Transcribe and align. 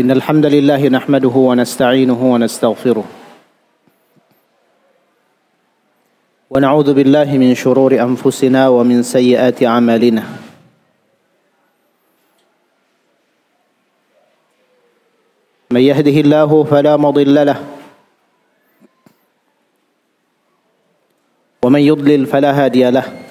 إن 0.00 0.10
الحمد 0.10 0.46
لله 0.46 0.88
نحمده 0.88 1.28
ونستعينه 1.28 2.32
ونستغفره. 2.32 3.04
ونعوذ 6.50 6.94
بالله 6.94 7.38
من 7.38 7.54
شرور 7.54 7.94
أنفسنا 8.02 8.68
ومن 8.68 9.02
سيئات 9.02 9.62
أعمالنا. 9.62 10.24
من 15.70 15.80
يهده 15.80 16.16
الله 16.26 16.64
فلا 16.64 16.96
مضل 16.96 17.46
له. 17.46 17.58
ومن 21.62 21.80
يضلل 21.80 22.26
فلا 22.26 22.64
هادي 22.64 22.90
له. 22.90 23.23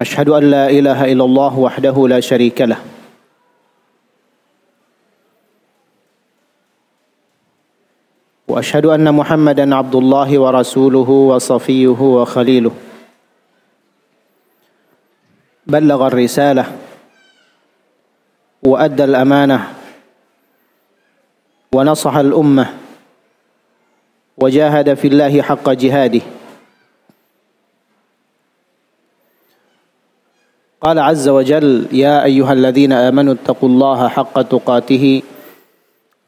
أشهد 0.00 0.28
أن 0.28 0.50
لا 0.50 0.70
إله 0.70 1.12
إلا 1.12 1.24
الله 1.24 1.58
وحده 1.58 2.08
لا 2.08 2.20
شريك 2.20 2.60
له. 2.60 2.78
وأشهد 8.48 8.86
أن 8.86 9.14
محمدا 9.14 9.74
عبد 9.74 9.94
الله 9.94 10.38
ورسوله 10.38 11.10
وصفيه 11.10 12.00
وخليله. 12.00 12.72
بلغ 15.66 16.06
الرسالة 16.06 16.64
وأدى 18.62 19.04
الأمانة 19.04 19.74
ونصح 21.72 22.14
الأمة 22.16 22.66
وجاهد 24.38 24.94
في 24.94 25.08
الله 25.08 25.42
حق 25.42 25.70
جهاده. 25.70 26.20
قال 30.84 30.98
عز 31.00 31.28
وجل 31.28 31.96
يا 31.96 32.24
أيها 32.28 32.52
الذين 32.52 32.92
آمنوا 32.92 33.34
اتقوا 33.40 33.68
الله 33.68 34.08
حق 34.08 34.36
تقاته 34.42 35.22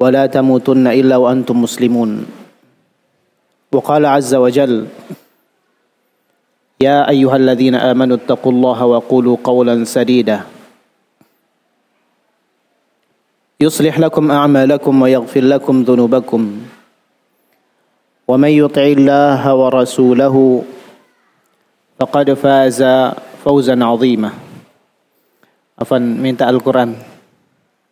ولا 0.00 0.26
تموتن 0.26 0.86
إلا 0.86 1.16
وأنتم 1.16 1.62
مسلمون. 1.62 2.24
وقال 3.72 4.06
عز 4.06 4.34
وجل 4.34 4.86
يا 6.80 7.08
أيها 7.08 7.36
الذين 7.36 7.74
آمنوا 7.74 8.16
اتقوا 8.16 8.52
الله 8.52 8.84
وقولوا 8.84 9.36
قولا 9.44 9.84
سديدا. 9.84 10.40
يصلح 13.60 13.98
لكم 13.98 14.30
أعمالكم 14.30 15.02
ويغفر 15.02 15.44
لكم 15.44 15.82
ذنوبكم. 15.82 16.42
ومن 18.28 18.48
يطع 18.48 18.82
الله 18.82 19.54
ورسوله 19.54 20.64
فقد 22.00 22.32
فاز 22.32 22.80
فوزا 23.44 23.84
عظيما. 23.84 24.45
Afan 25.76 26.16
minta 26.16 26.48
Al-Quran. 26.48 26.96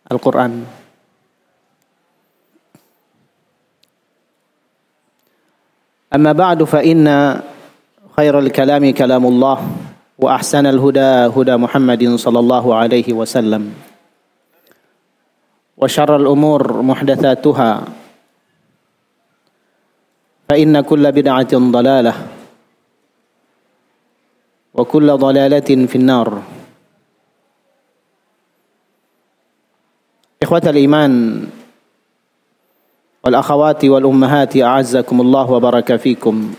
Al-Quran. 0.09 0.53
أما 6.15 6.31
بعد 6.31 6.63
فإن 6.63 7.03
خير 8.15 8.39
الكلام 8.39 8.83
كلام 8.95 9.23
الله 9.25 9.57
وأحسن 10.19 10.65
الهدى 10.65 11.35
هدى 11.35 11.55
محمد 11.59 12.15
صلى 12.15 12.39
الله 12.39 12.65
عليه 12.75 13.13
وسلم 13.13 13.73
وشر 15.77 16.15
الأمور 16.15 16.81
محدثاتها 16.81 17.71
فإن 20.49 20.81
كل 20.81 21.11
بدعة 21.11 21.51
ضلالة 21.51 22.13
وكل 24.73 25.07
ضلالة 25.17 25.69
في 25.85 25.95
النار 25.95 26.54
Ikhwatal 30.39 30.75
iman 30.77 31.11
wal 33.25 33.35
akhawati 33.35 33.89
wal 33.89 34.05
ummahati 34.05 34.61
a'azzakumullah 34.61 35.47
fikum. 35.97 36.53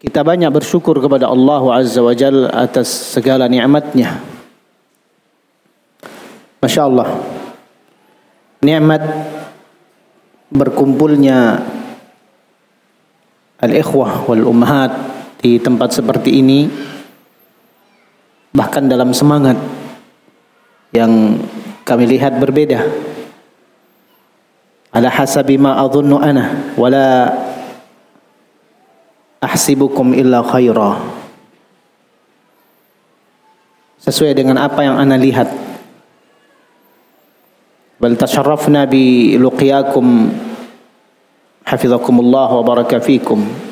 Kita 0.00 0.24
banyak 0.24 0.48
bersyukur 0.48 0.96
kepada 0.96 1.28
Allah 1.28 1.60
Azza 1.76 2.00
wa 2.00 2.16
Jal 2.16 2.48
atas 2.48 2.88
segala 2.88 3.44
nikmatnya. 3.52 4.16
Masya 6.64 6.82
Allah. 6.88 7.08
Nikmat 8.64 9.02
berkumpulnya 10.48 11.60
al-ikhwah 13.60 14.24
wal 14.24 14.44
ummahat 14.48 14.92
di 15.40 15.60
tempat 15.60 15.92
seperti 15.92 16.40
ini 16.40 16.68
bahkan 18.50 18.90
dalam 18.90 19.14
semangat 19.14 19.56
yang 20.90 21.38
kami 21.86 22.06
lihat 22.06 22.38
berbeda. 22.38 22.82
Ala 24.90 25.06
hasabi 25.06 25.54
ma 25.54 25.78
adhunnu 25.78 26.18
ana 26.18 26.74
wala 26.74 27.30
ahsibukum 29.38 30.10
illa 30.18 30.42
khaira. 30.42 30.98
Sesuai 34.02 34.34
dengan 34.34 34.58
apa 34.58 34.82
yang 34.82 34.98
ana 34.98 35.14
lihat. 35.14 35.46
Bal 38.00 38.16
tasharrafna 38.16 38.88
bi 38.88 39.36
luqiyakum 39.36 40.32
hafizakumullah 41.68 42.48
wa 42.58 42.62
baraka 42.64 42.98
fikum 42.98 43.69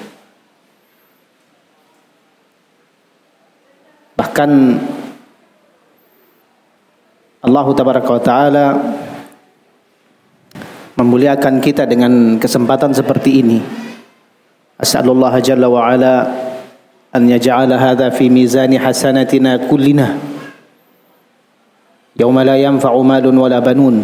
Bahkan 4.18 4.50
Allah 7.38 7.66
tabaraka 7.70 8.10
wa 8.10 8.22
taala 8.22 8.66
memuliakan 10.98 11.62
kita 11.62 11.86
dengan 11.86 12.34
kesempatan 12.42 12.90
seperti 12.90 13.30
ini. 13.46 13.62
As'alullah 14.74 15.38
jalla 15.38 15.70
wa 15.70 15.86
ala 15.86 16.14
an 17.14 17.30
yaj'ala 17.30 17.78
hadha 17.78 18.10
fi 18.10 18.26
mizani 18.26 18.74
hasanatina 18.74 19.70
kullina. 19.70 20.18
Yauma 22.18 22.42
la 22.42 22.58
yanfa'u 22.58 22.98
malun 23.06 23.38
wala 23.38 23.62
banun. 23.62 24.02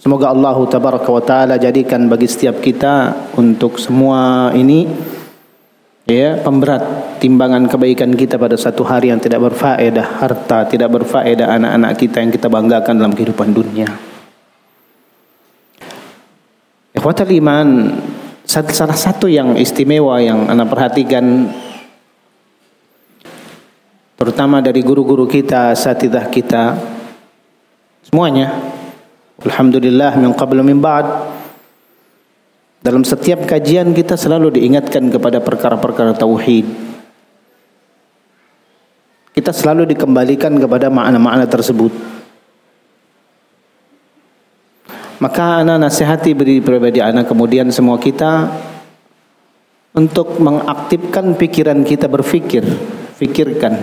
Semoga 0.00 0.32
Allah 0.32 0.56
tabaraka 0.64 1.12
wa 1.12 1.20
taala 1.20 1.60
jadikan 1.60 2.08
bagi 2.08 2.24
setiap 2.24 2.64
kita 2.64 3.12
untuk 3.36 3.76
semua 3.76 4.48
ini 4.56 4.88
ya 6.10 6.42
pemberat 6.42 6.82
timbangan 7.22 7.70
kebaikan 7.70 8.10
kita 8.18 8.34
pada 8.34 8.58
satu 8.58 8.82
hari 8.82 9.14
yang 9.14 9.22
tidak 9.22 9.38
berfaedah 9.46 10.18
harta 10.18 10.66
tidak 10.66 10.90
berfaedah 10.90 11.46
anak-anak 11.46 11.92
kita 11.94 12.16
yang 12.18 12.32
kita 12.34 12.50
banggakan 12.50 12.94
dalam 12.98 13.14
kehidupan 13.14 13.54
dunia. 13.54 13.86
Ikhwatal 16.90 17.30
iman 17.30 17.68
salah 18.50 18.98
satu 18.98 19.30
yang 19.30 19.54
istimewa 19.54 20.18
yang 20.18 20.50
anda 20.50 20.66
perhatikan 20.66 21.46
terutama 24.18 24.58
dari 24.58 24.82
guru-guru 24.82 25.30
kita 25.30 25.72
satidah 25.78 26.26
kita 26.28 26.74
semuanya 28.04 28.52
alhamdulillah 29.46 30.18
min 30.18 30.34
qablu 30.34 30.66
min 30.66 30.82
ba'd 30.82 31.39
dalam 32.80 33.04
setiap 33.04 33.44
kajian 33.44 33.92
kita 33.92 34.16
selalu 34.16 34.56
diingatkan 34.56 35.12
kepada 35.12 35.44
perkara-perkara 35.44 36.16
tauhid. 36.16 36.64
Kita 39.36 39.52
selalu 39.52 39.92
dikembalikan 39.94 40.56
kepada 40.56 40.88
makna-makna 40.88 41.44
tersebut. 41.44 41.92
Maka 45.20 45.60
anak 45.60 45.76
nasihati 45.84 46.32
beri 46.32 46.64
pribadi 46.64 47.04
anak 47.04 47.28
kemudian 47.28 47.68
semua 47.68 48.00
kita 48.00 48.48
untuk 49.92 50.40
mengaktifkan 50.40 51.36
pikiran 51.36 51.84
kita 51.84 52.08
berfikir, 52.08 52.64
fikirkan 53.20 53.76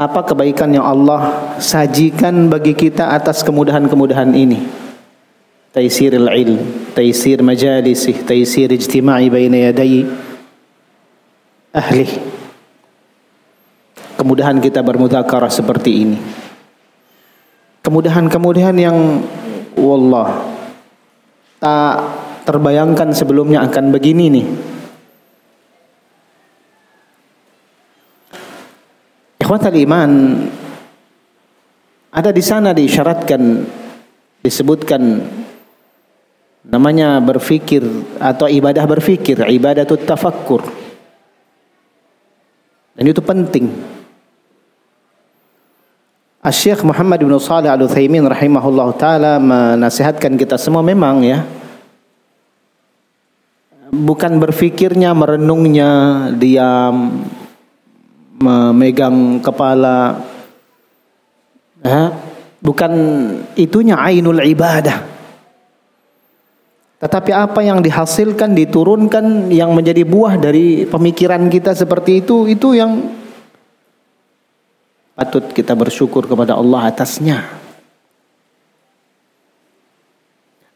apa 0.00 0.24
kebaikan 0.24 0.72
yang 0.72 0.88
Allah 0.88 1.52
sajikan 1.60 2.48
bagi 2.48 2.72
kita 2.72 3.12
atas 3.12 3.44
kemudahan-kemudahan 3.44 4.32
ini. 4.32 4.79
تيسير 5.75 6.15
العلم 6.15 6.93
تيسير 6.95 7.43
مجالسه 7.43 8.15
تيسير 8.27 8.69
اجتماعي 8.71 9.27
بين 9.29 9.53
يدي 9.53 10.05
ahli 11.75 12.07
kemudahan 14.15 14.63
kita 14.63 14.79
bermudzakarah 14.79 15.51
seperti 15.51 16.07
ini 16.07 16.17
kemudahan-kemudahan 17.83 18.79
yang 18.79 19.19
wallah 19.75 20.47
tak 21.59 21.99
terbayangkan 22.47 23.11
sebelumnya 23.11 23.67
akan 23.67 23.91
begini 23.91 24.25
nih 24.31 24.47
ikhwatal 29.43 29.75
iman 29.75 30.11
ada 32.15 32.31
di 32.31 32.39
sana 32.39 32.71
diisyaratkan 32.71 33.67
disebutkan 34.39 35.27
Namanya 36.60 37.20
berfikir 37.24 37.80
atau 38.20 38.44
ibadah 38.44 38.84
berfikir, 38.84 39.40
ibadah 39.40 39.88
tafakkur. 39.88 40.60
Dan 42.92 43.04
itu 43.08 43.22
penting. 43.24 43.72
Syekh 46.48 46.80
Muhammad 46.88 47.20
bin 47.20 47.36
Shalih 47.36 47.68
Al-Utsaimin 47.68 48.24
rahimahullah 48.24 48.88
taala 48.96 49.36
menasihatkan 49.36 50.40
kita 50.40 50.56
semua 50.56 50.80
memang 50.80 51.20
ya 51.20 51.44
bukan 53.92 54.40
berfikirnya 54.40 55.12
merenungnya 55.12 55.90
diam 56.32 57.28
memegang 58.40 59.44
kepala 59.44 60.16
ya, 61.84 62.08
bukan 62.64 62.92
itunya 63.52 64.00
ainul 64.00 64.40
ibadah 64.40 65.04
tetapi 67.00 67.32
apa 67.32 67.64
yang 67.64 67.80
dihasilkan 67.80 68.52
diturunkan 68.52 69.48
yang 69.48 69.72
menjadi 69.72 70.04
buah 70.04 70.36
dari 70.36 70.84
pemikiran 70.84 71.48
kita 71.48 71.72
seperti 71.72 72.20
itu 72.20 72.44
itu 72.44 72.76
yang 72.76 73.00
patut 75.16 75.48
kita 75.48 75.72
bersyukur 75.72 76.28
kepada 76.28 76.60
Allah 76.60 76.92
atasnya. 76.92 77.40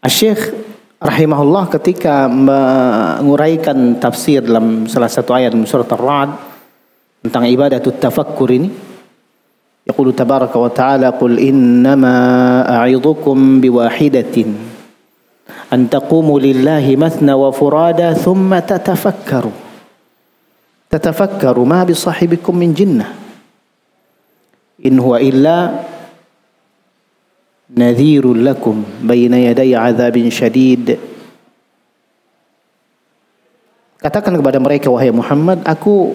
Syekh 0.04 0.52
rahimahullah 0.96 1.68
ketika 1.76 2.24
menguraikan 2.28 4.00
tafsir 4.00 4.40
dalam 4.40 4.88
salah 4.88 5.12
satu 5.12 5.36
ayat 5.36 5.52
surat 5.68 5.88
Ar-Ra'd 5.92 6.30
tentang 7.24 7.44
ibadah 7.48 7.80
tafakkur 7.80 8.48
ini 8.48 8.72
tabaraka 9.92 10.56
wa 10.56 10.72
ta'ala 10.72 11.12
qul 11.20 11.36
innama 11.36 12.64
a'idhukum 12.64 13.60
biwahidatin 13.60 14.73
an 15.74 15.90
taqumu 15.90 16.38
lillahi 16.38 16.94
mathna 16.94 17.34
wa 17.34 17.50
furada 17.50 18.14
thumma 18.14 18.62
tatafakkaru 18.62 19.50
tatafakkaru 20.86 21.62
ma 21.66 21.82
bi 21.82 21.98
sahibikum 21.98 22.54
min 22.54 22.70
jinnah 22.70 23.10
in 24.78 24.94
huwa 25.02 25.18
illa 25.18 25.82
nadhirul 27.74 28.38
lakum 28.38 28.86
baina 29.02 29.42
yaday 29.42 29.74
syadid 30.30 30.94
Katakan 34.04 34.36
kepada 34.36 34.60
mereka 34.60 34.92
wahai 34.92 35.08
Muhammad 35.08 35.64
aku 35.64 36.12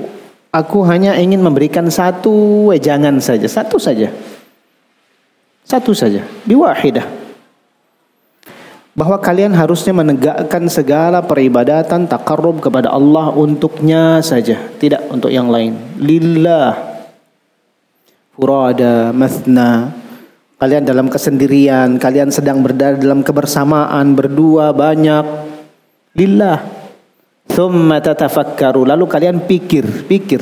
aku 0.54 0.86
hanya 0.86 1.18
ingin 1.18 1.42
memberikan 1.42 1.90
satu 1.90 2.70
wejangan 2.70 3.18
saja 3.18 3.50
satu 3.50 3.82
saja. 3.82 4.14
Satu 5.66 5.98
saja 5.98 6.22
biwahidah 6.46 7.19
bahwa 9.00 9.16
kalian 9.24 9.56
harusnya 9.56 9.96
menegakkan 9.96 10.68
segala 10.68 11.24
peribadatan 11.24 12.04
takarrub 12.04 12.60
kepada 12.60 12.92
Allah 12.92 13.32
untuknya 13.32 14.20
saja 14.20 14.60
tidak 14.76 15.08
untuk 15.08 15.32
yang 15.32 15.48
lain 15.48 15.80
lillah 15.96 16.90
furada, 18.40 19.12
masna. 19.12 19.92
Kalian 20.60 20.88
dalam 20.88 21.12
kesendirian, 21.12 22.00
kalian 22.00 22.32
sedang 22.32 22.64
berada 22.64 22.96
dalam 22.96 23.20
kebersamaan, 23.24 24.16
berdua 24.16 24.72
banyak. 24.72 25.28
Lillah. 26.16 26.64
Thumma 27.52 28.00
tatafakkaru. 28.00 28.88
Lalu 28.88 29.06
kalian 29.08 29.44
pikir, 29.44 30.08
pikir. 30.08 30.42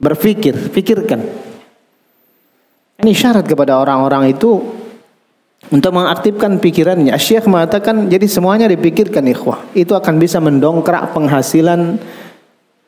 Berfikir, 0.00 0.56
pikirkan. 0.72 1.20
Ini 3.00 3.12
syarat 3.16 3.48
kepada 3.48 3.80
orang-orang 3.80 4.32
itu 4.32 4.60
untuk 5.68 5.92
mengaktifkan 5.92 6.56
pikirannya. 6.56 7.12
Syekh 7.20 7.44
mengatakan 7.44 8.08
jadi 8.08 8.24
semuanya 8.24 8.64
dipikirkan 8.72 9.28
ikhwah. 9.28 9.60
Itu 9.76 9.92
akan 9.92 10.16
bisa 10.16 10.40
mendongkrak 10.40 11.12
penghasilan 11.12 12.00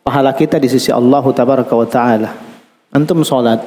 pahala 0.01 0.33
kita 0.33 0.57
di 0.57 0.73
sisi 0.73 0.89
Allah 0.89 1.21
tabaraka 1.21 1.75
wa 1.77 1.85
taala. 1.85 2.33
Antum 2.97 3.21
sholat. 3.21 3.61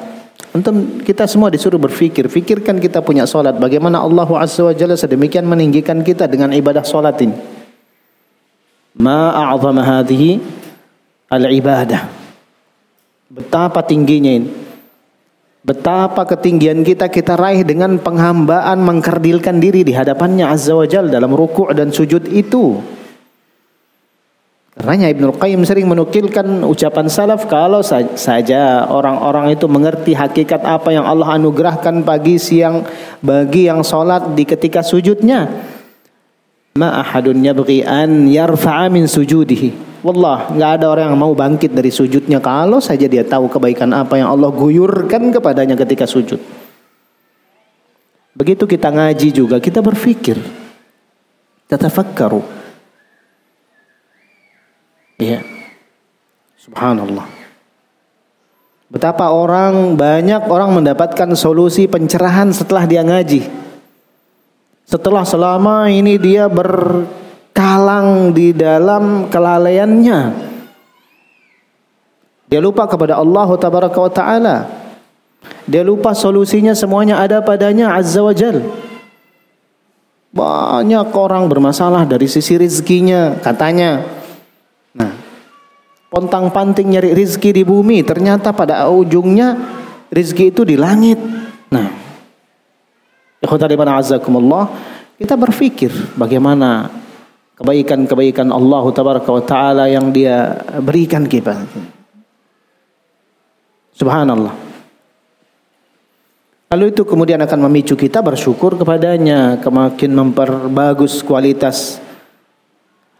Antum 0.57 1.05
kita 1.05 1.29
semua 1.29 1.53
disuruh 1.53 1.77
berfikir. 1.77 2.25
Fikirkan 2.25 2.81
kita 2.81 3.05
punya 3.05 3.29
sholat. 3.29 3.61
Bagaimana 3.61 4.01
Allah 4.01 4.27
Azza 4.41 4.65
wa 4.65 4.73
Jalla 4.73 4.97
sedemikian 4.97 5.45
meninggikan 5.45 6.01
kita 6.01 6.25
dengan 6.25 6.49
ibadah 6.49 6.81
sholat 6.81 7.15
ini. 7.21 7.37
Ma 8.97 9.31
a'zama 9.53 9.83
hadhihi 9.83 10.39
al-ibadah. 11.29 12.07
Betapa 13.29 13.83
tingginya 13.83 14.31
ini. 14.31 14.64
Betapa 15.65 16.29
ketinggian 16.29 16.85
kita 16.85 17.09
kita 17.09 17.33
raih 17.33 17.65
dengan 17.65 17.97
penghambaan 17.97 18.85
mengkerdilkan 18.85 19.57
diri 19.57 19.81
di 19.81 19.97
hadapannya 19.97 20.45
Azza 20.45 20.77
wa 20.77 20.85
Jalla 20.85 21.17
dalam 21.17 21.33
rukuk 21.33 21.73
dan 21.73 21.89
sujud 21.89 22.29
itu. 22.29 22.77
Karenanya 24.77 25.09
Ibnu 25.09 25.33
Qayyim 25.33 25.65
sering 25.65 25.89
menukilkan 25.89 26.61
ucapan 26.61 27.09
salaf 27.09 27.49
kalau 27.49 27.81
saja 27.81 28.85
orang-orang 28.85 29.57
itu 29.57 29.65
mengerti 29.65 30.13
hakikat 30.13 30.61
apa 30.61 30.93
yang 30.93 31.01
Allah 31.01 31.33
anugerahkan 31.33 32.05
pagi 32.05 32.37
siang 32.37 32.85
bagi 33.25 33.65
yang 33.65 33.81
solat 33.81 34.37
di 34.37 34.45
ketika 34.45 34.85
sujudnya. 34.85 35.49
Ma 36.75 36.99
ahadun 36.99 37.39
yabghi 37.39 37.87
an 37.87 38.27
yarfa'a 38.27 38.91
min 38.91 39.07
sujudihi. 39.07 40.03
Wallah, 40.03 40.51
nggak 40.51 40.71
ada 40.75 40.85
orang 40.91 41.15
yang 41.15 41.19
mau 41.23 41.31
bangkit 41.31 41.71
dari 41.71 41.87
sujudnya 41.87 42.43
kalau 42.43 42.83
saja 42.83 43.07
dia 43.07 43.23
tahu 43.23 43.47
kebaikan 43.47 43.95
apa 43.95 44.19
yang 44.19 44.27
Allah 44.27 44.51
guyurkan 44.51 45.31
kepadanya 45.31 45.79
ketika 45.79 46.03
sujud. 46.03 46.37
Begitu 48.35 48.67
kita 48.67 48.91
ngaji 48.91 49.31
juga, 49.31 49.63
kita 49.63 49.79
berpikir. 49.79 50.35
Tatafakkaru. 51.71 52.43
Iya. 55.15 55.47
Subhanallah. 56.59 57.25
Betapa 58.91 59.31
orang 59.31 59.95
banyak 59.95 60.43
orang 60.51 60.75
mendapatkan 60.75 61.39
solusi 61.39 61.87
pencerahan 61.87 62.51
setelah 62.51 62.83
dia 62.83 62.99
ngaji. 62.99 63.64
Setelah 64.85 65.25
selama 65.25 65.89
ini 65.89 66.15
dia 66.21 66.45
berkalang 66.45 68.31
di 68.31 68.53
dalam 68.53 69.27
kelalaiannya. 69.27 70.19
Dia 72.45 72.61
lupa 72.61 72.85
kepada 72.85 73.17
Allah 73.17 73.49
tabaraka 73.57 73.99
wa 73.99 74.11
taala. 74.13 74.57
Dia 75.65 75.81
lupa 75.81 76.13
solusinya 76.13 76.77
semuanya 76.77 77.17
ada 77.17 77.41
padanya 77.41 77.97
azza 77.97 78.21
wa 78.21 78.31
jal. 78.31 78.61
Banyak 80.29 81.09
orang 81.11 81.49
bermasalah 81.49 82.05
dari 82.05 82.29
sisi 82.29 82.53
rizkinya 82.55 83.41
katanya 83.41 84.15
pontang 86.15 86.47
panting 86.47 86.95
nyari 86.95 87.11
rizki 87.11 87.51
di 87.51 87.67
bumi 87.67 87.99
ternyata 88.07 88.55
pada 88.55 88.87
ujungnya 88.87 89.59
rizki 90.07 90.47
itu 90.47 90.63
di 90.63 90.79
langit 90.79 91.19
nah 91.19 91.34
ikhwataliman 93.45 94.01
azakumullah 94.01 94.73
kita 95.15 95.37
berpikir 95.39 95.93
bagaimana 96.17 96.89
kebaikan-kebaikan 97.55 98.51
Allah 98.51 98.83
tabaraka 98.91 99.29
wa 99.31 99.43
taala 99.43 99.85
yang 99.87 100.11
dia 100.11 100.59
berikan 100.83 101.23
kita. 101.23 101.63
Subhanallah. 103.95 104.51
Lalu 106.75 106.91
itu 106.91 107.07
kemudian 107.07 107.39
akan 107.39 107.71
memicu 107.71 107.95
kita 107.95 108.19
bersyukur 108.19 108.75
kepadanya 108.75 109.63
kemakin 109.63 110.11
memperbagus 110.11 111.23
kualitas 111.23 112.03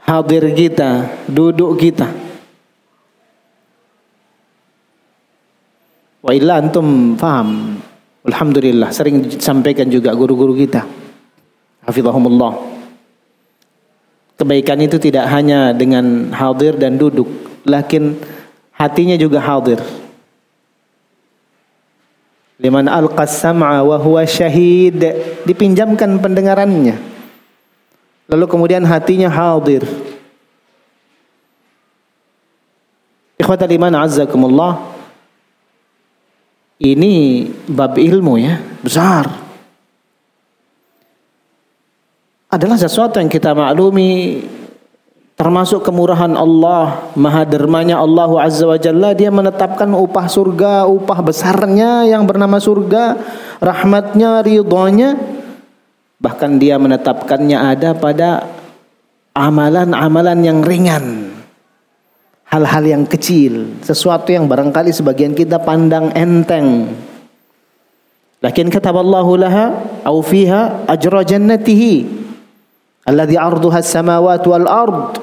hadir 0.04 0.52
kita 0.52 1.24
duduk 1.32 1.80
kita. 1.80 2.12
Wa 6.20 6.34
antum 6.34 7.16
faham. 7.16 7.75
Alhamdulillah 8.26 8.90
sering 8.90 9.22
disampaikan 9.22 9.86
juga 9.86 10.10
guru-guru 10.18 10.58
kita. 10.58 10.82
Hafizahumullah. 11.86 12.74
Kebaikan 14.36 14.82
itu 14.82 14.98
tidak 15.00 15.30
hanya 15.32 15.72
dengan 15.72 16.34
hadir 16.34 16.76
dan 16.76 17.00
duduk, 17.00 17.30
lakin 17.64 18.20
hatinya 18.76 19.16
juga 19.16 19.40
hadir. 19.40 19.80
Liman 22.60 22.88
alqas 22.88 23.40
sam'a 23.40 23.86
wa 23.86 23.96
huwa 23.96 24.26
syahid, 24.28 25.00
dipinjamkan 25.48 26.20
pendengarannya. 26.20 26.98
Lalu 28.26 28.46
kemudian 28.50 28.84
hatinya 28.84 29.30
hadir. 29.30 29.86
Ikhwatal 33.38 33.70
iman 33.70 33.94
azzakumullah. 34.02 34.95
Ini 36.76 37.48
bab 37.72 37.96
ilmu 37.96 38.36
ya, 38.36 38.60
besar. 38.84 39.32
Adalah 42.52 42.76
sesuatu 42.76 43.20
yang 43.20 43.32
kita 43.32 43.56
maklumi 43.56 44.44
termasuk 45.36 45.84
kemurahan 45.84 46.32
Allah, 46.36 47.12
maha 47.20 47.44
dermanya 47.44 48.00
Allah 48.00 48.32
Azza 48.40 48.64
wa 48.64 48.80
Jalla, 48.80 49.12
dia 49.12 49.28
menetapkan 49.28 49.92
upah 49.92 50.28
surga, 50.32 50.88
upah 50.88 51.20
besarnya 51.20 52.08
yang 52.08 52.24
bernama 52.24 52.60
surga, 52.60 53.20
rahmatnya, 53.60 54.40
ridhonya, 54.44 55.20
bahkan 56.20 56.56
dia 56.56 56.80
menetapkannya 56.80 57.58
ada 57.60 57.92
pada 57.96 58.48
amalan-amalan 59.36 60.40
yang 60.40 60.60
ringan. 60.64 61.25
Hal-hal 62.50 62.84
yang 62.86 63.04
kecil, 63.10 63.82
sesuatu 63.82 64.30
yang 64.30 64.46
barangkali 64.46 64.94
sebagian 64.94 65.34
kita 65.34 65.62
pandang 65.62 66.14
enteng. 66.14 66.94
Lakin 68.44 68.70
kata 68.70 68.94
Allah 68.94 69.28
laha 69.42 69.66
au 70.06 70.22
fiha 70.22 70.86
ajra 70.86 71.26
jannatihi 71.26 72.06
alladhi 73.10 73.38
arduha 73.40 73.82
wal 74.46 74.68
ard. 74.70 75.18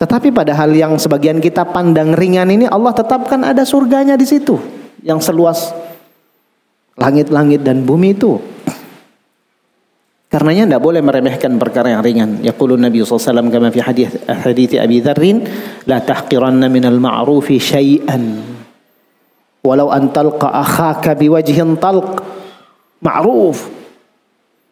Tetapi 0.00 0.32
pada 0.32 0.56
hal 0.56 0.72
yang 0.72 0.96
sebagian 0.96 1.44
kita 1.44 1.68
pandang 1.68 2.16
ringan 2.16 2.48
ini 2.48 2.64
Allah 2.64 2.96
tetapkan 2.96 3.44
ada 3.44 3.68
surganya 3.68 4.16
di 4.16 4.24
situ 4.24 4.56
yang 5.04 5.20
seluas 5.20 5.70
langit-langit 6.96 7.60
dan 7.60 7.84
bumi 7.84 8.16
itu. 8.16 8.40
Karenanya 10.30 10.78
tidak 10.78 10.82
boleh 10.86 11.02
meremehkan 11.02 11.58
perkara 11.58 11.90
yang 11.90 12.06
ringan. 12.06 12.30
Yaqulu 12.46 12.78
Nabi 12.78 13.02
SAW 13.02 13.50
kama 13.50 13.74
fi 13.74 13.82
hadis 13.82 14.14
hadis 14.30 14.78
Abi 14.78 15.02
Dzarrin, 15.02 15.42
la 15.90 15.98
tahqiranna 15.98 16.70
minal 16.70 17.02
ma'rufi 17.02 17.58
syai'an. 17.58 18.38
Walau 19.66 19.90
an 19.90 20.14
talqa 20.14 20.54
akhaka 20.54 21.18
biwajhin 21.18 21.74
talq. 21.82 22.22
Ma'ruf. 23.02 23.58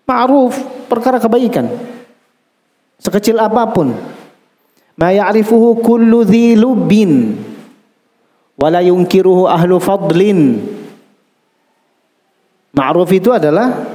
Ma'ruf, 0.06 0.54
perkara 0.86 1.18
kebaikan. 1.18 1.66
Sekecil 3.02 3.42
apa 3.42 3.66
pun. 3.74 3.98
Ma 4.94 5.10
ya'rifuhu 5.10 5.82
kullu 5.82 6.22
dhi 6.22 6.54
lubbin. 6.54 7.34
Wala 8.54 8.78
yunkiruhu 8.78 9.50
ahlu 9.50 9.82
fadlin. 9.82 10.62
Ma'ruf 12.78 13.10
itu 13.10 13.34
adalah 13.34 13.88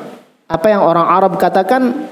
apa 0.54 0.70
yang 0.70 0.86
orang 0.86 1.08
Arab 1.10 1.34
katakan 1.42 2.06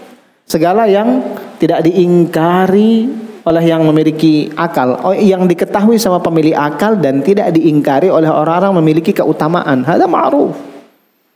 segala 0.49 0.89
yang 0.89 1.21
tidak 1.61 1.85
diingkari 1.85 3.05
oleh 3.45 3.63
yang 3.65 3.85
memiliki 3.85 4.49
akal, 4.57 4.97
oh, 5.01 5.13
yang 5.13 5.45
diketahui 5.45 5.97
sama 6.01 6.17
pemilik 6.21 6.57
akal 6.57 6.97
dan 6.97 7.21
tidak 7.21 7.53
diingkari 7.53 8.09
oleh 8.09 8.29
orang-orang 8.29 8.81
memiliki 8.81 9.13
keutamaan. 9.13 9.85
Ada 9.85 10.05
ma'ruf. 10.09 10.57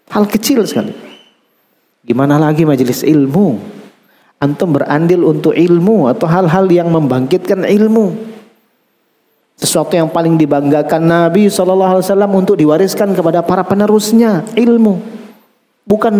Hal 0.09 0.29
kecil 0.29 0.65
sekali. 0.65 0.93
Gimana 2.05 2.37
lagi 2.37 2.61
majelis 2.61 3.01
ilmu? 3.01 3.57
Antum 4.37 4.77
berandil 4.77 5.25
untuk 5.25 5.57
ilmu 5.57 6.05
atau 6.05 6.29
hal-hal 6.29 6.69
yang 6.69 6.93
membangkitkan 6.93 7.65
ilmu. 7.65 8.13
Sesuatu 9.57 9.97
yang 9.97 10.11
paling 10.11 10.37
dibanggakan 10.37 11.01
Nabi 11.01 11.49
SAW 11.49 12.05
untuk 12.35 12.59
diwariskan 12.59 13.17
kepada 13.17 13.41
para 13.41 13.65
penerusnya 13.65 14.45
ilmu. 14.53 15.01
Bukan 15.87 16.13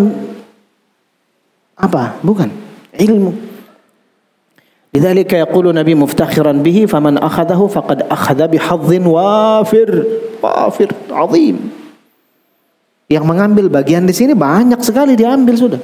apa? 1.77 2.19
Bukan. 2.21 2.49
Ilmu. 2.95 3.31
Lidzalika 4.91 5.39
yaqulu 5.39 5.71
Nabi 5.71 5.95
muftakhiran 5.95 6.59
bihi 6.59 6.83
faman 6.83 7.15
akhadahu 7.15 7.71
faqad 7.71 8.05
akhadha 8.11 8.51
bihadhin 8.51 9.07
wafir. 9.07 9.89
Wafir 10.43 10.91
azim. 11.11 11.71
Yang 13.07 13.25
mengambil 13.27 13.71
bagian 13.71 14.03
di 14.03 14.15
sini 14.15 14.35
banyak 14.35 14.79
sekali 14.83 15.15
diambil 15.15 15.55
sudah. 15.55 15.81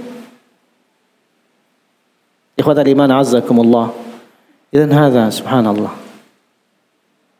Ikhwatal 2.60 2.88
iman 2.88 3.10
azzakumullah. 3.24 3.96
Idan 4.72 4.92
hadha 4.92 5.32
subhanallah. 5.32 6.08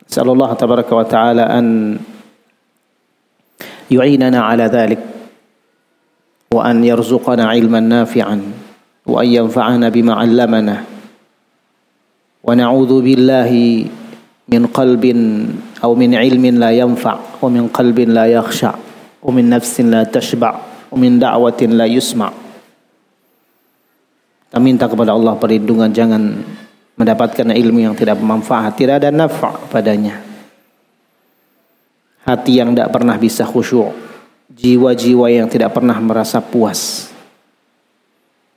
نسأل 0.08 0.24
الله 0.24 0.52
تبارك 0.52 0.92
وتعالى 0.92 1.42
أن 1.42 1.66
يعيننا 3.90 4.40
على 4.40 4.64
ذلك 4.64 5.11
وأن 6.54 6.84
يرزقنا 6.84 7.44
علما 7.44 7.80
نافعا 7.80 8.36
وأن 9.06 9.28
ينفعنا 9.28 9.88
بما 9.88 10.12
علمنا 10.14 10.76
ونعوذ 12.44 12.92
بالله 13.02 13.52
من 14.48 14.62
قلب 14.66 15.04
أو 15.84 15.90
من 15.94 16.10
علم 16.14 16.44
لا 16.56 16.70
ينفع 16.72 17.16
ومن 17.42 17.68
قلب 17.68 17.98
لا 18.00 18.26
يخشع 18.26 18.74
ومن 19.22 19.44
نفس 19.50 19.80
لا 19.80 20.04
تشبع 20.08 20.52
ومن 20.92 21.18
دعوة 21.18 21.60
لا 21.60 21.86
يسمع 21.86 22.30
Kita 24.48 24.56
minta 24.64 24.88
kepada 24.88 25.12
Allah 25.12 25.36
perlindungan 25.36 25.92
jangan 25.92 26.40
mendapatkan 26.96 27.52
ilmu 27.52 27.84
yang 27.84 27.92
tidak 27.92 28.16
bermanfaat, 28.16 28.80
tidak 28.80 29.04
ada 29.04 29.12
nafa 29.12 29.52
padanya. 29.68 30.24
Hati 32.24 32.56
yang 32.56 32.72
tidak 32.72 32.88
pernah 32.88 33.20
bisa 33.20 33.44
khusyuk, 33.44 33.92
jiwa-jiwa 34.51 35.29
yang 35.31 35.47
tidak 35.47 35.75
pernah 35.75 35.95
merasa 36.01 36.41
puas. 36.43 37.11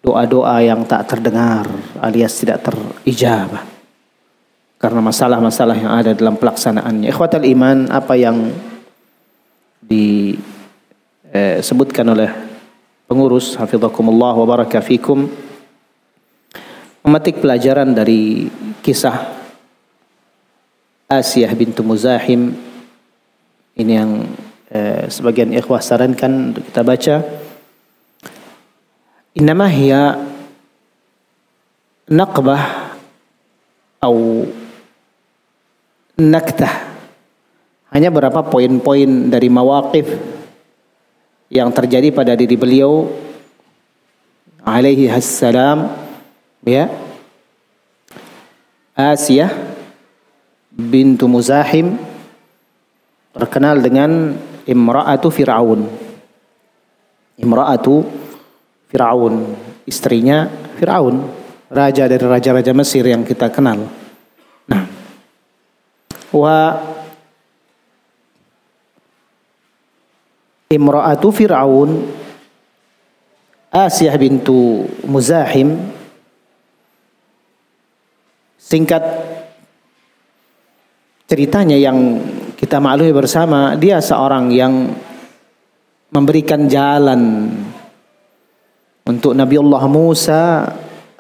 Doa-doa 0.02 0.62
yang 0.62 0.87
tak 0.87 1.07
terdengar 1.11 1.66
alias 1.99 2.38
tidak 2.38 2.62
terijabah. 2.66 3.66
Karena 4.78 5.00
masalah-masalah 5.02 5.76
yang 5.76 5.90
ada 5.90 6.14
dalam 6.14 6.38
pelaksanaannya. 6.38 7.11
Ikhwatal 7.11 7.43
iman 7.43 7.90
apa 7.90 8.14
yang 8.14 8.55
disebutkan 11.33 12.07
oleh 12.07 12.31
pengurus 13.07 13.55
hafizakumullah 13.55 14.35
wa 14.35 14.47
baraka 14.47 14.83
fikum 14.83 15.31
memetik 17.07 17.38
pelajaran 17.38 17.95
dari 17.95 18.50
kisah 18.83 19.38
Asiyah 21.07 21.55
bintu 21.55 21.87
Muzahim 21.87 22.50
ini 23.78 23.93
yang 23.95 24.26
eh, 24.76 25.09
sebagian 25.09 25.56
ikhwah 25.56 25.80
sarankan 25.80 26.52
untuk 26.52 26.68
kita 26.68 26.85
baca. 26.85 27.25
Innama 29.33 29.68
hiya 29.73 30.21
naqbah 32.12 32.97
atau 34.00 34.47
naktah. 36.21 36.75
Hanya 37.90 38.12
berapa 38.12 38.45
poin-poin 38.45 39.33
dari 39.33 39.49
mawaqif 39.49 40.04
yang 41.49 41.73
terjadi 41.73 42.12
pada 42.12 42.37
diri 42.37 42.56
beliau 42.59 43.09
alaihi 44.61 45.09
assalam 45.09 45.88
ya. 46.66 46.92
Asiyah 48.97 49.52
bintu 50.73 51.28
Muzahim 51.28 52.00
terkenal 53.37 53.85
dengan 53.85 54.33
Imra'atu 54.66 55.30
Fir'aun. 55.30 55.80
Imra'atu 57.38 58.02
Fir'aun, 58.90 59.35
istrinya 59.87 60.50
Fir'aun, 60.78 61.23
raja 61.70 62.06
dari 62.11 62.25
raja-raja 62.26 62.73
Mesir 62.75 63.06
yang 63.06 63.23
kita 63.23 63.50
kenal. 63.50 63.87
Nah, 64.66 64.85
wa 66.35 66.58
Imra'atu 70.66 71.30
Fir'aun 71.30 71.90
Asiyah 73.70 74.16
bintu 74.16 74.88
Muzahim 75.04 75.76
singkat 78.56 79.04
ceritanya 81.28 81.76
yang 81.76 82.25
kita 82.56 82.80
maklumi 82.80 83.12
bersama 83.12 83.76
dia 83.76 84.00
seorang 84.00 84.48
yang 84.48 84.96
memberikan 86.08 86.64
jalan 86.64 87.52
untuk 89.04 89.36
Nabi 89.36 89.60
Allah 89.60 89.84
Musa 89.84 90.42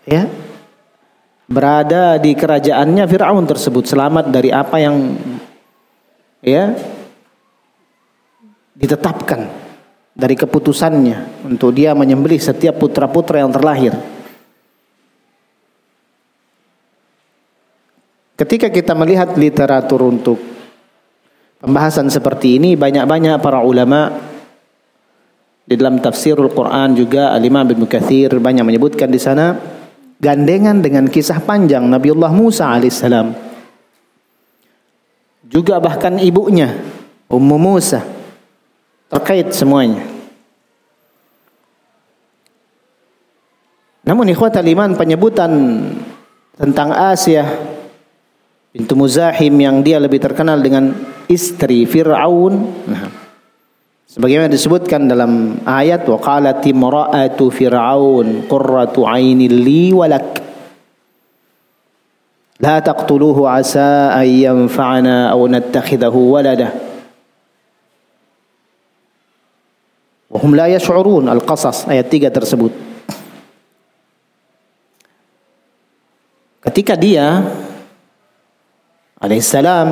ya 0.08 0.24
berada 1.46 2.16
di 2.16 2.32
kerajaannya 2.32 3.04
Firaun 3.04 3.44
tersebut 3.44 3.84
selamat 3.84 4.32
dari 4.32 4.48
apa 4.50 4.76
yang 4.80 4.96
ya 6.40 6.72
ditetapkan 8.72 9.46
dari 10.16 10.32
keputusannya 10.32 11.44
untuk 11.44 11.76
dia 11.76 11.92
menyembelih 11.92 12.40
setiap 12.40 12.80
putra-putra 12.80 13.44
yang 13.44 13.52
terlahir. 13.52 13.92
Ketika 18.36 18.68
kita 18.68 18.92
melihat 18.92 19.32
literatur 19.36 20.00
untuk 20.08 20.55
Pembahasan 21.56 22.12
seperti 22.12 22.60
ini 22.60 22.76
banyak-banyak 22.76 23.40
para 23.40 23.64
ulama 23.64 24.12
di 25.64 25.74
dalam 25.74 25.98
tafsirul 25.98 26.52
Quran 26.52 26.92
juga 26.92 27.32
Al-Imam 27.32 27.64
Ibnu 27.64 27.88
Katsir 27.88 28.30
banyak 28.36 28.62
menyebutkan 28.62 29.08
di 29.08 29.16
sana 29.16 29.56
gandengan 30.20 30.84
dengan 30.84 31.08
kisah 31.08 31.40
panjang 31.40 31.88
Nabiullah 31.88 32.30
Musa 32.30 32.68
alaihissalam. 32.70 33.32
Juga 35.48 35.80
bahkan 35.80 36.20
ibunya 36.20 36.76
Ummu 37.26 37.56
Musa 37.56 38.04
terkait 39.08 39.50
semuanya. 39.56 40.04
Namun 44.06 44.30
ikhwatal 44.30 44.62
iman 44.62 44.94
penyebutan 44.94 45.50
tentang 46.54 46.94
Asia 46.94 47.42
bintu 48.76 48.92
Muzahim 48.92 49.56
yang 49.56 49.80
dia 49.80 49.96
lebih 49.96 50.20
terkenal 50.20 50.60
dengan 50.60 50.92
istri 51.32 51.88
Fir'aun. 51.88 52.52
Nah, 52.84 53.08
sebagaimana 54.04 54.52
disebutkan 54.52 55.08
dalam 55.08 55.64
ayat 55.64 56.04
wa 56.04 56.20
qalat 56.20 56.60
imra'atu 56.60 57.48
fir'aun 57.48 58.44
qurratu 58.44 59.08
'ainin 59.08 59.48
li 59.48 59.96
walak. 59.96 60.44
La 62.60 62.84
taqtuluhu 62.84 63.48
asa 63.48 64.12
an 64.12 64.28
yanfa'ana 64.28 65.32
aw 65.32 65.40
nattakhidahu 65.48 66.36
walada. 66.36 66.68
Wahum 70.28 70.52
la 70.52 70.68
yash'urun 70.68 71.32
Al-Qasas 71.32 71.88
ayat 71.88 72.12
3 72.12 72.28
tersebut. 72.28 72.72
Ketika 76.60 76.92
dia 76.92 77.40
alaihissalam 79.20 79.88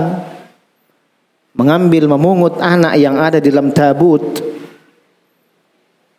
mengambil 1.55 2.11
memungut 2.11 2.59
anak 2.59 2.99
yang 2.99 3.17
ada 3.17 3.39
di 3.39 3.49
dalam 3.49 3.71
tabut 3.71 4.43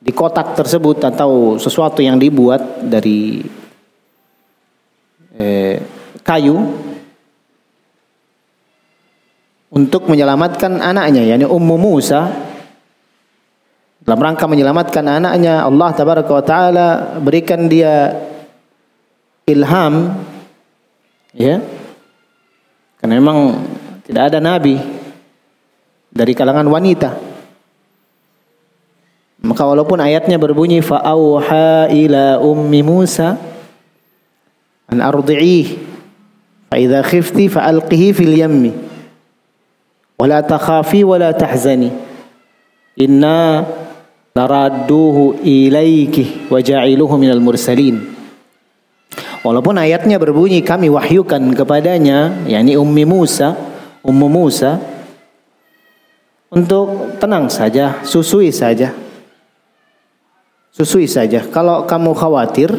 di 0.06 0.12
kotak 0.14 0.54
tersebut 0.54 1.02
atau 1.02 1.58
sesuatu 1.58 2.00
yang 2.00 2.22
dibuat 2.22 2.86
dari 2.86 3.42
eh, 5.36 5.82
kayu 6.22 6.56
untuk 9.74 10.08
menyelamatkan 10.08 10.80
anaknya 10.80 11.26
yakni 11.26 11.50
Ummu 11.50 11.76
Musa. 11.76 12.22
Dalam 14.06 14.22
rangka 14.22 14.46
menyelamatkan 14.46 15.02
anaknya 15.02 15.66
Allah 15.66 15.90
tabaraka 15.98 16.30
wa 16.30 16.46
taala 16.46 16.88
berikan 17.18 17.66
dia 17.66 18.14
ilham 19.50 20.14
ya 21.34 21.58
karena 23.06 23.22
memang 23.22 23.62
tidak 24.02 24.34
ada 24.34 24.42
nabi 24.42 24.82
dari 26.10 26.34
kalangan 26.34 26.66
wanita. 26.66 27.14
Maka 29.46 29.62
walaupun 29.62 30.02
ayatnya 30.02 30.42
berbunyi 30.42 30.82
fa'auha 30.82 31.94
ila 31.94 32.42
ummi 32.42 32.82
Musa 32.82 33.38
an 34.90 35.06
ardi'ih 35.06 35.86
fa 36.66 36.82
khifti 37.06 37.46
fa'alqihi 37.46 38.10
fil 38.10 38.34
yammi 38.34 38.74
wa 40.18 40.26
la 40.26 40.42
takhafi 40.42 41.06
wa 41.06 41.22
la 41.22 41.30
tahzani 41.30 41.94
inna 42.98 43.70
naradduhu 44.34 45.46
ilayki 45.46 46.50
wa 46.50 46.58
ja'iluhu 46.58 47.22
minal 47.22 47.38
mursalin 47.38 48.15
Walaupun 49.46 49.78
ayatnya 49.78 50.18
berbunyi 50.18 50.66
kami 50.66 50.90
wahyukan 50.90 51.54
kepadanya, 51.54 52.34
yakni 52.50 52.74
Ummi 52.82 53.06
Musa, 53.06 53.54
Ummu 54.02 54.26
Musa, 54.26 54.82
untuk 56.50 57.22
tenang 57.22 57.46
saja, 57.54 58.02
susui 58.02 58.50
saja. 58.50 58.90
Susui 60.74 61.06
saja. 61.06 61.46
Kalau 61.46 61.86
kamu 61.86 62.18
khawatir, 62.18 62.74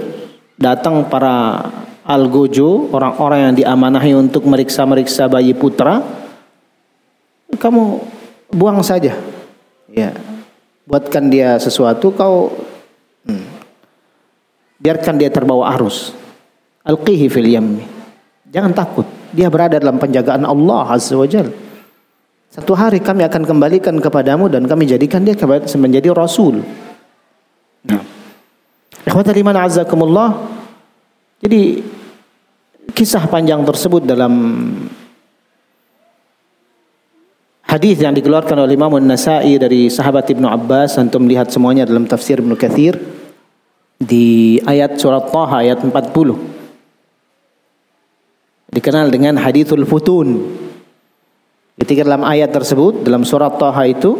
datang 0.58 1.06
para 1.06 1.70
Algojo, 2.02 2.90
orang-orang 2.90 3.46
yang 3.46 3.54
diamanahi 3.62 4.18
untuk 4.18 4.42
meriksa-meriksa 4.50 5.30
bayi 5.30 5.54
putra, 5.54 6.02
kamu 7.62 8.02
buang 8.50 8.82
saja. 8.82 9.14
Ya. 9.86 10.10
Buatkan 10.82 11.30
dia 11.30 11.62
sesuatu, 11.62 12.10
kau 12.10 12.50
hmm, 13.22 13.46
biarkan 14.82 15.14
dia 15.14 15.30
terbawa 15.30 15.70
arus. 15.78 16.25
Alqihi 16.86 17.26
fil 17.26 17.50
yammi. 17.50 17.84
Jangan 18.54 18.70
takut. 18.70 19.06
Dia 19.34 19.50
berada 19.50 19.82
dalam 19.82 19.98
penjagaan 19.98 20.46
Allah 20.46 20.86
Azza 20.94 21.18
wa 21.18 21.26
Jal. 21.26 21.50
Satu 22.46 22.72
hari 22.72 23.02
kami 23.02 23.26
akan 23.26 23.42
kembalikan 23.42 23.98
kepadamu 23.98 24.46
dan 24.48 24.64
kami 24.64 24.86
jadikan 24.86 25.26
dia 25.26 25.34
menjadi 25.76 26.14
rasul. 26.14 26.62
Nah. 27.84 28.00
Ikhwata 29.02 29.34
liman 29.34 29.60
azzakumullah. 29.60 30.56
Jadi 31.42 31.84
kisah 32.96 33.28
panjang 33.28 33.60
tersebut 33.60 34.08
dalam 34.08 34.32
hadis 37.66 38.00
yang 38.00 38.16
dikeluarkan 38.16 38.64
oleh 38.64 38.72
Imam 38.72 38.94
An-Nasa'i 38.96 39.60
dari 39.60 39.92
sahabat 39.92 40.32
Ibnu 40.32 40.48
Abbas 40.48 40.96
antum 40.96 41.28
melihat 41.28 41.52
semuanya 41.52 41.84
dalam 41.84 42.08
tafsir 42.08 42.40
Ibnu 42.40 42.56
Katsir 42.56 42.96
di 44.00 44.56
ayat 44.64 44.96
surat 44.96 45.28
Taha 45.28 45.60
ayat 45.60 45.84
40 45.84 46.55
dikenal 48.75 49.11
dengan 49.11 49.35
hadithul 49.39 49.83
futun 49.83 50.57
ketika 51.79 52.07
dalam 52.07 52.23
ayat 52.23 52.53
tersebut 52.53 53.03
dalam 53.03 53.27
surat 53.27 53.55
Taha 53.59 53.83
itu 53.89 54.15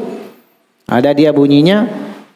ada 0.90 1.16
dia 1.16 1.32
bunyinya 1.32 1.88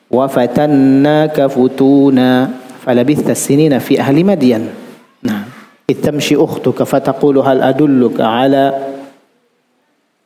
wa 0.08 0.26
fatannaka 0.30 1.52
futuna 1.52 2.48
falabitha 2.84 3.36
sinina 3.36 3.84
fi 3.84 4.00
ahli 4.00 4.22
madyan 4.24 4.72
nah 5.26 5.56
إذ 5.86 6.02
تمشي 6.02 6.36
أختك 6.36 6.84
فتقول 6.84 7.38
هل 7.46 7.62
أدلك 7.62 8.18
على 8.22 8.74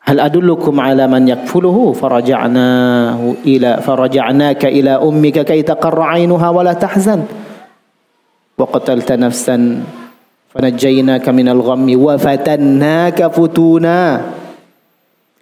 هل 0.01 0.19
أدلكم 0.19 0.79
على 0.79 1.07
من 1.07 1.27
يكفله 1.27 1.93
فرجعناه 1.93 3.33
إلى 3.45 3.83
فرجعناك 3.83 4.65
إلى 4.65 4.89
أمك 4.89 5.37
كي 5.45 5.61
تقر 5.61 6.01
عينها 6.01 6.49
ولا 6.49 6.73
تحزن 6.73 7.23
وقتلت 8.57 9.11
نفسا 9.11 9.83
Fanajainaka 10.54 11.34
minal 11.34 11.58
ghammi 11.58 11.98
wa 11.98 12.14
fatannaka 12.14 13.26
futuna. 13.26 14.22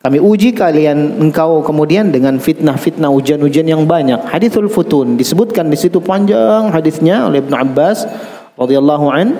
Kami 0.00 0.18
uji 0.18 0.56
kalian 0.56 1.20
engkau 1.20 1.60
kemudian 1.60 2.08
dengan 2.08 2.40
fitnah-fitnah 2.40 3.12
hujan-hujan 3.12 3.68
yang 3.68 3.84
banyak. 3.84 4.24
Hadithul 4.24 4.72
futun 4.72 5.20
disebutkan 5.20 5.68
di 5.68 5.76
situ 5.76 6.00
panjang 6.00 6.72
hadisnya 6.72 7.28
oleh 7.28 7.44
Ibnu 7.44 7.52
Abbas 7.52 8.08
radhiyallahu 8.56 9.06
an. 9.12 9.36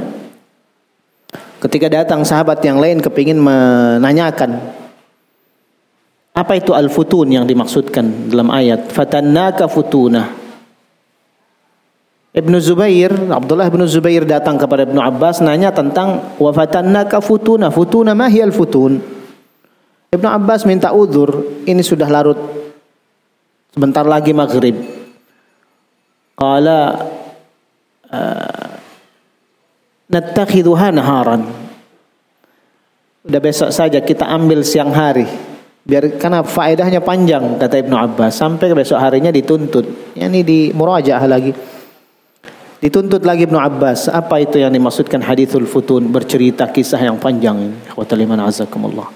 Ketika 1.65 1.89
datang 1.89 2.21
sahabat 2.21 2.61
yang 2.69 2.77
lain 2.77 3.01
kepingin 3.01 3.41
menanyakan 3.41 4.61
apa 6.37 6.53
itu 6.61 6.77
al-futun 6.77 7.33
yang 7.33 7.49
dimaksudkan 7.49 8.29
dalam 8.29 8.53
ayat 8.53 8.93
fatannaka 8.93 9.73
futunah 9.73 10.42
Ibnu 12.33 12.57
Zubair, 12.65 13.13
Abdullah 13.13 13.69
bin 13.69 13.85
Zubair 13.85 14.25
datang 14.25 14.57
kepada 14.57 14.89
Ibnu 14.89 14.97
Abbas 14.97 15.45
nanya 15.45 15.69
tentang 15.69 16.33
wa 16.41 16.49
fatannaka 16.49 17.21
futuna, 17.21 17.69
futuna 17.69 18.17
ma 18.17 18.25
hiyal 18.33 18.49
futun? 18.49 18.97
Ibnu 20.09 20.29
Abbas 20.29 20.65
minta 20.65 20.97
udzur, 20.97 21.61
ini 21.69 21.85
sudah 21.85 22.09
larut 22.09 22.41
sebentar 23.69 24.09
lagi 24.09 24.33
maghrib. 24.33 24.81
Qala 26.33 27.05
uh, 28.09 28.73
nattakhidhuha 30.09 30.89
naharan. 30.89 31.43
Udah 33.29 33.41
besok 33.45 33.77
saja 33.77 34.01
kita 34.01 34.25
ambil 34.25 34.65
siang 34.65 34.89
hari. 34.89 35.29
Biar 35.85 36.17
karena 36.17 36.41
faedahnya 36.41 37.05
panjang 37.05 37.61
kata 37.61 37.85
Ibnu 37.85 37.93
Abbas 37.93 38.41
sampai 38.41 38.73
besok 38.73 38.97
harinya 38.97 39.29
dituntut. 39.29 40.17
Ini 40.17 40.41
di 40.41 40.73
murajaah 40.73 41.25
lagi. 41.29 41.72
Dituntut 42.83 43.23
lagi 43.23 43.47
Ibnu 43.47 43.63
Abbas. 43.63 44.11
Apa 44.11 44.43
itu 44.43 44.59
yang 44.59 44.75
dimaksudkan 44.75 45.23
hadithul 45.23 45.71
futun 45.71 46.11
bercerita 46.11 46.67
kisah 46.67 46.99
yang 46.99 47.15
panjang 47.15 47.71
ini. 47.71 47.79
Azakumullah. 48.43 49.07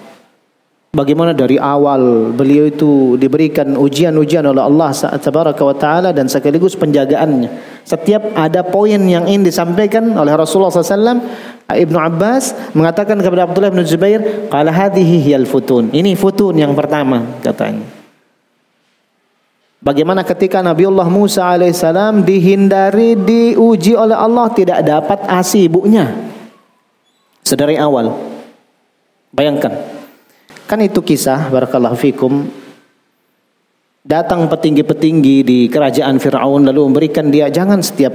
Bagaimana 0.95 1.35
dari 1.35 1.59
awal 1.59 2.31
beliau 2.31 2.63
itu 2.63 3.19
diberikan 3.19 3.75
ujian-ujian 3.75 4.47
oleh 4.47 4.63
Allah 4.63 4.95
Tabaraka 4.95 5.61
wa 5.67 5.75
taala 5.75 6.09
dan 6.15 6.31
sekaligus 6.31 6.79
penjagaannya. 6.79 7.83
Setiap 7.83 8.39
ada 8.39 8.63
poin 8.63 9.03
yang 9.03 9.27
ingin 9.27 9.43
disampaikan 9.43 10.15
oleh 10.15 10.31
Rasulullah 10.31 10.71
SAW, 10.71 11.19
Ibnu 11.67 11.99
Abbas 11.99 12.71
mengatakan 12.71 13.19
kepada 13.19 13.51
Abdullah 13.51 13.75
bin 13.75 13.83
Zubair, 13.83 14.47
"Qala 14.47 14.71
hadhihi 14.71 15.27
hiyal 15.27 15.43
futun." 15.43 15.91
Ini 15.91 16.15
futun 16.15 16.55
yang 16.55 16.71
pertama 16.71 17.43
katanya. 17.43 17.83
Bagaimana 19.77 20.25
ketika 20.25 20.65
Nabiullah 20.65 21.05
Musa 21.05 21.45
alaihissalam 21.53 22.25
dihindari 22.25 23.13
diuji 23.13 23.93
oleh 23.93 24.17
Allah 24.17 24.49
tidak 24.49 24.81
dapat 24.81 25.21
asi 25.29 25.69
ibunya 25.69 26.11
sedari 27.45 27.77
awal. 27.77 28.17
Bayangkan 29.31 29.97
Kan 30.67 30.83
itu 30.83 30.99
kisah 30.99 31.47
barakallahu 31.47 31.95
fikum 31.95 32.43
datang 34.07 34.47
petinggi-petinggi 34.51 35.43
di 35.43 35.59
kerajaan 35.71 36.19
Firaun 36.19 36.67
lalu 36.67 36.91
memberikan 36.91 37.27
dia 37.27 37.47
jangan 37.51 37.79
setiap 37.83 38.11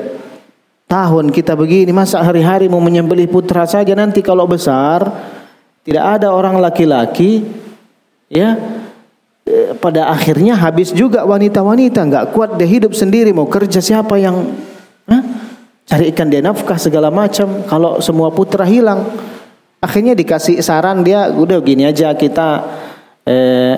tahun 0.89 1.33
kita 1.33 1.53
begini 1.53 1.93
masa 1.93 2.25
hari-hari 2.25 2.69
mau 2.69 2.81
menyembelih 2.81 3.29
putra 3.29 3.69
saja 3.69 3.93
nanti 3.93 4.25
kalau 4.25 4.49
besar 4.49 5.05
tidak 5.85 6.21
ada 6.21 6.33
orang 6.33 6.61
laki-laki 6.61 7.45
ya 8.33 8.57
pada 9.83 10.07
akhirnya 10.09 10.55
habis 10.55 10.95
juga 10.95 11.27
wanita-wanita 11.27 12.07
nggak 12.07 12.25
kuat 12.31 12.57
dia 12.57 12.69
hidup 12.69 12.95
sendiri 12.95 13.35
mau 13.35 13.51
kerja 13.51 13.83
siapa 13.83 14.15
yang 14.17 14.55
huh? 15.11 15.23
carikan 15.85 16.31
dia 16.31 16.39
nafkah 16.39 16.79
segala 16.79 17.11
macam 17.11 17.67
kalau 17.67 17.99
semua 17.99 18.31
putra 18.31 18.63
hilang 18.63 19.03
Akhirnya 19.83 20.15
dikasih 20.15 20.63
saran 20.63 21.03
dia 21.03 21.27
udah 21.27 21.59
gini 21.59 21.83
aja 21.83 22.15
kita 22.15 22.63
eh, 23.27 23.75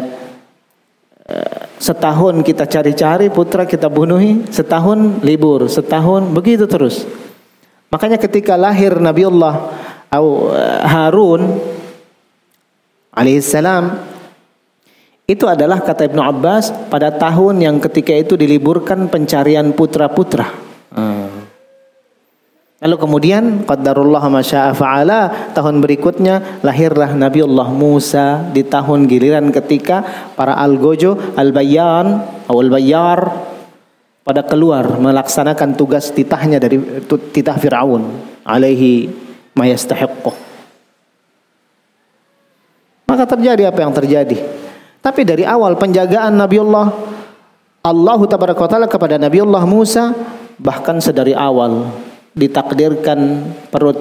eh, 1.25 1.61
setahun 1.81 2.45
kita 2.45 2.69
cari-cari 2.69 3.33
putra 3.33 3.65
kita 3.65 3.89
bunuhi, 3.89 4.45
setahun 4.53 5.25
libur, 5.25 5.65
setahun 5.65 6.29
begitu 6.29 6.69
terus. 6.69 7.09
Makanya 7.89 8.21
ketika 8.21 8.53
lahir 8.53 9.01
Nabiullah 9.01 9.73
Harun 10.85 11.57
alaihissalam 13.17 13.97
itu 15.25 15.49
adalah 15.49 15.81
kata 15.81 16.13
Ibnu 16.13 16.21
Abbas 16.21 16.93
pada 16.93 17.09
tahun 17.09 17.65
yang 17.65 17.77
ketika 17.81 18.13
itu 18.13 18.37
diliburkan 18.37 19.09
pencarian 19.09 19.73
putra-putra. 19.73 20.53
Hmm. 20.93 21.49
Lalu 22.85 22.97
kemudian 23.01 23.45
qaddarullah 23.65 24.21
masya'a 24.29 24.77
fa'ala 24.77 25.53
tahun 25.57 25.81
berikutnya 25.81 26.61
lahirlah 26.61 27.17
Nabiullah 27.17 27.73
Musa 27.73 28.45
di 28.53 28.61
tahun 28.61 29.09
giliran 29.09 29.49
ketika 29.49 30.05
para 30.37 30.61
algojo 30.61 31.17
al-bayyan 31.33 32.21
atau 32.45 32.61
al-bayyar 32.61 33.25
pada 34.21 34.45
keluar 34.45 35.01
melaksanakan 35.01 35.73
tugas 35.73 36.13
titahnya 36.13 36.61
dari 36.61 36.77
titah 37.33 37.57
Firaun 37.57 38.21
alaihi 38.45 39.09
mayastahiqqu. 39.57 40.33
Maka 43.09 43.25
terjadi 43.25 43.73
apa 43.73 43.81
yang 43.81 43.97
terjadi. 43.97 44.64
Tapi 45.05 45.21
dari 45.21 45.45
awal 45.45 45.77
penjagaan 45.77 46.33
Nabiullah 46.33 46.87
Allah 47.85 48.21
taala 48.25 48.89
kepada 48.89 49.21
Nabiullah 49.21 49.69
Musa 49.69 50.17
bahkan 50.57 50.97
sedari 51.05 51.37
awal 51.37 51.93
ditakdirkan 52.33 53.53
perut 53.69 54.01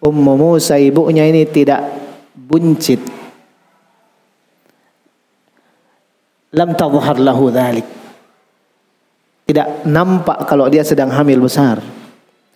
Ummu 0.00 0.32
Musa 0.40 0.80
ibunya 0.80 1.28
ini 1.28 1.44
tidak 1.44 1.84
buncit. 2.32 3.04
Lam 6.56 6.72
tadhhar 6.72 7.20
lahu 7.20 7.52
dhalik. 7.52 7.84
Tidak 9.44 9.84
nampak 9.84 10.48
kalau 10.48 10.72
dia 10.72 10.80
sedang 10.80 11.12
hamil 11.12 11.44
besar. 11.44 11.84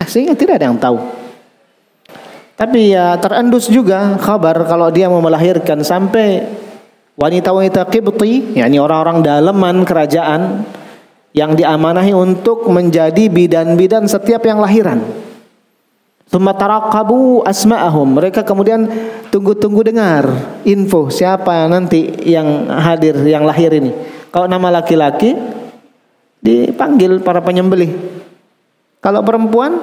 Sehingga 0.09 0.33
tidak 0.33 0.57
ada 0.57 0.73
yang 0.73 0.81
tahu. 0.81 0.97
Tapi 2.57 2.97
ya 2.97 3.21
terendus 3.21 3.69
juga 3.69 4.17
kabar 4.17 4.65
kalau 4.65 4.89
dia 4.89 5.13
mau 5.13 5.21
melahirkan 5.21 5.85
sampai 5.85 6.64
wanita-wanita 7.15 7.87
Qibti, 7.91 8.59
yakni 8.59 8.79
orang-orang 8.83 9.23
dalaman 9.23 9.87
kerajaan 9.87 10.67
yang 11.35 11.59
diamanahi 11.59 12.15
untuk 12.15 12.71
menjadi 12.71 13.27
bidan-bidan 13.27 14.07
setiap 14.07 14.47
yang 14.47 14.63
lahiran. 14.63 15.03
Sumatarakabu 16.31 17.45
asma'ahum. 17.47 18.19
Mereka 18.19 18.47
kemudian 18.47 18.87
tunggu-tunggu 19.29 19.87
dengar 19.87 20.25
info 20.67 21.11
siapa 21.11 21.67
nanti 21.69 22.11
yang 22.27 22.71
hadir, 22.71 23.19
yang 23.27 23.45
lahir 23.45 23.71
ini. 23.75 23.93
Kalau 24.31 24.51
nama 24.51 24.81
laki-laki 24.81 25.37
dipanggil 26.43 27.23
para 27.23 27.39
penyembelih. 27.39 27.93
Kalau 28.99 29.21
perempuan 29.21 29.79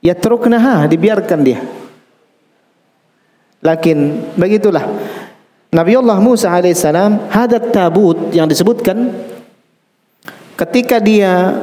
ya 0.00 0.16
truknaha 0.16 0.88
dibiarkan 0.88 1.40
dia. 1.44 1.60
Lakin 3.60 3.98
begitulah 4.40 4.88
Nabi 5.70 5.92
Allah 5.94 6.18
Musa 6.18 6.50
alaihissalam 6.50 7.30
hadat 7.30 7.70
tabut 7.70 8.34
yang 8.34 8.50
disebutkan 8.50 9.14
ketika 10.58 10.98
dia 10.98 11.62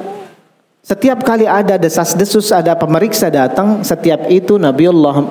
setiap 0.80 1.28
kali 1.28 1.44
ada 1.44 1.76
desas-desus 1.76 2.56
ada 2.56 2.72
pemeriksa 2.80 3.28
datang 3.28 3.84
setiap 3.84 4.32
itu 4.32 4.56
Nabi 4.56 4.88
Allah 4.88 5.28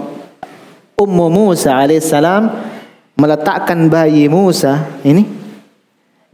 Ummu 0.96 1.26
Musa 1.32 1.72
alaihissalam 1.72 2.52
meletakkan 3.16 3.88
bayi 3.88 4.28
Musa 4.28 4.84
ini 5.00 5.46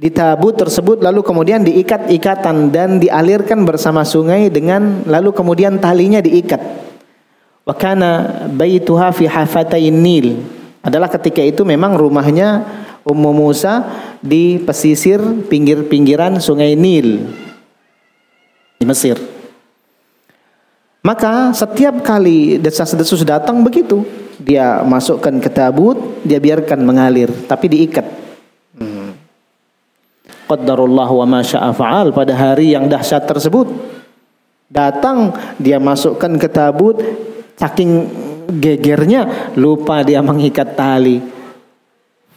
di 0.02 0.10
tabut 0.10 0.58
tersebut 0.58 0.98
lalu 0.98 1.22
kemudian 1.22 1.62
diikat 1.62 2.10
ikatan 2.10 2.74
dan 2.74 2.98
dialirkan 2.98 3.62
bersama 3.62 4.02
sungai 4.02 4.50
dengan 4.50 5.06
lalu 5.06 5.30
kemudian 5.30 5.78
talinya 5.78 6.18
diikat. 6.18 6.58
Wa 7.62 7.70
kana 7.78 8.42
baituha 8.50 9.14
fi 9.14 9.30
hafatain 9.30 9.94
Nil. 9.94 10.42
Adalah 10.82 11.08
ketika 11.08 11.40
itu 11.42 11.62
memang 11.62 11.94
rumahnya 11.94 12.66
Ummu 13.02 13.30
Musa 13.34 13.86
di 14.22 14.58
pesisir 14.62 15.18
pinggir-pinggiran 15.50 16.38
sungai 16.38 16.74
Nil 16.74 17.26
di 18.78 18.84
Mesir. 18.86 19.18
Maka 21.02 21.50
setiap 21.50 22.02
kali 22.02 22.62
desas-desus 22.62 23.26
datang 23.26 23.62
begitu, 23.66 24.06
dia 24.38 24.86
masukkan 24.86 25.34
ke 25.42 25.50
tabut, 25.50 25.98
dia 26.22 26.38
biarkan 26.38 26.78
mengalir, 26.86 27.30
tapi 27.50 27.66
diikat 27.66 28.22
qaddarullah 30.52 31.08
wa 31.08 31.24
ma 31.24 31.40
fa'al 31.72 32.12
pada 32.12 32.36
hari 32.36 32.76
yang 32.76 32.84
dahsyat 32.84 33.24
tersebut 33.24 33.72
datang 34.68 35.32
dia 35.56 35.80
masukkan 35.80 36.36
ke 36.36 36.48
tabut 36.52 37.00
saking 37.56 38.12
gegernya 38.50 39.52
lupa 39.58 40.02
dia 40.02 40.18
mengikat 40.24 40.74
tali. 40.74 41.22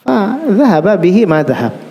Fa 0.06 0.38
dhahaba 0.46 0.98
bihi 1.00 1.26
ma 1.26 1.42
dhahab 1.42 1.86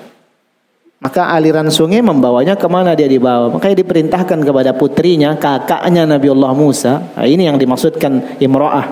maka 1.05 1.37
aliran 1.37 1.69
sungai 1.69 2.01
membawanya 2.01 2.57
ke 2.57 2.65
mana 2.65 2.97
dia 2.97 3.05
dibawa? 3.05 3.53
Makanya 3.53 3.77
diperintahkan 3.77 4.41
kepada 4.41 4.73
putrinya 4.73 5.37
kakaknya 5.37 6.09
Nabi 6.09 6.33
Allah 6.33 6.57
Musa. 6.57 7.05
Nah, 7.13 7.29
ini 7.29 7.45
yang 7.45 7.61
dimaksudkan 7.61 8.41
imro'ah. 8.41 8.89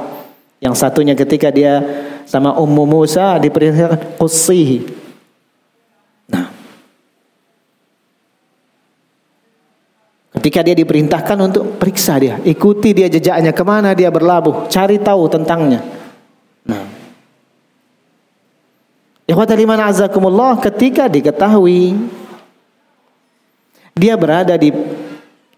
Yang 0.61 0.77
satunya 0.77 1.17
ketika 1.17 1.49
dia 1.49 1.81
sama 2.29 2.53
Ummu 2.53 2.85
Musa 2.85 3.41
diperintahkan 3.41 4.21
qussihi 4.21 5.03
Ketika 10.43 10.59
dia 10.67 10.75
diperintahkan 10.75 11.39
untuk 11.39 11.79
periksa 11.79 12.19
dia, 12.19 12.35
ikuti 12.43 12.91
dia 12.91 13.07
jejaknya 13.07 13.55
ke 13.55 13.63
mana 13.63 13.95
dia 13.95 14.11
berlabuh, 14.11 14.67
cari 14.67 14.99
tahu 14.99 15.31
tentangnya. 15.31 15.79
Nah, 16.67 16.83
Ikhwata 19.23 19.55
liman 19.55 19.79
azakumullah 19.79 20.59
ketika 20.59 21.07
diketahui 21.07 21.95
dia 23.95 24.19
berada 24.19 24.59
di 24.59 24.75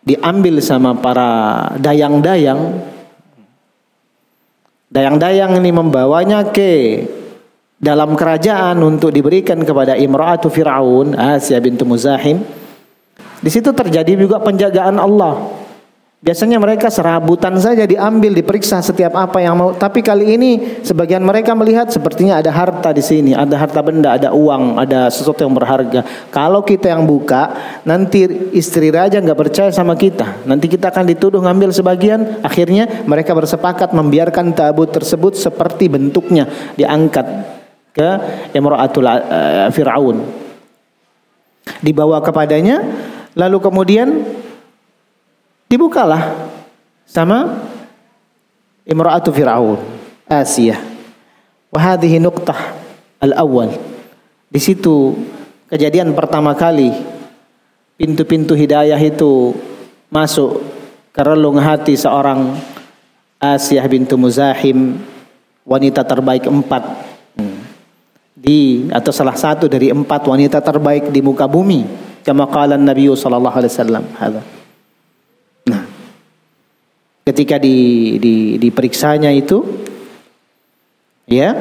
diambil 0.05 0.61
sama 0.61 0.93
para 0.93 1.73
dayang-dayang 1.81 2.77
dayang-dayang 4.93 5.57
ini 5.65 5.73
membawanya 5.73 6.45
ke 6.53 7.09
dalam 7.81 8.13
kerajaan 8.13 8.77
untuk 8.85 9.17
diberikan 9.17 9.65
kepada 9.65 9.97
Imra'atu 9.97 10.53
Fir'aun 10.53 11.17
Asia 11.17 11.57
bintu 11.57 11.89
Muzahim 11.89 12.45
di 13.41 13.51
situ 13.51 13.71
terjadi 13.75 14.15
juga 14.19 14.39
penjagaan 14.43 14.99
Allah. 14.99 15.65
Biasanya 16.25 16.57
mereka 16.57 16.89
serabutan 16.89 17.53
saja 17.61 17.85
diambil, 17.85 18.33
diperiksa 18.33 18.81
setiap 18.81 19.13
apa 19.13 19.45
yang 19.45 19.61
mau. 19.61 19.77
Tapi 19.77 20.01
kali 20.01 20.41
ini 20.41 20.51
sebagian 20.81 21.21
mereka 21.21 21.53
melihat 21.53 21.93
sepertinya 21.93 22.41
ada 22.41 22.49
harta 22.49 22.97
di 22.97 23.05
sini, 23.05 23.37
ada 23.37 23.61
harta 23.61 23.85
benda, 23.85 24.17
ada 24.17 24.33
uang, 24.33 24.81
ada 24.81 25.13
sesuatu 25.13 25.45
yang 25.45 25.53
berharga. 25.53 26.01
Kalau 26.33 26.65
kita 26.65 26.97
yang 26.97 27.05
buka, 27.05 27.53
nanti 27.85 28.25
istri 28.57 28.89
raja 28.89 29.21
nggak 29.21 29.37
percaya 29.37 29.69
sama 29.69 30.01
kita. 30.01 30.49
Nanti 30.49 30.65
kita 30.65 30.89
akan 30.89 31.05
dituduh 31.13 31.45
ngambil 31.45 31.77
sebagian. 31.77 32.41
Akhirnya 32.41 33.05
mereka 33.05 33.37
bersepakat 33.37 33.93
membiarkan 33.93 34.57
tabut 34.57 34.89
tersebut 34.97 35.37
seperti 35.37 35.93
bentuknya 35.93 36.49
diangkat 36.81 37.27
ke 37.93 38.09
Imra'atul 38.57 39.05
uh, 39.05 39.69
Fir'aun. 39.69 40.25
Dibawa 41.85 42.25
kepadanya 42.25 42.81
Lalu 43.35 43.59
kemudian 43.59 44.09
dibukalah 45.67 46.51
sama 47.03 47.67
imra'atu 48.87 49.35
Fir'aun, 49.35 49.83
Asia. 50.31 50.79
Wa 51.75 51.79
hadhihi 51.83 52.23
nuqtah 52.23 52.79
al-awwal. 53.19 53.75
Di 54.47 54.61
situ 54.63 55.19
kejadian 55.67 56.15
pertama 56.15 56.55
kali 56.55 56.95
pintu-pintu 57.99 58.55
hidayah 58.55 58.99
itu 59.03 59.55
masuk 60.15 60.63
ke 61.11 61.21
relung 61.23 61.59
hati 61.59 61.99
seorang 61.99 62.55
Asia 63.43 63.83
bintu 63.91 64.15
Muzahim 64.15 65.03
wanita 65.67 66.07
terbaik 66.07 66.47
empat 66.47 66.85
hmm. 67.35 67.59
di 68.37 68.87
atau 68.93 69.11
salah 69.11 69.35
satu 69.35 69.67
dari 69.67 69.91
empat 69.91 70.29
wanita 70.29 70.61
terbaik 70.61 71.11
di 71.11 71.19
muka 71.25 71.49
bumi 71.49 72.04
kama 72.25 72.49
qala 72.49 72.81
Nabi 72.81 73.13
sallallahu 73.13 73.57
alaihi 73.61 73.73
wasallam. 73.73 74.05
Nah, 75.69 75.85
ketika 77.29 77.61
di 77.61 78.17
di 78.17 78.35
diperiksanya 78.57 79.29
itu 79.29 79.61
ya 81.29 81.53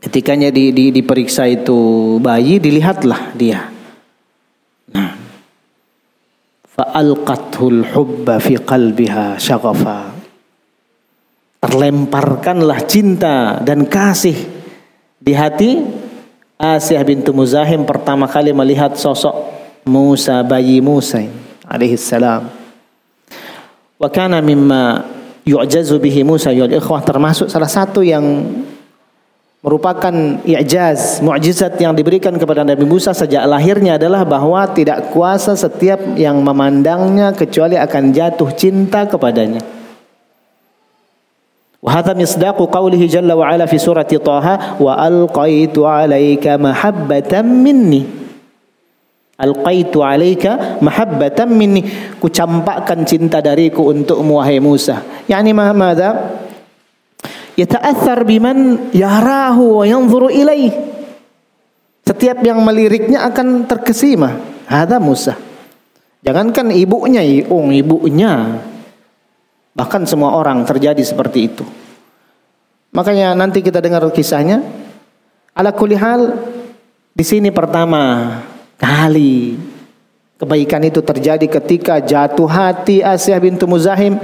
ketikanya 0.00 0.52
di, 0.52 0.72
di 0.72 0.92
diperiksa 0.92 1.48
itu 1.48 2.16
bayi 2.20 2.60
dilihatlah 2.60 3.36
dia. 3.36 3.72
Nah, 4.92 5.12
fa'alqathul 6.68 7.84
hubba 7.92 8.40
fi 8.40 8.60
qalbiha 8.60 9.40
syaghafa. 9.40 10.12
Terlemparkanlah 11.64 12.84
cinta 12.84 13.64
dan 13.64 13.88
kasih 13.88 14.36
di 15.16 15.32
hati 15.32 16.03
Asiyah 16.54 17.02
bintu 17.02 17.34
Muzahim 17.34 17.82
pertama 17.82 18.30
kali 18.30 18.54
melihat 18.54 18.94
sosok 18.94 19.34
Musa 19.84 20.40
bayi 20.46 20.78
Musa 20.78 21.26
alaihi 21.66 21.98
salam. 21.98 22.46
Wa 23.98 24.06
kana 24.06 24.38
mimma 24.38 25.02
yu'jazu 25.42 25.98
bihi 25.98 26.22
Musa 26.22 26.54
ya 26.54 26.70
ikhwah 26.70 27.02
termasuk 27.02 27.50
salah 27.50 27.68
satu 27.68 28.06
yang 28.06 28.22
merupakan 29.64 30.12
i'jaz, 30.44 31.24
mukjizat 31.24 31.80
yang 31.80 31.96
diberikan 31.96 32.36
kepada 32.36 32.62
Nabi 32.68 32.84
Musa 32.84 33.16
sejak 33.16 33.48
lahirnya 33.48 33.96
adalah 33.96 34.22
bahwa 34.28 34.68
tidak 34.76 35.08
kuasa 35.08 35.56
setiap 35.56 36.20
yang 36.20 36.44
memandangnya 36.44 37.32
kecuali 37.32 37.80
akan 37.80 38.12
jatuh 38.12 38.52
cinta 38.52 39.08
kepadanya. 39.08 39.73
وهذا 41.83 42.11
مصداق 42.11 42.59
قوله 42.59 43.01
جل 43.07 43.31
وعلا 43.31 43.63
في 43.63 43.79
سورة 43.79 44.11
طه 44.11 44.45
وألقيت 44.83 45.77
عليك 45.79 46.45
محبة 46.47 47.33
مني 47.41 48.19
Alqaitu 49.39 50.03
alaika 50.03 50.83
mahabbatan 50.83 51.55
minni. 51.55 51.87
Kucampakkan 52.19 53.07
cinta 53.07 53.39
dariku 53.39 53.87
untukmu 53.87 54.35
wahai 54.35 54.59
Musa. 54.59 54.99
Yani 55.31 55.55
madza? 55.55 56.35
Yata'athar 57.55 58.27
biman 58.27 58.91
yarahu 58.91 59.79
wa 59.79 59.83
yanzuru 59.87 60.27
ilaih. 60.27 60.75
Setiap 62.03 62.43
yang 62.43 62.59
meliriknya 62.67 63.23
akan 63.31 63.63
terkesima. 63.63 64.35
Hada 64.67 64.99
Musa. 64.99 65.39
Jangankan 66.19 66.75
ibunya, 66.75 67.23
oh 67.47 67.71
ibunya. 67.71 68.59
Bahkan 69.74 70.06
semua 70.06 70.38
orang 70.38 70.62
terjadi 70.62 71.02
seperti 71.02 71.50
itu. 71.50 71.64
Makanya 72.94 73.34
nanti 73.34 73.58
kita 73.58 73.82
dengar 73.82 74.06
kisahnya. 74.14 74.62
Ala 75.54 75.74
kulihal 75.74 76.34
di 77.14 77.22
sini 77.22 77.54
pertama 77.54 78.42
kali 78.74 79.54
kebaikan 80.34 80.82
itu 80.82 80.98
terjadi 80.98 81.46
ketika 81.46 82.02
jatuh 82.02 82.50
hati 82.50 83.06
Asyah 83.06 83.38
bintu 83.38 83.70
Muzahim 83.70 84.18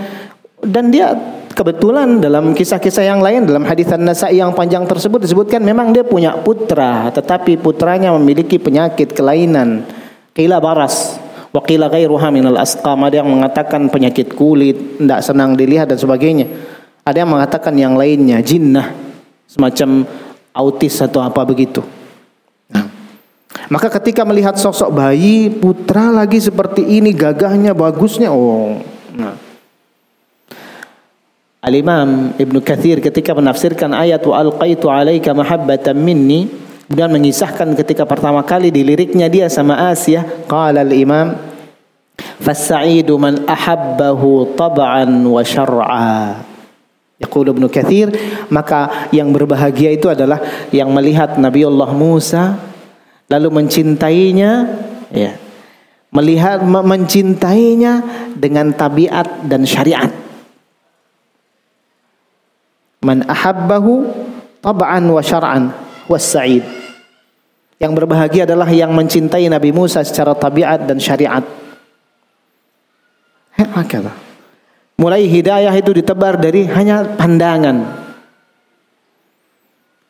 dan 0.58 0.90
dia 0.90 1.14
kebetulan 1.54 2.18
dalam 2.18 2.50
kisah-kisah 2.50 3.06
yang 3.06 3.22
lain 3.22 3.46
dalam 3.46 3.62
hadis 3.62 3.86
An-Nasa'i 3.94 4.42
yang 4.42 4.50
panjang 4.58 4.90
tersebut 4.90 5.22
disebutkan 5.22 5.62
memang 5.62 5.94
dia 5.94 6.02
punya 6.02 6.34
putra 6.34 7.14
tetapi 7.14 7.62
putranya 7.62 8.10
memiliki 8.18 8.58
penyakit 8.58 9.14
kelainan 9.14 9.86
kila 10.34 10.58
baras 10.58 11.19
wa 11.50 11.60
qila 11.62 11.90
ghairuha 11.90 12.28
minal 12.30 12.58
asqam. 12.58 12.98
Ada 13.02 13.22
yang 13.22 13.30
mengatakan 13.30 13.90
penyakit 13.90 14.34
kulit 14.34 14.98
tidak 14.98 15.20
senang 15.22 15.54
dilihat 15.54 15.90
dan 15.90 15.98
sebagainya. 15.98 16.46
Ada 17.06 17.26
yang 17.26 17.30
mengatakan 17.30 17.74
yang 17.74 17.94
lainnya 17.98 18.38
jinnah 18.42 18.92
semacam 19.46 20.06
autis 20.54 20.98
atau 21.02 21.22
apa 21.22 21.42
begitu. 21.46 21.82
Maka 23.70 23.86
ketika 24.02 24.26
melihat 24.26 24.58
sosok 24.58 24.90
bayi 24.90 25.46
putra 25.46 26.10
lagi 26.10 26.42
seperti 26.42 26.82
ini 26.82 27.14
gagahnya 27.14 27.70
bagusnya 27.70 28.26
oh 28.26 28.82
nah. 29.14 29.38
Al-Imam 31.62 32.34
Ibn 32.34 32.56
Kathir 32.66 32.98
ketika 32.98 33.30
menafsirkan 33.30 33.94
ayat 33.94 34.26
wa 34.26 34.42
alqaitu 34.42 34.90
alaika 34.90 35.30
mahabbatan 35.30 35.94
minni 36.02 36.50
kemudian 36.90 37.14
mengisahkan 37.14 37.78
ketika 37.78 38.02
pertama 38.02 38.42
kali 38.42 38.74
di 38.74 38.82
liriknya 38.82 39.30
dia 39.30 39.46
sama 39.46 39.94
Asia 39.94 40.26
qala 40.50 40.82
al-Imam 40.82 41.38
man 43.14 43.46
ahabbahu 43.46 44.58
tab'an 44.58 45.22
wa 45.22 45.38
syar'a. 45.38 46.42
Yaqul 47.22 47.54
Ibnu 47.54 47.70
Kathir 47.70 48.10
maka 48.50 49.06
yang 49.14 49.30
berbahagia 49.30 49.94
itu 49.94 50.10
adalah 50.10 50.42
yang 50.74 50.90
melihat 50.90 51.38
Nabi 51.38 51.62
Allah 51.62 51.94
Musa 51.94 52.58
lalu 53.30 53.62
mencintainya 53.62 54.66
ya 55.14 55.38
melihat 56.10 56.58
mencintainya 56.66 58.02
dengan 58.34 58.74
tabiat 58.74 59.46
dan 59.46 59.62
syariat. 59.62 60.10
Man 63.06 63.22
ahabbahu 63.30 64.10
tab'an 64.58 65.06
wa 65.06 65.22
syar'an 65.22 65.70
was 66.10 66.26
sa'id 66.26 66.79
yang 67.80 67.96
berbahagia 67.96 68.44
adalah 68.44 68.68
yang 68.68 68.92
mencintai 68.92 69.48
Nabi 69.48 69.72
Musa 69.72 70.04
secara 70.04 70.36
tabiat 70.36 70.84
dan 70.84 71.00
syariat 71.00 71.42
mulai 75.00 75.24
hidayah 75.24 75.72
itu 75.72 75.96
ditebar 75.96 76.36
dari 76.36 76.68
hanya 76.68 77.16
pandangan 77.16 78.00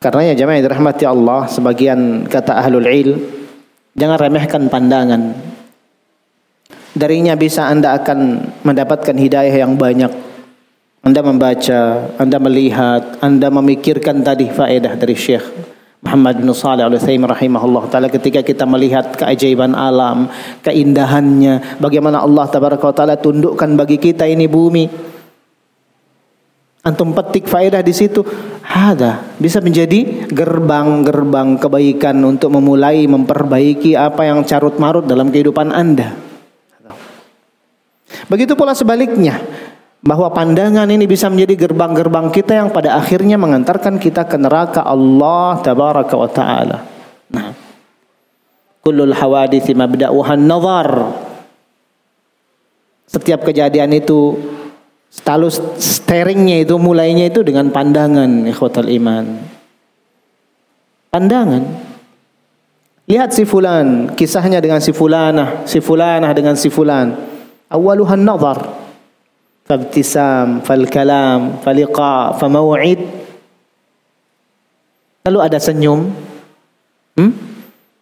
karena 0.01 0.33
ya 0.33 0.43
jemaah 0.43 0.57
yang 0.57 0.65
dirahmati 0.65 1.05
Allah, 1.05 1.45
sebagian 1.45 2.25
kata 2.25 2.57
ahlul 2.57 2.89
ilm, 2.89 3.21
jangan 3.93 4.17
remehkan 4.17 4.65
pandangan. 4.65 5.37
Darinya 6.97 7.37
bisa 7.37 7.69
Anda 7.69 7.93
akan 8.01 8.49
mendapatkan 8.65 9.13
hidayah 9.13 9.61
yang 9.61 9.77
banyak. 9.77 10.09
Anda 11.05 11.21
membaca, 11.21 12.09
Anda 12.17 12.41
melihat, 12.41 13.21
Anda 13.21 13.53
memikirkan 13.53 14.25
tadi 14.25 14.49
faedah 14.49 14.97
dari 14.97 15.13
Syekh 15.13 15.60
Muhammad 16.01 16.41
bin 16.41 16.49
Salih 16.57 16.89
Al-Utsaimin 16.89 17.29
rahimahullah 17.29 17.85
taala 17.93 18.09
ketika 18.09 18.41
kita 18.41 18.65
melihat 18.65 19.13
keajaiban 19.13 19.77
alam, 19.77 20.33
keindahannya, 20.65 21.77
bagaimana 21.77 22.25
Allah 22.25 22.49
tabaraka 22.49 22.89
taala 22.89 23.15
tundukkan 23.21 23.77
bagi 23.77 24.01
kita 24.01 24.25
ini 24.25 24.49
bumi 24.49 25.11
Antum 26.81 27.13
petik 27.13 27.45
faedah 27.45 27.85
di 27.85 27.93
situ. 27.93 28.25
Ada 28.65 29.37
bisa 29.37 29.61
menjadi 29.61 30.25
gerbang-gerbang 30.33 31.61
kebaikan 31.61 32.17
untuk 32.25 32.57
memulai 32.57 33.05
memperbaiki 33.05 33.93
apa 33.93 34.25
yang 34.25 34.41
carut 34.41 34.81
marut 34.81 35.05
dalam 35.05 35.29
kehidupan 35.29 35.69
Anda. 35.69 36.17
Begitu 38.25 38.57
pula 38.57 38.73
sebaliknya, 38.73 39.37
bahwa 40.01 40.33
pandangan 40.33 40.89
ini 40.89 41.05
bisa 41.05 41.29
menjadi 41.29 41.69
gerbang-gerbang 41.69 42.33
kita 42.33 42.57
yang 42.57 42.69
pada 42.73 42.97
akhirnya 42.97 43.37
mengantarkan 43.37 44.01
kita 44.01 44.25
ke 44.25 44.37
neraka 44.37 44.81
Allah 44.81 45.61
tabaraka 45.61 46.15
wa 46.17 46.29
taala. 46.29 46.77
Nah, 47.29 47.53
kullul 48.81 49.13
hawadithi 49.13 49.77
mabda'uhan 49.77 50.41
nazar. 50.41 50.89
Setiap 53.05 53.43
kejadian 53.45 53.91
itu 53.91 54.39
Lalu 55.11 55.47
steeringnya 55.75 56.63
itu 56.63 56.79
mulainya 56.79 57.27
itu 57.27 57.43
dengan 57.43 57.67
pandangan 57.67 58.47
ikhwatal 58.47 58.87
iman. 58.87 59.43
Pandangan. 61.11 61.63
Lihat 63.11 63.35
si 63.35 63.43
fulan, 63.43 64.15
kisahnya 64.15 64.63
dengan 64.63 64.79
si 64.79 64.95
fulanah, 64.95 65.67
si 65.67 65.83
fulanah 65.83 66.31
dengan 66.31 66.55
si 66.55 66.71
fulan. 66.71 67.11
Awaluhan 67.67 68.23
nazar. 68.23 68.80
Fabtisam, 69.71 70.67
fal 70.67 70.83
kalam, 70.91 71.63
faliqa, 71.63 72.35
famaw'id. 72.35 72.99
Lalu 75.23 75.39
ada 75.39 75.55
senyum. 75.63 76.11
Hmm? 77.15 77.31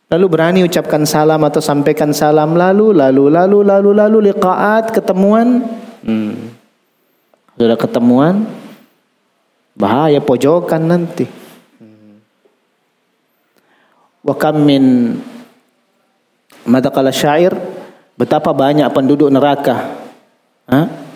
Lalu 0.09 0.25
berani 0.25 0.59
ucapkan 0.65 1.05
salam 1.05 1.37
atau 1.45 1.61
sampaikan 1.61 2.09
salam 2.09 2.57
lalu 2.57 2.89
lalu 2.89 3.29
lalu 3.29 3.61
lalu 3.61 3.89
lalu 3.93 4.17
liqaat 4.33 4.89
ketemuan. 4.89 5.61
Hmm. 6.01 6.57
Ketemuan, 7.53 8.49
bahaya 9.77 10.17
pojokan 10.25 10.89
nanti. 10.89 11.29
Wa 14.25 14.33
kam 14.33 14.65
min 14.65 15.13
madakala 16.65 17.13
syair 17.13 17.53
betapa 18.17 18.57
banyak 18.57 18.89
penduduk 18.89 19.29
neraka. 19.29 19.93
Ha? 20.65 21.08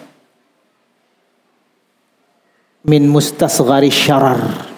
Min 2.84 3.08
mustasghari 3.08 3.88
syarar. 3.88 4.72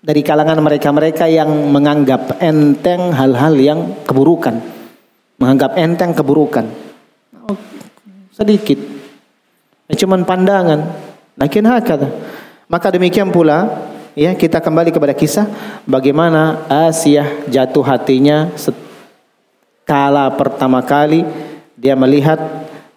Dari 0.00 0.24
kalangan 0.24 0.64
mereka-mereka 0.64 1.28
yang 1.28 1.48
menganggap 1.68 2.40
enteng 2.40 3.12
hal-hal 3.12 3.54
yang 3.60 3.80
keburukan. 4.08 4.56
Menganggap 5.36 5.76
enteng 5.76 6.16
keburukan. 6.16 6.64
Oh, 7.44 7.56
sedikit. 8.32 8.80
Cuman 9.92 10.24
pandangan. 10.24 10.80
Lakin 11.36 11.64
hakada. 11.68 12.08
Maka 12.70 12.88
demikian 12.94 13.28
pula 13.28 13.88
ya 14.14 14.32
kita 14.34 14.62
kembali 14.62 14.94
kepada 14.94 15.14
kisah 15.14 15.46
bagaimana 15.86 16.66
Asia 16.68 17.46
jatuh 17.50 17.82
hatinya 17.82 18.50
kala 19.86 20.30
pertama 20.38 20.78
kali 20.86 21.26
dia 21.74 21.98
melihat 21.98 22.38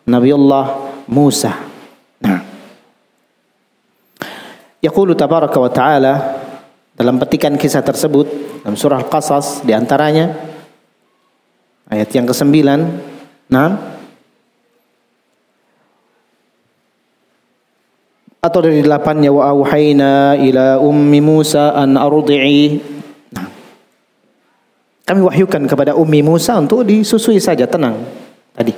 Nabiullah 0.04 0.94
Musa. 1.08 1.56
Nah. 2.20 2.44
Yaqulu 4.84 5.16
tabaraka 5.16 5.56
wa 5.64 5.72
ta'ala 5.72 6.14
dalam 6.92 7.16
petikan 7.16 7.56
kisah 7.56 7.80
tersebut 7.80 8.28
dalam 8.68 8.76
surah 8.76 9.00
Al-Qasas 9.00 9.64
di 9.64 9.72
antaranya 9.72 10.36
ayat 11.88 12.12
yang 12.12 12.28
ke-9 12.28 12.52
nah 13.48 13.96
atau 18.44 18.60
dari 18.60 18.84
delapannya 18.84 19.32
wa 19.32 19.56
auhayna 19.56 20.36
ila 20.36 20.76
ummi 20.84 21.24
Musa 21.24 21.72
an 21.72 21.96
ardi'i. 21.96 22.76
Nah. 23.32 23.48
kami 25.08 25.20
wahyukan 25.24 25.64
kepada 25.64 25.96
ummi 25.96 26.20
Musa 26.20 26.60
untuk 26.60 26.84
disusui 26.84 27.40
saja 27.40 27.64
tenang 27.72 28.04
tadi. 28.52 28.76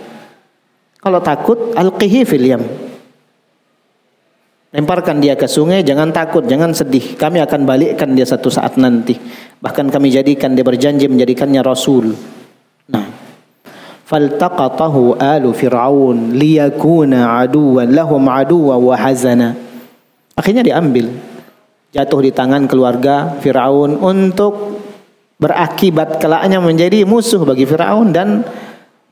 Kalau 1.02 1.18
takut 1.18 1.74
alqihi 1.74 2.22
fil 2.30 2.46
yam 2.46 2.62
Lemparkan 4.76 5.24
dia 5.24 5.40
ke 5.40 5.48
sungai, 5.48 5.88
jangan 5.88 6.12
takut, 6.12 6.44
jangan 6.44 6.76
sedih. 6.76 7.16
Kami 7.16 7.40
akan 7.40 7.64
balikkan 7.64 8.12
dia 8.12 8.28
satu 8.28 8.52
saat 8.52 8.76
nanti. 8.76 9.16
Bahkan 9.64 9.88
kami 9.88 10.12
jadikan 10.12 10.52
dia 10.52 10.68
berjanji 10.68 11.08
menjadikannya 11.08 11.64
rasul. 11.64 12.12
Nah, 12.92 13.08
faltaqatahu 14.04 15.16
alu 15.16 15.56
fir'aun 15.56 16.36
liyakuna 16.36 17.40
aduwan 17.40 17.88
lahum 17.88 18.28
aduwa 18.28 18.76
wa 18.76 18.96
hazana. 19.00 19.56
Akhirnya 20.36 20.68
diambil. 20.68 21.08
Jatuh 21.96 22.28
di 22.28 22.36
tangan 22.36 22.68
keluarga 22.68 23.40
Fir'aun 23.40 23.96
untuk 23.96 24.84
berakibat 25.40 26.20
kelaknya 26.20 26.60
menjadi 26.60 27.08
musuh 27.08 27.48
bagi 27.48 27.64
Fir'aun 27.64 28.12
dan 28.12 28.44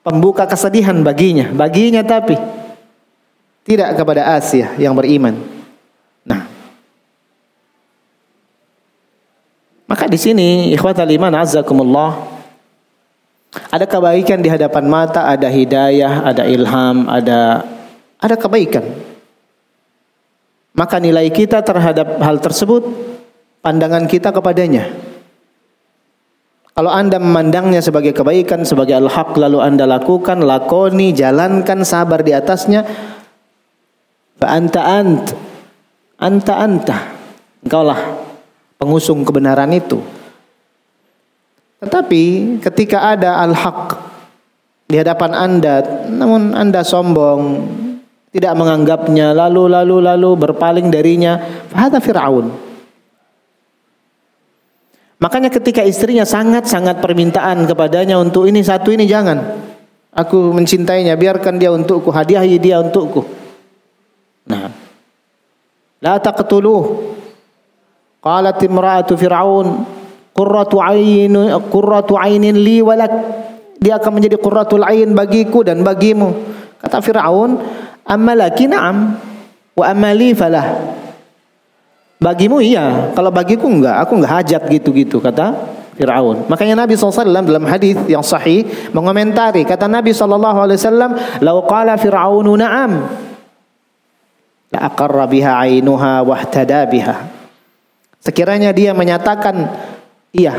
pembuka 0.04 0.44
kesedihan 0.44 1.00
baginya. 1.00 1.48
Baginya 1.56 2.04
tapi 2.04 2.36
tidak 3.64 3.96
kepada 3.96 4.36
Asia 4.36 4.76
yang 4.76 4.92
beriman. 5.00 5.53
Maka 9.94 10.10
di 10.10 10.18
sini 10.18 10.74
ikhwatal 10.74 11.06
iman 11.06 11.38
azzakumullah 11.38 12.34
ada 13.70 13.86
kebaikan 13.86 14.42
di 14.42 14.50
hadapan 14.50 14.90
mata, 14.90 15.30
ada 15.30 15.46
hidayah, 15.46 16.26
ada 16.26 16.50
ilham, 16.50 17.06
ada 17.06 17.62
ada 18.18 18.34
kebaikan. 18.34 18.82
Maka 20.74 20.98
nilai 20.98 21.30
kita 21.30 21.62
terhadap 21.62 22.18
hal 22.18 22.42
tersebut 22.42 22.82
pandangan 23.62 24.10
kita 24.10 24.34
kepadanya. 24.34 24.90
Kalau 26.74 26.90
anda 26.90 27.22
memandangnya 27.22 27.86
sebagai 27.86 28.18
kebaikan, 28.18 28.66
sebagai 28.66 28.98
al-haq, 28.98 29.38
lalu 29.38 29.62
anda 29.62 29.86
lakukan, 29.86 30.42
lakoni, 30.42 31.14
jalankan, 31.14 31.86
sabar 31.86 32.26
di 32.26 32.34
atasnya, 32.34 32.82
fa 34.42 34.58
anta 34.58 34.82
ant, 34.82 35.26
Anta 36.18 36.54
anta. 36.58 36.98
Engkaulah 37.62 38.33
pengusung 38.84 39.24
kebenaran 39.24 39.72
itu. 39.72 40.04
Tetapi 41.80 42.24
ketika 42.60 43.16
ada 43.16 43.40
al-haq 43.40 43.96
di 44.92 45.00
hadapan 45.00 45.32
Anda, 45.32 45.76
namun 46.12 46.52
Anda 46.52 46.84
sombong, 46.84 47.64
tidak 48.36 48.60
menganggapnya, 48.60 49.32
lalu 49.32 49.72
lalu 49.72 50.04
lalu 50.04 50.30
berpaling 50.36 50.92
darinya, 50.92 51.40
fahada 51.72 52.04
Firaun. 52.04 52.52
Makanya 55.24 55.48
ketika 55.48 55.80
istrinya 55.88 56.28
sangat-sangat 56.28 57.00
permintaan 57.00 57.64
kepadanya 57.64 58.20
untuk 58.20 58.44
ini 58.44 58.60
satu 58.60 58.92
ini 58.92 59.08
jangan. 59.08 59.40
Aku 60.14 60.52
mencintainya, 60.52 61.16
biarkan 61.16 61.56
dia 61.58 61.72
untukku, 61.72 62.12
hadiahi 62.12 62.60
dia 62.60 62.84
untukku. 62.84 63.24
Nah, 64.44 64.68
la 66.04 66.20
taqtuluh 66.20 67.13
Qalat 68.24 68.56
imra'atu 68.64 69.20
Fir'aun 69.20 69.84
qurratu 70.32 70.80
ainin 70.80 71.60
qurratu 71.68 72.16
ainin 72.16 72.56
li 72.56 72.80
walak. 72.80 73.12
Dia 73.84 74.00
akan 74.00 74.16
menjadi 74.16 74.40
qurratul 74.40 74.88
ain 74.88 75.12
bagiku 75.12 75.60
dan 75.60 75.84
bagimu. 75.84 76.32
Kata 76.80 77.04
Fir'aun, 77.04 77.60
"Ammalaki 78.08 78.72
na'am 78.72 79.20
wa 79.76 79.86
amali 79.92 80.32
falah." 80.32 80.96
Bagimu 82.24 82.64
iya, 82.64 83.12
kalau 83.12 83.36
bagiku 83.36 83.68
enggak, 83.68 84.00
aku 84.00 84.16
enggak 84.16 84.32
hajat 84.40 84.64
gitu-gitu 84.72 85.20
kata 85.20 85.52
Firaun. 86.00 86.48
Makanya 86.48 86.88
Nabi 86.88 86.96
SAW 86.96 87.28
dalam 87.28 87.68
hadis 87.68 88.00
yang 88.08 88.24
sahih 88.24 88.64
mengomentari 88.96 89.68
kata 89.68 89.92
Nabi 89.92 90.16
SAW, 90.16 90.40
"Lau 91.44 91.58
qala 91.68 92.00
Firaunu 92.00 92.56
na'am, 92.56 92.92
la 94.72 94.80
aqarra 94.88 95.28
biha 95.28 95.52
'ainuha 95.60 96.24
wa 96.24 96.36
biha." 96.88 97.33
Sekiranya 98.24 98.72
dia 98.72 98.96
menyatakan 98.96 99.68
iya 100.32 100.56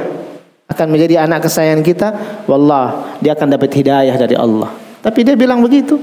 akan 0.69 0.87
menjadi 0.93 1.25
anak 1.25 1.49
kesayangan 1.49 1.81
kita, 1.81 2.09
wallah 2.45 3.17
dia 3.25 3.33
akan 3.33 3.57
dapat 3.57 3.73
hidayah 3.73 4.13
dari 4.21 4.37
Allah. 4.37 4.69
Tapi 5.01 5.25
dia 5.25 5.33
bilang 5.33 5.65
begitu. 5.65 5.97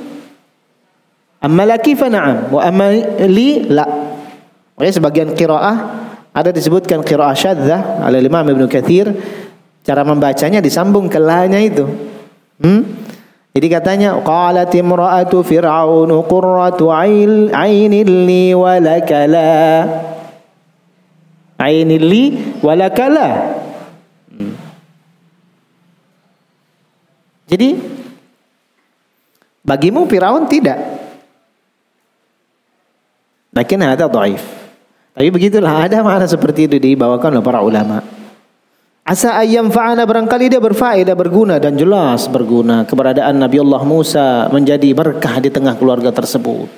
Amma 1.41 1.65
fa 1.77 2.07
na'am 2.09 2.53
wa 2.53 2.61
amma 2.65 2.89
li 3.29 3.65
la. 3.69 3.85
Makanya 4.77 4.93
sebagian 4.93 5.29
qiraah 5.37 5.77
ada 6.33 6.49
disebutkan 6.49 7.05
qiraah 7.05 7.33
syadzah 7.37 8.05
oleh 8.05 8.21
Imam 8.21 8.45
Ibnu 8.45 8.65
Katsir 8.65 9.09
cara 9.81 10.01
membacanya 10.05 10.61
disambung 10.61 11.09
ke 11.09 11.17
la-nya 11.17 11.61
itu. 11.61 11.85
Hmm? 12.61 12.81
Jadi 13.51 13.67
katanya 13.67 14.15
qalat 14.21 14.71
imra'atu 14.71 15.43
fir'aun 15.43 16.09
qurratu 16.25 16.93
ainin 16.93 18.09
li 18.25 18.53
wa 18.53 18.77
lakala. 18.77 19.85
Ainin 21.61 22.01
li 22.01 22.23
wa 22.65 22.73
lakala. 22.73 23.29
Hmm. 24.33 24.57
Jadi 27.45 27.69
bagimu 29.61 30.09
Firaun 30.09 30.49
tidak. 30.49 30.81
Lakin 33.53 33.79
ada 33.85 34.09
dhaif. 34.09 34.41
Tapi 35.11 35.27
begitulah 35.27 35.85
ada 35.85 36.01
mana 36.01 36.25
seperti 36.25 36.71
itu 36.71 36.79
dibawakan 36.81 37.37
oleh 37.37 37.45
para 37.45 37.59
ulama. 37.61 37.99
Asa 39.01 39.35
ayam 39.35 39.67
fa'ana 39.67 40.07
barangkali 40.07 40.47
dia 40.47 40.61
berfaedah 40.63 41.17
berguna 41.19 41.59
dan 41.59 41.75
jelas 41.75 42.31
berguna 42.31 42.87
keberadaan 42.87 43.43
Nabi 43.43 43.59
Allah 43.59 43.81
Musa 43.83 44.47
menjadi 44.53 44.93
berkah 44.95 45.41
di 45.43 45.51
tengah 45.51 45.75
keluarga 45.75 46.15
tersebut. 46.15 46.69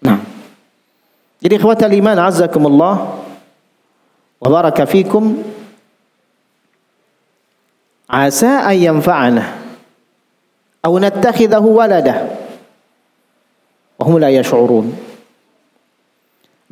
Nah. 0.00 0.18
Jadi 1.44 1.60
ikhwatal 1.60 1.92
iman 1.92 2.16
azzakumullah 2.24 2.94
wa 4.40 4.48
baraka 4.48 4.88
fikum 4.88 5.44
asa 8.08 8.64
ayam 8.64 9.04
fa'ana 9.04 9.44
aw 10.80 10.92
nattakhidahu 10.96 11.68
walada 11.76 12.32
wa 14.00 14.02
hum 14.08 14.16
la 14.16 14.32
yash'urun. 14.32 14.88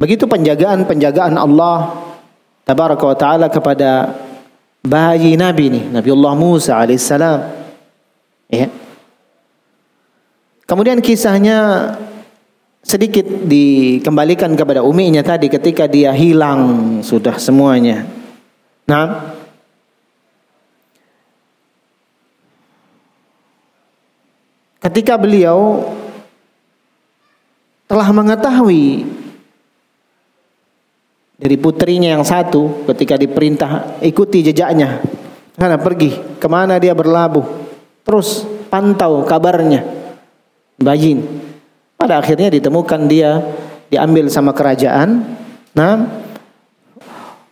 Begitu 0.00 0.24
penjagaan-penjagaan 0.24 1.37
Allah 1.37 1.92
tabaraka 2.64 3.04
wa 3.04 3.16
taala 3.16 3.46
kepada 3.52 4.16
bayi 4.80 5.37
Nabi 5.37 5.68
ini, 5.68 5.82
Nabiullah 5.92 6.32
Musa 6.32 6.80
alaihissalam. 6.80 7.44
Ya. 8.48 8.72
Kemudian 10.64 11.04
kisahnya 11.04 11.92
sedikit 12.83 13.25
dikembalikan 13.47 14.53
kepada 14.59 14.83
uminya 14.83 15.23
tadi 15.23 15.47
ketika 15.47 15.87
dia 15.87 16.11
hilang 16.11 16.99
sudah 17.01 17.38
semuanya. 17.38 18.05
Nah, 18.90 19.33
ketika 24.83 25.14
beliau 25.14 25.87
telah 27.87 28.09
mengetahui 28.11 29.07
dari 31.38 31.57
putrinya 31.59 32.18
yang 32.18 32.27
satu 32.27 32.87
ketika 32.90 33.14
diperintah 33.14 34.03
ikuti 34.03 34.42
jejaknya 34.42 35.03
karena 35.55 35.79
pergi 35.79 36.38
ke 36.38 36.47
mana 36.51 36.83
dia 36.83 36.99
berlabuh 36.99 37.47
terus 38.03 38.42
pantau 38.66 39.23
kabarnya. 39.23 40.03
Bayin 40.83 41.51
pada 42.02 42.18
akhirnya 42.18 42.50
ditemukan 42.50 43.06
dia 43.06 43.38
diambil 43.86 44.26
sama 44.26 44.50
kerajaan. 44.50 45.22
Nah 45.70 46.10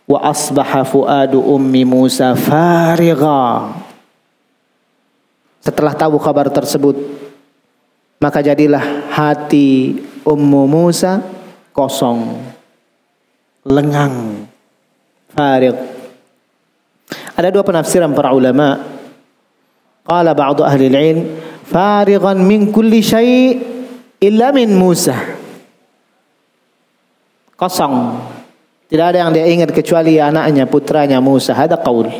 wa 0.03 0.19
asbaha 0.27 0.83
fuadu 0.83 1.39
ummi 1.39 1.87
Musa 1.87 2.35
farigha 2.35 3.71
setelah 5.63 5.95
tahu 5.95 6.19
kabar 6.19 6.51
tersebut 6.51 6.99
maka 8.19 8.43
jadilah 8.43 9.07
hati 9.07 10.03
ummu 10.27 10.67
Musa 10.67 11.23
kosong. 11.71 12.51
Lengang, 13.61 14.49
farig. 15.31 15.77
Ada 17.37 17.53
dua 17.53 17.63
penafsiran 17.63 18.09
para 18.11 18.33
ulama. 18.33 18.81
Qala 20.01 20.33
ba'du 20.33 20.65
ahli 20.65 20.89
al-ilm 20.89 21.29
farighan 21.69 22.41
min 22.41 22.73
kulli 22.73 23.05
syai' 23.05 23.71
illa 24.21 24.53
min 24.53 24.69
Musa. 24.77 25.17
Kosong. 27.57 27.95
Tidak 28.87 29.05
ada 29.05 29.17
yang 29.25 29.31
dia 29.33 29.47
ingat 29.47 29.73
kecuali 29.73 30.21
anaknya, 30.21 30.69
putranya 30.69 31.17
Musa. 31.17 31.57
Ada 31.57 31.79
qaul. 31.79 32.11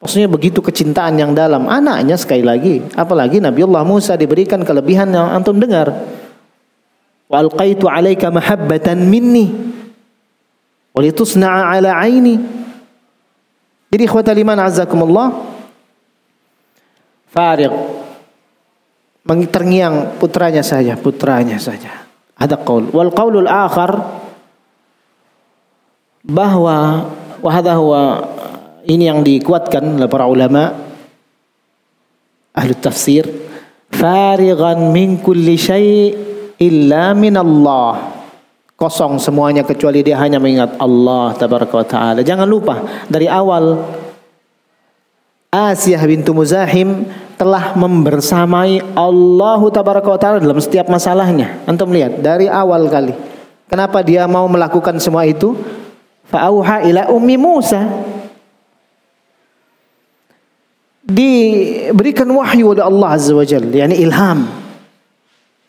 Maksudnya 0.00 0.28
begitu 0.30 0.62
kecintaan 0.62 1.18
yang 1.18 1.34
dalam 1.34 1.66
anaknya 1.66 2.14
sekali 2.14 2.44
lagi. 2.44 2.84
Apalagi 2.94 3.42
Nabi 3.42 3.66
Allah 3.66 3.82
Musa 3.82 4.14
diberikan 4.14 4.62
kelebihan 4.62 5.10
yang 5.10 5.28
antum 5.32 5.58
dengar. 5.58 5.90
Wa 7.26 7.42
alqaitu 7.42 7.90
alaika 7.90 8.30
mahabbatan 8.30 9.02
minni. 9.02 9.50
Walitusna'a 10.94 11.74
ala 11.74 11.98
aini. 11.98 12.38
Jadi 13.90 14.02
ikhwatal 14.06 14.38
iman 14.38 14.58
azakumullah. 14.62 15.28
Farid. 17.32 18.05
Terngiang 19.26 20.22
putranya 20.22 20.62
saja, 20.62 20.94
putranya 20.94 21.58
saja. 21.58 22.06
Ada 22.38 22.62
qaul. 22.62 22.94
Wal 22.94 23.10
qaulul 23.10 23.50
akhar 23.50 24.22
bahwa 26.22 27.10
wahada 27.42 27.74
huwa 27.74 28.02
ini 28.86 29.10
yang 29.10 29.26
dikuatkan 29.26 29.98
oleh 29.98 30.06
para 30.06 30.30
ulama 30.30 30.74
ahli 32.54 32.72
tafsir 32.78 33.26
farighan 33.90 34.94
min 34.94 35.18
kulli 35.18 35.58
syai' 35.58 36.14
illa 36.62 37.14
min 37.14 37.34
Allah 37.34 38.16
kosong 38.76 39.16
semuanya 39.18 39.64
kecuali 39.64 40.04
dia 40.04 40.20
hanya 40.20 40.36
mengingat 40.36 40.76
Allah 40.76 41.32
tabaraka 41.34 41.82
taala. 41.88 42.20
Jangan 42.20 42.46
lupa 42.46 43.06
dari 43.08 43.26
awal 43.26 43.80
Asiyah 45.48 46.02
bintu 46.04 46.36
Muzahim 46.36 47.08
telah 47.36 47.76
membersamai 47.76 48.96
Allah 48.96 49.60
tabaraka 49.68 50.16
taala 50.16 50.38
dalam 50.40 50.56
setiap 50.56 50.88
masalahnya. 50.88 51.62
Antum 51.68 51.92
lihat 51.92 52.20
dari 52.24 52.48
awal 52.48 52.88
kali. 52.88 53.12
Kenapa 53.68 54.00
dia 54.00 54.24
mau 54.24 54.48
melakukan 54.48 54.96
semua 54.96 55.28
itu? 55.28 55.52
Fa'auha 56.26 56.82
ila 56.88 57.12
ummi 57.12 57.36
Musa. 57.36 57.84
Diberikan 61.06 62.26
wahyu 62.26 62.74
oleh 62.74 62.82
Allah 62.82 63.08
Azza 63.14 63.30
wa 63.30 63.46
Jalla, 63.46 63.70
yakni 63.70 64.02
ilham. 64.02 64.42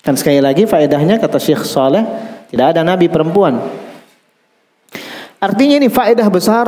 Dan 0.02 0.18
sekali 0.18 0.42
lagi 0.42 0.66
faedahnya 0.66 1.22
kata 1.22 1.38
Syekh 1.38 1.62
Saleh 1.68 2.02
tidak 2.50 2.74
ada 2.74 2.82
nabi 2.82 3.06
perempuan. 3.12 3.60
Artinya 5.38 5.78
ini 5.78 5.92
faedah 5.92 6.26
besar 6.34 6.66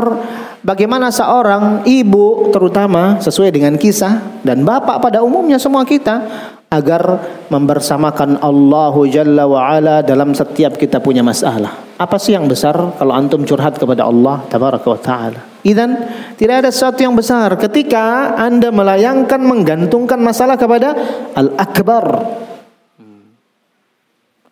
bagaimana 0.63 1.11
seorang 1.11 1.87
ibu 1.87 2.49
terutama 2.51 3.19
sesuai 3.19 3.53
dengan 3.53 3.75
kisah 3.79 4.41
dan 4.43 4.63
bapak 4.63 4.99
pada 4.99 5.23
umumnya 5.23 5.57
semua 5.59 5.83
kita 5.87 6.23
agar 6.69 7.01
membersamakan 7.49 8.37
Allah 8.45 8.93
Jalla 9.09 9.49
wa 9.49 9.57
ala 9.65 10.05
dalam 10.05 10.37
setiap 10.37 10.77
kita 10.77 11.01
punya 11.01 11.25
masalah. 11.25 11.97
Apa 11.97 12.21
sih 12.21 12.37
yang 12.37 12.45
besar 12.45 12.77
kalau 12.77 13.11
antum 13.11 13.41
curhat 13.41 13.81
kepada 13.81 14.05
Allah 14.05 14.45
tabaraka 14.45 14.87
wa 14.87 15.01
taala? 15.01 15.41
Idan 15.65 15.97
tidak 16.37 16.63
ada 16.63 16.69
sesuatu 16.69 17.01
yang 17.01 17.17
besar 17.17 17.57
ketika 17.57 18.37
Anda 18.37 18.69
melayangkan 18.69 19.41
menggantungkan 19.41 20.21
masalah 20.21 20.55
kepada 20.55 20.93
Al-Akbar. 21.33 22.05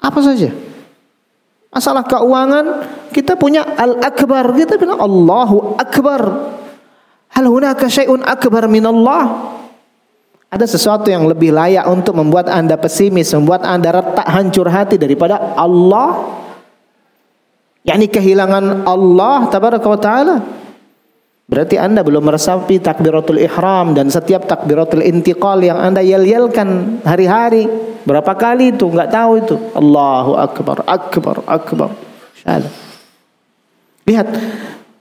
Apa 0.01 0.19
saja? 0.25 0.49
Masalah 1.77 2.01
keuangan 2.09 2.65
kita 3.13 3.37
punya 3.37 3.61
Al-Akbar. 3.61 4.49
Kita 4.57 4.81
bilang 4.81 4.97
Allahu 4.97 5.77
Akbar. 5.77 6.21
Hal 7.37 7.45
hunaka 7.45 7.85
syai'un 7.85 8.25
akbar 8.25 8.65
min 8.65 8.81
Allah? 8.81 9.53
Ada 10.49 10.65
sesuatu 10.65 11.05
yang 11.11 11.29
lebih 11.29 11.53
layak 11.53 11.85
untuk 11.85 12.17
membuat 12.17 12.49
Anda 12.49 12.81
pesimis, 12.81 13.29
membuat 13.37 13.61
Anda 13.61 13.93
retak 13.93 14.25
hancur 14.25 14.65
hati 14.73 14.97
daripada 14.97 15.53
Allah? 15.53 16.37
yakni 17.87 18.11
kehilangan 18.11 18.83
Allah 18.83 19.47
tabaraka 19.47 19.87
wa 19.87 19.99
taala. 19.99 20.35
Berarti 21.47 21.79
Anda 21.79 22.03
belum 22.03 22.27
meresapi 22.27 22.83
takbiratul 22.83 23.39
ihram 23.39 23.95
dan 23.95 24.11
setiap 24.11 24.43
takbiratul 24.51 24.99
intiqal 24.99 25.63
yang 25.63 25.79
Anda 25.79 26.03
yel-yelkan 26.03 26.99
hari-hari. 27.07 27.63
Berapa 28.03 28.35
kali 28.35 28.75
itu? 28.75 28.91
Enggak 28.91 29.15
tahu 29.15 29.31
itu. 29.39 29.55
Allahu 29.71 30.35
akbar, 30.35 30.83
akbar, 30.83 31.39
akbar. 31.47 31.89
Syahadat. 32.35 32.73
Lihat, 34.03 34.27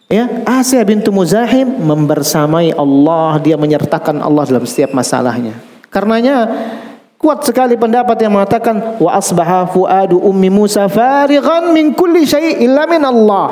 ya 0.07 0.47
Asia 0.47 0.87
bintu 0.87 1.11
Muzahim 1.11 1.67
membersamai 1.83 2.71
Allah, 2.79 3.43
dia 3.43 3.59
menyertakan 3.59 4.23
Allah 4.23 4.47
dalam 4.47 4.63
setiap 4.63 4.95
masalahnya. 4.95 5.59
Karenanya 5.91 6.47
kuat 7.19 7.43
sekali 7.43 7.75
pendapat 7.75 8.23
yang 8.23 8.39
mengatakan 8.39 9.03
wa 9.03 9.11
asbaha 9.19 9.67
fuadu 9.67 10.23
ummi 10.23 10.51
Musa 10.51 10.87
farighan 10.87 11.75
min 11.75 11.91
kulli 11.91 12.23
syai' 12.23 12.63
illa 12.63 12.87
min 12.87 13.03
Allah. 13.03 13.47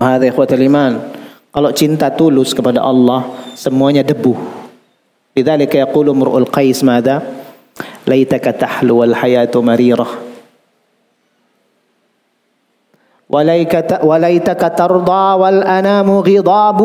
Hadza 0.00 0.24
ikhwatul 0.32 0.64
iman. 0.64 1.17
Kalau 1.57 1.69
cinta 1.69 2.09
tulus 2.09 2.51
kepada 2.51 2.81
Allah, 2.81 3.29
semuanya 3.53 4.01
debu. 4.01 4.33
Lidzalika 5.37 5.77
yaqulu 5.77 6.13
Mur'ul 6.17 6.49
Qais 6.49 6.81
madza? 6.81 7.43
ليتك 8.07 8.43
تحلو 8.43 9.03
الحياة 9.03 9.51
مريرة 9.55 10.07
وليتك 14.03 14.73
ترضى 14.77 15.25
والأنام 15.41 16.09
غضاب 16.11 16.79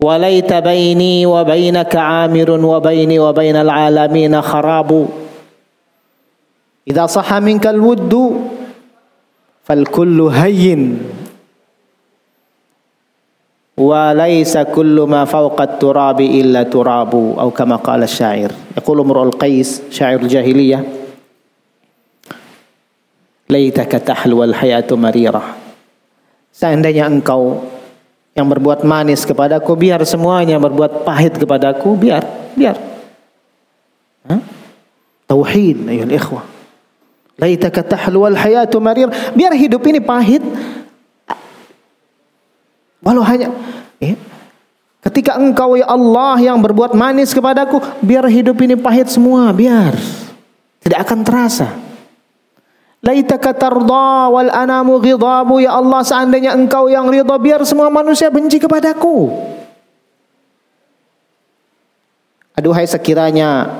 وليت 0.00 0.52
بيني 0.52 1.26
وبينك 1.26 1.96
عامر 1.96 2.50
وبيني 2.50 3.18
وبين 3.18 3.56
العالمين 3.56 4.42
خراب 4.42 5.08
إذا 6.88 7.06
صح 7.06 7.34
منك 7.34 7.66
الود 7.66 8.14
فالكل 9.64 10.20
هين 10.22 11.02
wa 13.79 14.11
laisa 14.11 14.67
kullu 14.67 15.07
ma 15.07 15.23
fawqa 15.23 15.79
turabi 15.79 16.39
illa 16.41 16.67
turabu 16.67 17.39
atau 17.39 17.51
kama 17.53 17.79
qala 17.79 18.09
syair. 18.09 18.51
Yaqulu 18.75 19.01
murul 19.05 19.35
qais 19.35 19.85
syair 19.91 20.19
jahiliyah 20.19 20.83
laitaka 23.51 23.99
tahlu 23.99 24.47
wal 24.47 24.55
hayatu 24.55 24.95
marirah 24.95 25.59
seandainya 26.55 27.03
engkau 27.03 27.59
yang 28.31 28.47
berbuat 28.47 28.87
manis 28.87 29.27
kepadaku 29.27 29.75
biar 29.75 29.99
semuanya 30.07 30.55
berbuat 30.55 31.03
pahit 31.03 31.35
kepadaku 31.35 31.99
biar 31.99 32.23
biar. 32.55 32.79
Tauhid 35.27 35.87
ayuhal 35.87 36.11
ikhwah. 36.11 36.43
Laitaka 37.39 37.81
tahlu 37.83 38.27
wal 38.27 38.35
hayatu 38.35 38.83
marir 38.83 39.07
biar 39.31 39.55
hidup 39.55 39.83
ini 39.87 40.03
pahit 40.03 40.43
Walau 43.01 43.25
hanya 43.25 43.49
eh, 43.97 44.13
ketika 45.01 45.37
engkau 45.41 45.73
ya 45.73 45.89
Allah 45.89 46.37
yang 46.37 46.61
berbuat 46.61 46.93
manis 46.93 47.33
kepadaku, 47.33 47.81
biar 48.05 48.29
hidup 48.29 48.57
ini 48.61 48.77
pahit 48.77 49.09
semua, 49.09 49.49
biar 49.49 49.97
tidak 50.85 51.09
akan 51.09 51.19
terasa. 51.25 51.69
Laitaka 53.01 53.57
tarda 53.57 54.29
wal 54.29 54.53
anamu 54.53 55.01
ghidabu 55.01 55.57
ya 55.57 55.73
Allah 55.73 56.05
seandainya 56.05 56.53
engkau 56.53 56.85
yang 56.85 57.09
ridha 57.09 57.33
biar 57.41 57.65
semua 57.65 57.89
manusia 57.89 58.29
benci 58.29 58.61
kepadaku. 58.61 59.33
Aduhai 62.53 62.85
sekiranya 62.85 63.73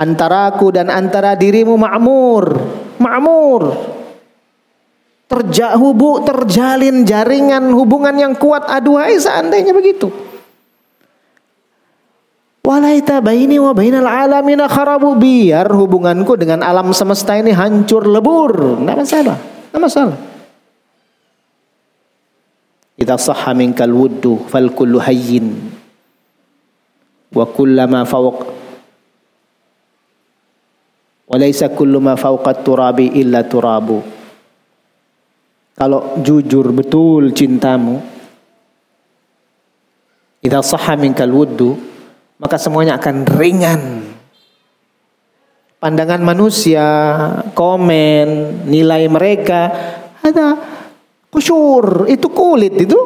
antaraku 0.00 0.72
dan 0.72 0.88
antara 0.88 1.36
dirimu 1.36 1.76
makmur, 1.76 2.56
makmur 2.96 3.89
terjahubu 5.30 6.26
terjalin 6.26 7.06
jaringan 7.06 7.70
hubungan 7.70 8.18
yang 8.18 8.34
kuat. 8.34 8.66
Aduhai 8.66 9.14
seandainya 9.14 9.70
begitu. 9.70 10.10
Walaita 12.66 13.22
baini 13.22 13.62
wa 13.62 13.70
bainal 13.70 14.10
alamina 14.10 14.66
kharabu. 14.66 15.14
Biar 15.14 15.70
hubunganku 15.70 16.34
dengan 16.34 16.66
alam 16.66 16.90
semesta 16.90 17.38
ini 17.38 17.54
hancur 17.54 18.10
lebur. 18.10 18.82
Enggak 18.82 19.06
masalah 19.06 19.36
enggak 19.70 19.82
masalah. 19.86 20.18
Idza 23.00 23.16
sahha 23.16 23.54
minkal 23.54 23.94
wuddu 23.94 24.50
fal 24.50 24.74
kullu 24.74 24.98
hayyin. 24.98 25.46
Wa 27.30 27.46
kullama 27.46 28.02
fawq. 28.02 28.38
Walaysa 31.30 31.70
kullu 31.70 32.02
ma 32.02 32.18
fawqa 32.18 32.58
turabi 32.66 33.14
illa 33.14 33.46
turabu 33.46 34.19
kalau 35.78 36.20
jujur 36.20 36.70
betul 36.74 37.32
cintamu, 37.32 38.02
idza 40.44 40.60
sahha 40.64 40.96
minkal 40.96 41.30
wuddu, 41.30 41.76
maka 42.40 42.56
semuanya 42.56 42.96
akan 42.96 43.16
ringan. 43.28 43.82
Pandangan 45.80 46.20
manusia, 46.20 46.84
komen, 47.56 48.28
nilai 48.68 49.08
mereka 49.08 49.72
ada 50.20 50.60
kusyur, 51.32 52.04
itu 52.04 52.28
kulit 52.28 52.76
itu. 52.76 53.00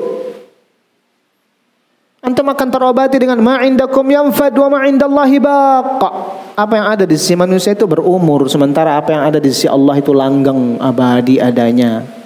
Antum 2.25 2.49
akan 2.49 2.69
terobati 2.73 3.21
dengan 3.21 3.39
ma'indakum 3.45 4.09
yanfad 4.09 4.57
wa 4.57 4.81
ma'indallahi 4.81 5.37
baqa. 5.39 6.11
Apa 6.57 6.73
yang 6.75 6.87
ada 6.89 7.05
di 7.05 7.15
sisi 7.21 7.37
manusia 7.37 7.77
itu 7.77 7.85
berumur, 7.85 8.49
sementara 8.49 8.97
apa 8.97 9.13
yang 9.13 9.23
ada 9.29 9.39
di 9.39 9.53
sisi 9.53 9.69
Allah 9.69 10.01
itu 10.01 10.11
langgeng 10.11 10.81
abadi 10.81 11.39
adanya. 11.39 12.24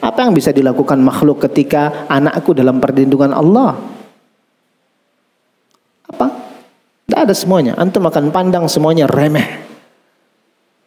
Apa 0.00 0.28
yang 0.28 0.36
bisa 0.36 0.52
dilakukan 0.52 1.00
makhluk 1.00 1.40
ketika 1.48 2.04
anakku 2.10 2.52
dalam 2.52 2.80
perlindungan 2.80 3.32
Allah? 3.32 3.76
Apa? 6.12 6.26
Tidak 7.06 7.20
ada 7.22 7.34
semuanya. 7.34 7.72
Antum 7.80 8.04
akan 8.04 8.28
pandang 8.28 8.68
semuanya 8.68 9.08
remeh. 9.08 9.64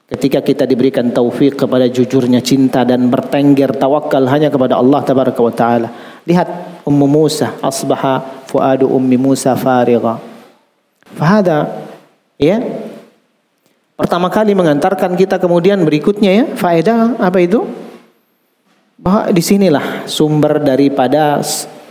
Ketika 0.09 0.41
kita 0.41 0.65
diberikan 0.65 1.13
taufik 1.13 1.53
kepada 1.53 1.85
jujurnya 1.85 2.41
cinta 2.41 2.81
dan 2.81 3.13
bertengger 3.13 3.77
tawakal 3.77 4.25
hanya 4.25 4.49
kepada 4.49 4.81
Allah 4.81 5.05
tabaraka 5.05 5.41
wa 5.41 5.53
taala. 5.53 5.89
Lihat 6.25 6.81
Ummu 6.89 7.05
Musa 7.05 7.61
asbaha 7.61 8.45
fuadu 8.49 8.89
ummi 8.89 9.21
Musa 9.21 9.53
farigha. 9.53 10.17
Fahada 11.13 11.85
ya 12.41 12.57
pertama 13.93 14.33
kali 14.33 14.57
mengantarkan 14.57 15.13
kita 15.13 15.37
kemudian 15.37 15.85
berikutnya 15.85 16.31
ya 16.33 16.45
faedah 16.57 17.21
apa 17.21 17.37
itu 17.45 17.69
bahwa 18.99 19.31
di 19.31 19.39
sinilah 19.39 20.05
sumber 20.05 20.59
daripada 20.59 21.39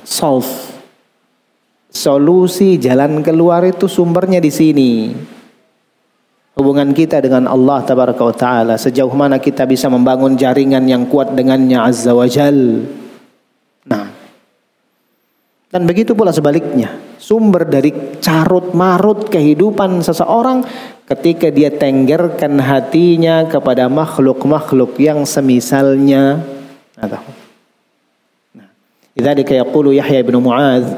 solve. 0.04 0.76
Solusi 1.88 2.76
jalan 2.76 3.24
keluar 3.24 3.64
itu 3.64 3.88
sumbernya 3.88 4.44
di 4.44 4.52
sini. 4.52 4.92
Hubungan 6.52 6.92
kita 6.92 7.24
dengan 7.24 7.48
Allah 7.48 7.80
tabaraka 7.80 8.22
wa 8.22 8.36
taala. 8.36 8.74
Sejauh 8.76 9.10
mana 9.16 9.40
kita 9.40 9.64
bisa 9.64 9.88
membangun 9.88 10.36
jaringan 10.36 10.84
yang 10.84 11.08
kuat 11.08 11.32
dengannya 11.32 11.80
azza 11.80 12.12
wajal 12.12 12.84
nah. 13.88 14.12
Dan 15.72 15.88
begitu 15.88 16.12
pula 16.12 16.28
sebaliknya. 16.28 16.92
Sumber 17.16 17.64
dari 17.64 18.20
carut 18.20 18.76
marut 18.76 19.32
kehidupan 19.32 20.04
seseorang 20.04 20.60
ketika 21.08 21.48
dia 21.48 21.72
tenggerkan 21.72 22.60
hatinya 22.60 23.48
kepada 23.48 23.88
makhluk-makhluk 23.88 25.00
yang 25.00 25.24
semisalnya 25.24 26.57
atau 26.98 27.22
nah 28.54 28.68
lidzalika 29.14 29.54
yaqulu 29.54 29.94
Yahya 29.94 30.20
bin 30.26 30.36
Muadz 30.42 30.90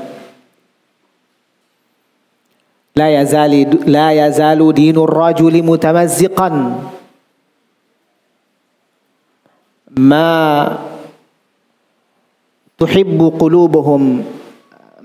la 2.97 3.09
yazali 3.09 3.69
la 3.87 4.11
yazalu 4.17 4.73
dinur 4.73 5.09
rajuli 5.09 5.63
mutamazziqan 5.63 6.85
ma 9.95 10.31
tuhibbu 12.81 13.37
qulubuhum 13.37 14.25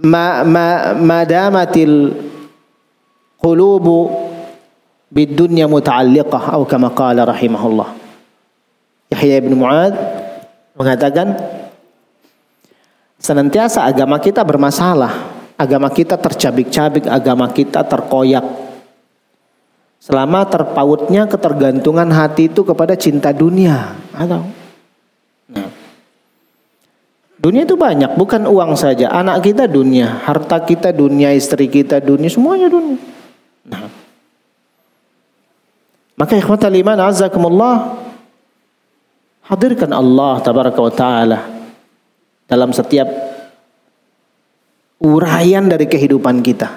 ma 0.03 0.43
ma 0.47 0.95
ma 0.95 1.19
damatil 1.27 2.15
qulubu 3.39 4.25
bidunya 5.15 5.69
muta'alliqah 5.69 6.51
atau 6.51 6.67
kama 6.67 6.91
qala 6.91 7.23
rahimahullah. 7.23 7.89
Yahya 9.15 9.37
bin 9.39 9.55
Muad 9.55 9.93
mengatakan 10.75 11.35
senantiasa 13.17 13.87
agama 13.87 14.19
kita 14.19 14.43
bermasalah, 14.43 15.11
agama 15.55 15.87
kita 15.89 16.19
tercabik-cabik, 16.19 17.07
agama 17.07 17.49
kita 17.49 17.81
terkoyak. 17.87 18.43
Selama 20.03 20.45
terpautnya 20.45 21.25
ketergantungan 21.25 22.13
hati 22.13 22.45
itu 22.45 22.61
kepada 22.61 22.93
cinta 22.93 23.33
dunia 23.33 23.97
atau 24.13 24.45
nah. 25.49 25.65
Dunia 27.41 27.65
itu 27.65 27.73
banyak, 27.73 28.13
bukan 28.13 28.45
uang 28.45 28.77
saja. 28.77 29.09
Anak 29.09 29.41
kita 29.41 29.65
dunia, 29.65 30.21
harta 30.25 30.61
kita 30.61 30.93
dunia, 30.93 31.33
istri 31.33 31.69
kita 31.69 32.01
dunia, 32.01 32.29
semuanya 32.29 32.69
dunia. 32.69 32.97
Nah, 33.65 33.85
maka 36.15 36.33
ikhwatal 36.37 36.73
iman 36.73 37.11
azakumullah 37.11 38.04
hadirkan 39.45 39.93
Allah 39.93 40.41
tabaraka 40.41 40.79
wa 40.81 40.93
taala 40.93 41.39
dalam 42.49 42.73
setiap 42.73 43.07
uraian 45.01 45.65
dari 45.65 45.85
kehidupan 45.85 46.41
kita. 46.41 46.69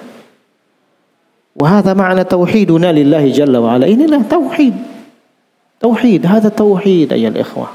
Wa 1.57 1.81
ma'na 1.81 2.23
tauhiduna 2.23 2.93
lillahi 2.93 3.33
jalla 3.33 3.57
wa 3.59 3.75
ala. 3.75 3.85
Inilah 3.89 4.21
tauhid. 4.25 4.75
Tauhid, 5.79 6.21
hadha 6.27 6.51
tauhid 6.51 7.15
ayat 7.15 7.35
ikhwah. 7.35 7.71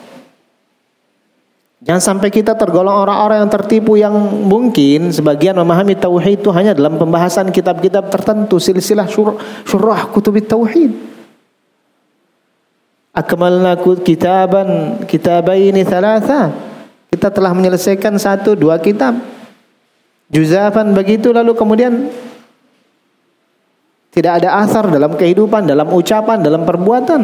Jangan 1.84 2.00
sampai 2.00 2.32
kita 2.32 2.56
tergolong 2.56 2.96
orang-orang 2.96 3.44
yang 3.44 3.52
tertipu 3.52 3.92
yang 4.00 4.16
mungkin 4.48 5.12
sebagian 5.12 5.52
memahami 5.60 5.92
tauhid 5.92 6.40
itu 6.40 6.48
hanya 6.48 6.72
dalam 6.72 6.96
pembahasan 6.96 7.52
kitab-kitab 7.52 8.08
tertentu, 8.08 8.56
silsilah 8.56 9.04
syurah, 9.04 9.36
syurah 9.68 10.08
kutub 10.08 10.32
tauhid 10.40 11.13
akmalna 13.14 13.78
kitaban 14.02 15.00
kitabaini 15.06 15.86
thalatha. 15.86 16.50
Kita 17.14 17.30
telah 17.30 17.54
menyelesaikan 17.54 18.18
satu 18.18 18.58
dua 18.58 18.82
kitab. 18.82 19.14
Juzafan 20.34 20.90
begitu 20.98 21.30
lalu 21.30 21.54
kemudian 21.54 22.10
tidak 24.10 24.42
ada 24.42 24.58
asar 24.66 24.90
dalam 24.90 25.14
kehidupan 25.14 25.62
dalam 25.62 25.86
ucapan 25.94 26.42
dalam 26.42 26.66
perbuatan. 26.66 27.22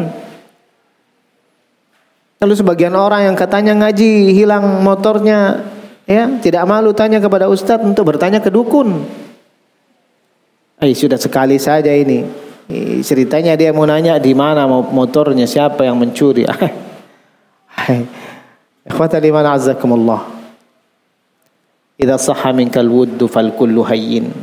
Lalu 2.41 2.53
sebagian 2.55 2.95
orang 2.95 3.27
yang 3.27 3.35
katanya 3.35 3.75
ngaji 3.77 4.31
hilang 4.33 4.79
motornya 4.81 5.61
ya 6.07 6.39
tidak 6.39 6.63
malu 6.65 6.95
tanya 6.95 7.19
kepada 7.19 7.51
ustadz 7.51 7.83
untuk 7.83 8.15
bertanya 8.15 8.39
ke 8.39 8.47
dukun. 8.47 9.03
Eh 10.81 10.95
sudah 10.95 11.19
sekali 11.19 11.61
saja 11.61 11.93
ini 11.93 12.40
ceritanya 13.01 13.55
dia 13.57 13.73
mau 13.73 13.85
nanya 13.85 14.19
di 14.21 14.33
mana 14.35 14.67
motornya 14.67 15.47
siapa 15.47 15.85
yang 15.85 15.99
mencuri. 15.99 16.45
Ikhwata 18.89 19.19
liman 19.21 19.45
azzakumullah. 19.45 20.21
Idza 22.01 22.17
sahha 22.17 22.53
minkal 22.53 22.89
wuddu 22.89 23.27
fal 23.29 23.51
kullu 23.53 23.83
hayyin. 23.85 24.33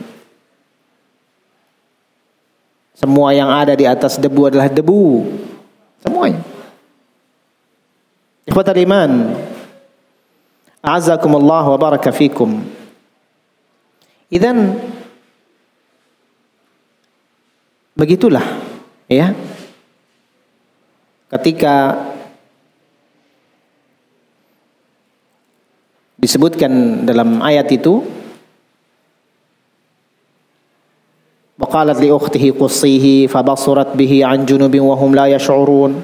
Semua 2.99 3.31
yang 3.31 3.51
ada 3.51 3.79
di 3.79 3.87
atas 3.87 4.19
debu 4.19 4.51
adalah 4.51 4.67
debu. 4.67 5.23
Semuanya. 6.03 6.43
Ikhwata 8.47 8.75
liman. 8.75 9.39
Azakumullah 10.83 11.63
wa 11.67 11.79
baraka 11.79 12.11
fikum. 12.11 12.59
Idan 14.29 14.77
Begitulah 17.99 18.47
ya. 19.11 19.35
Ketika 21.29 21.99
disebutkan 26.15 27.03
dalam 27.03 27.43
ayat 27.43 27.67
itu 27.75 28.19
وقالت 31.59 31.99
لأخته 32.01 32.55
قصيه 32.55 33.27
فبصرت 33.27 33.99
به 33.99 34.13
عن 34.27 34.47
جنب 34.47 34.81
وهم 34.81 35.11
لا 35.15 35.27
يشعرون 35.27 36.03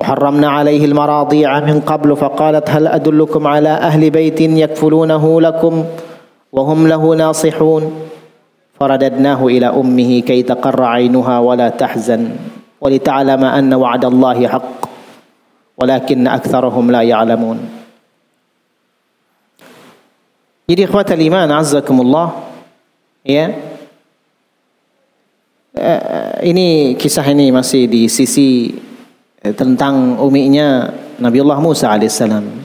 وحرمنا 0.00 0.48
عليه 0.48 0.84
المراضيع 0.84 1.60
من 1.60 1.80
قبل 1.80 2.16
فقالت 2.16 2.70
هل 2.70 2.86
أدلكم 2.86 3.46
على 3.46 3.68
أهل 3.68 4.10
بيت 4.10 4.40
يكفلونه 4.40 5.40
لكم 5.40 5.84
وهم 6.52 6.88
له 6.88 7.14
ناصحون 7.14 8.09
فرددناه 8.80 9.46
إلى 9.46 9.66
أمه 9.66 10.20
كي 10.20 10.42
تقر 10.42 10.84
عينها 10.84 11.38
ولا 11.38 11.68
تحزن 11.68 12.30
ولتعلم 12.80 13.44
أن 13.44 13.74
وعد 13.74 14.04
الله 14.04 14.48
حق 14.48 14.80
ولكن 15.78 16.28
أكثرهم 16.28 16.90
لا 16.90 17.02
يعلمون 17.02 17.58
Jadi 20.70 20.86
ikhwata 20.86 21.18
iman 21.18 21.50
azzakumullah 21.50 22.30
ya 23.26 23.50
ini 26.46 26.94
kisah 26.94 27.26
ini 27.26 27.50
masih 27.50 27.90
di 27.90 28.06
sisi 28.06 28.70
tentang 29.58 30.14
uminya 30.22 30.94
Nabiullah 31.18 31.58
Musa 31.58 31.90
alaihissalam 31.90 32.59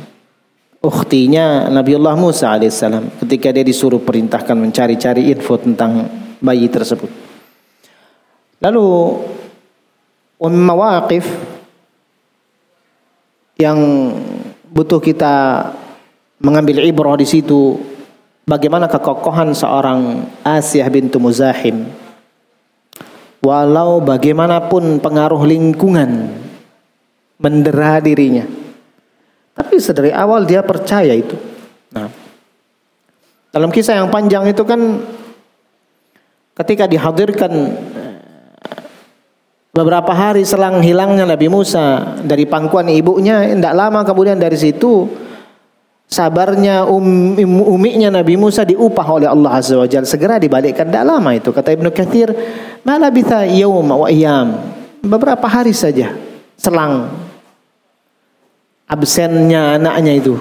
ukhtinya 0.85 1.67
Nabiullah 1.67 2.13
Musa 2.13 2.53
alaihissalam 2.53 3.25
ketika 3.25 3.49
dia 3.49 3.65
disuruh 3.65 3.99
perintahkan 3.99 4.53
mencari-cari 4.53 5.33
info 5.33 5.57
tentang 5.57 6.05
bayi 6.39 6.69
tersebut. 6.69 7.09
Lalu 8.61 8.87
mawaqif 10.39 11.25
yang 13.57 13.79
butuh 14.69 14.99
kita 14.99 15.67
mengambil 16.43 16.83
ibrah 16.83 17.15
di 17.15 17.25
situ 17.25 17.79
bagaimana 18.43 18.85
kekokohan 18.91 19.55
seorang 19.55 20.27
Asiyah 20.43 20.91
bintu 20.91 21.17
Muzahim 21.17 21.87
walau 23.45 24.01
bagaimanapun 24.01 24.99
pengaruh 24.99 25.45
lingkungan 25.47 26.33
mendera 27.39 28.01
dirinya 28.01 28.43
tapi 29.55 29.79
sedari 29.79 30.11
awal 30.11 30.43
dia 30.43 30.59
percaya 30.59 31.15
itu. 31.15 31.39
Nah, 31.95 32.11
dalam 33.55 33.71
kisah 33.71 34.03
yang 34.03 34.11
panjang 34.11 34.43
itu 34.51 34.67
kan 34.67 34.99
ketika 36.59 36.91
dihadirkan 36.91 37.51
eh, 37.95 38.19
beberapa 39.71 40.11
hari 40.11 40.43
selang 40.43 40.83
hilangnya 40.83 41.23
Nabi 41.23 41.47
Musa 41.47 42.19
dari 42.19 42.43
pangkuan 42.43 42.91
ibunya, 42.91 43.47
tidak 43.47 43.73
lama 43.79 44.03
kemudian 44.03 44.35
dari 44.35 44.59
situ 44.59 45.07
sabarnya 46.05 46.85
um, 46.85 47.39
umiknya 47.71 48.11
Nabi 48.11 48.35
Musa 48.35 48.67
diupah 48.67 49.07
oleh 49.07 49.27
Allah 49.31 49.55
Azza 49.55 49.79
wa 49.79 49.87
Jalla 49.87 50.03
segera 50.03 50.35
dibalikkan. 50.35 50.91
Tidak 50.91 51.05
lama 51.07 51.31
itu 51.31 51.55
kata 51.55 51.73
Ibnu 51.79 51.89
Katsir 51.95 52.29
malabitha 52.83 53.47
yaum 53.47 53.87
wa 53.87 54.11
iyam. 54.11 54.51
Beberapa 54.99 55.47
hari 55.47 55.71
saja 55.71 56.11
selang 56.59 57.24
absennya 58.89 59.77
anaknya 59.77 60.13
itu. 60.17 60.35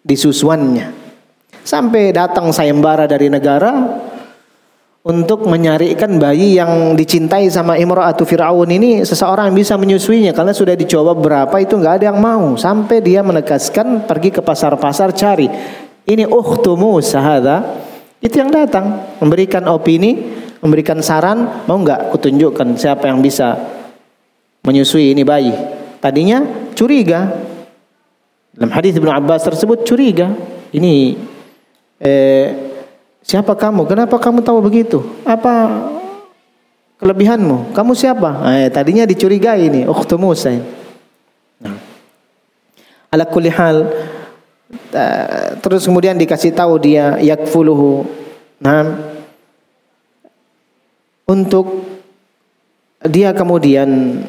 Di 0.00 0.16
susuannya 0.16 1.00
sampai 1.60 2.10
datang 2.10 2.48
sayembara 2.50 3.04
dari 3.04 3.28
negara 3.28 4.00
untuk 5.00 5.48
menyarikan 5.48 6.20
bayi 6.20 6.60
yang 6.60 6.92
dicintai 6.92 7.48
sama 7.48 7.80
Imra'atu 7.80 8.28
Fir'aun 8.28 8.68
ini 8.68 9.00
seseorang 9.00 9.48
yang 9.48 9.56
bisa 9.56 9.80
menyusuinya. 9.80 10.36
Karena 10.36 10.52
sudah 10.52 10.76
dicoba 10.76 11.16
berapa 11.16 11.56
itu 11.56 11.80
nggak 11.80 11.94
ada 12.00 12.04
yang 12.12 12.20
mau. 12.20 12.52
Sampai 12.60 13.00
dia 13.00 13.24
menegaskan 13.24 14.04
pergi 14.04 14.28
ke 14.28 14.44
pasar-pasar 14.44 15.16
cari. 15.16 15.48
Ini 16.04 16.28
ukhtu 16.28 16.76
Musa 16.76 17.20
hadha. 17.20 17.80
Itu 18.20 18.44
yang 18.44 18.52
datang. 18.52 19.16
Memberikan 19.24 19.64
opini 19.72 20.20
memberikan 20.60 21.00
saran. 21.00 21.64
Mau 21.64 21.80
nggak? 21.80 22.12
Kutunjukkan 22.12 22.76
siapa 22.76 23.08
yang 23.08 23.24
bisa 23.24 23.56
menyusui 24.60 25.16
ini 25.16 25.24
bayi. 25.24 25.56
Tadinya 26.00 26.44
curiga 26.80 27.36
dalam 28.56 28.72
hadis 28.72 28.96
Ibnu 28.96 29.12
Abbas 29.12 29.44
tersebut 29.44 29.84
curiga 29.84 30.32
ini 30.72 31.20
eh, 32.00 32.70
Siapa 33.20 33.52
kamu? 33.52 33.84
Kenapa 33.84 34.16
kamu 34.16 34.40
tahu 34.40 34.58
begitu? 34.64 35.04
Apa 35.28 35.68
kelebihanmu? 36.96 37.76
Kamu 37.76 37.92
siapa? 37.92 38.48
Eh, 38.56 38.68
tadinya 38.72 39.04
dicurigai 39.04 39.68
ini, 39.68 39.84
ukhtu 39.84 40.16
Musa. 40.16 40.56
Nah. 41.60 41.76
Ala 43.12 43.28
kulli 43.28 43.52
hal 43.52 43.84
terus 45.60 45.82
kemudian 45.82 46.16
dikasih 46.16 46.56
tahu 46.56 46.80
dia 46.80 47.20
yakfuluhu. 47.20 48.08
Nah, 48.62 48.86
untuk 51.28 51.84
dia 53.04 53.36
kemudian 53.36 54.24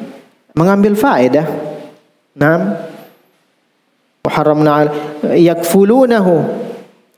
mengambil 0.52 0.92
faedah. 0.94 1.71
Nah, 2.32 2.88
haramna 4.24 4.88
yakfulunahu 5.36 6.34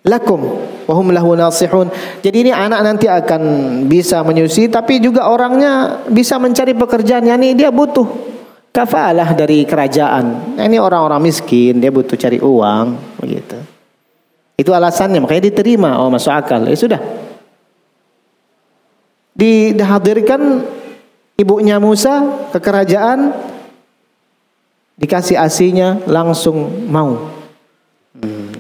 lakum 0.05 0.41
wahum 0.85 1.15
lahu 1.15 1.33
nasihun. 1.39 1.89
Jadi 2.21 2.49
ini 2.49 2.53
anak 2.53 2.81
nanti 2.85 3.07
akan 3.09 3.43
bisa 3.89 4.21
menyusui 4.27 4.69
tapi 4.69 5.01
juga 5.01 5.31
orangnya 5.31 6.05
bisa 6.11 6.37
mencari 6.37 6.77
pekerjaan 6.77 7.25
yani 7.25 7.57
dia 7.57 7.73
butuh 7.73 8.05
kafalah 8.75 9.33
dari 9.39 9.63
kerajaan. 9.63 10.59
Nah, 10.59 10.65
ini 10.67 10.83
orang-orang 10.83 11.31
miskin, 11.31 11.79
dia 11.79 11.95
butuh 11.95 12.19
cari 12.19 12.43
uang 12.43 13.17
begitu. 13.23 13.59
Itu 14.59 14.75
alasannya 14.75 15.23
makanya 15.23 15.51
diterima. 15.51 15.99
Oh, 16.03 16.11
masuk 16.11 16.35
akal. 16.35 16.67
Ya 16.67 16.75
sudah. 16.75 17.01
Dihadirkan 19.35 20.63
ibunya 21.39 21.83
Musa 21.83 22.47
ke 22.55 22.59
kerajaan 22.63 23.35
dikasih 24.99 25.39
asinya 25.39 25.99
langsung 26.07 26.89
mau. 26.91 27.31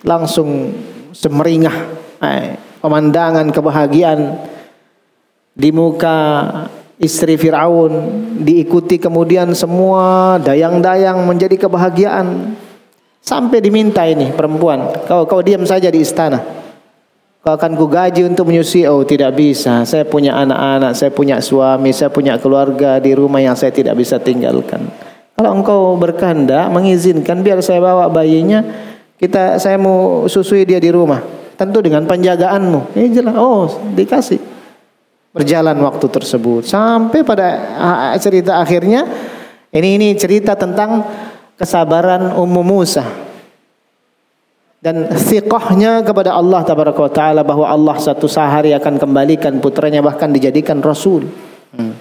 Langsung 0.03 0.74
semeringah. 1.14 1.76
Eh, 2.24 2.57
pemandangan 2.80 3.49
kebahagiaan 3.49 4.20
di 5.55 5.70
muka 5.70 6.18
istri 7.01 7.37
Firaun 7.37 7.93
diikuti 8.43 9.01
kemudian 9.01 9.53
semua 9.57 10.37
dayang-dayang 10.43 11.22
menjadi 11.24 11.68
kebahagiaan. 11.68 12.59
Sampai 13.24 13.64
diminta 13.64 14.05
ini 14.05 14.37
perempuan 14.37 15.09
kau 15.09 15.24
kau 15.24 15.41
diam 15.41 15.64
saja 15.64 15.89
di 15.89 16.05
istana. 16.05 16.45
Kau 17.41 17.57
akan 17.57 17.72
kugaji 17.76 18.24
untuk 18.24 18.53
menyusui. 18.53 18.85
Oh 18.85 19.01
tidak 19.05 19.37
bisa. 19.37 19.85
Saya 19.89 20.05
punya 20.05 20.37
anak-anak 20.37 20.93
saya 20.93 21.09
punya 21.09 21.41
suami 21.41 21.93
saya 21.97 22.12
punya 22.12 22.37
keluarga 22.37 23.01
di 23.01 23.16
rumah 23.16 23.41
yang 23.41 23.57
saya 23.57 23.72
tidak 23.72 23.97
bisa 23.97 24.20
tinggalkan 24.20 24.93
kalau 25.35 25.51
engkau 25.55 25.80
berkehendak 25.99 26.70
mengizinkan 26.70 27.43
biar 27.43 27.59
saya 27.61 27.82
bawa 27.82 28.07
bayinya 28.11 28.62
kita 29.18 29.59
saya 29.59 29.78
mau 29.78 30.30
susui 30.30 30.62
dia 30.66 30.78
di 30.78 30.91
rumah 30.95 31.35
Tentu 31.55 31.78
dengan 31.78 32.03
penjagaanmu. 32.03 32.99
Ini 32.99 33.09
jelas. 33.14 33.35
Oh, 33.39 33.70
dikasih. 33.95 34.43
Berjalan 35.35 35.74
waktu 35.82 36.07
tersebut 36.07 36.62
sampai 36.62 37.26
pada 37.26 37.59
cerita 38.22 38.62
akhirnya 38.62 39.03
ini 39.74 39.99
ini 39.99 40.09
cerita 40.14 40.55
tentang 40.55 41.03
kesabaran 41.59 42.39
Ummu 42.39 42.62
Musa 42.62 43.03
dan 44.78 45.11
thiqahnya 45.11 46.07
kepada 46.07 46.39
Allah 46.39 46.62
tabaraka 46.62 47.11
taala 47.11 47.43
bahwa 47.43 47.66
Allah 47.66 47.99
satu 47.99 48.30
sehari 48.30 48.70
akan 48.78 48.95
kembalikan 48.95 49.59
putranya 49.59 50.07
bahkan 50.07 50.30
dijadikan 50.30 50.78
rasul. 50.78 51.26
Hmm. 51.74 51.99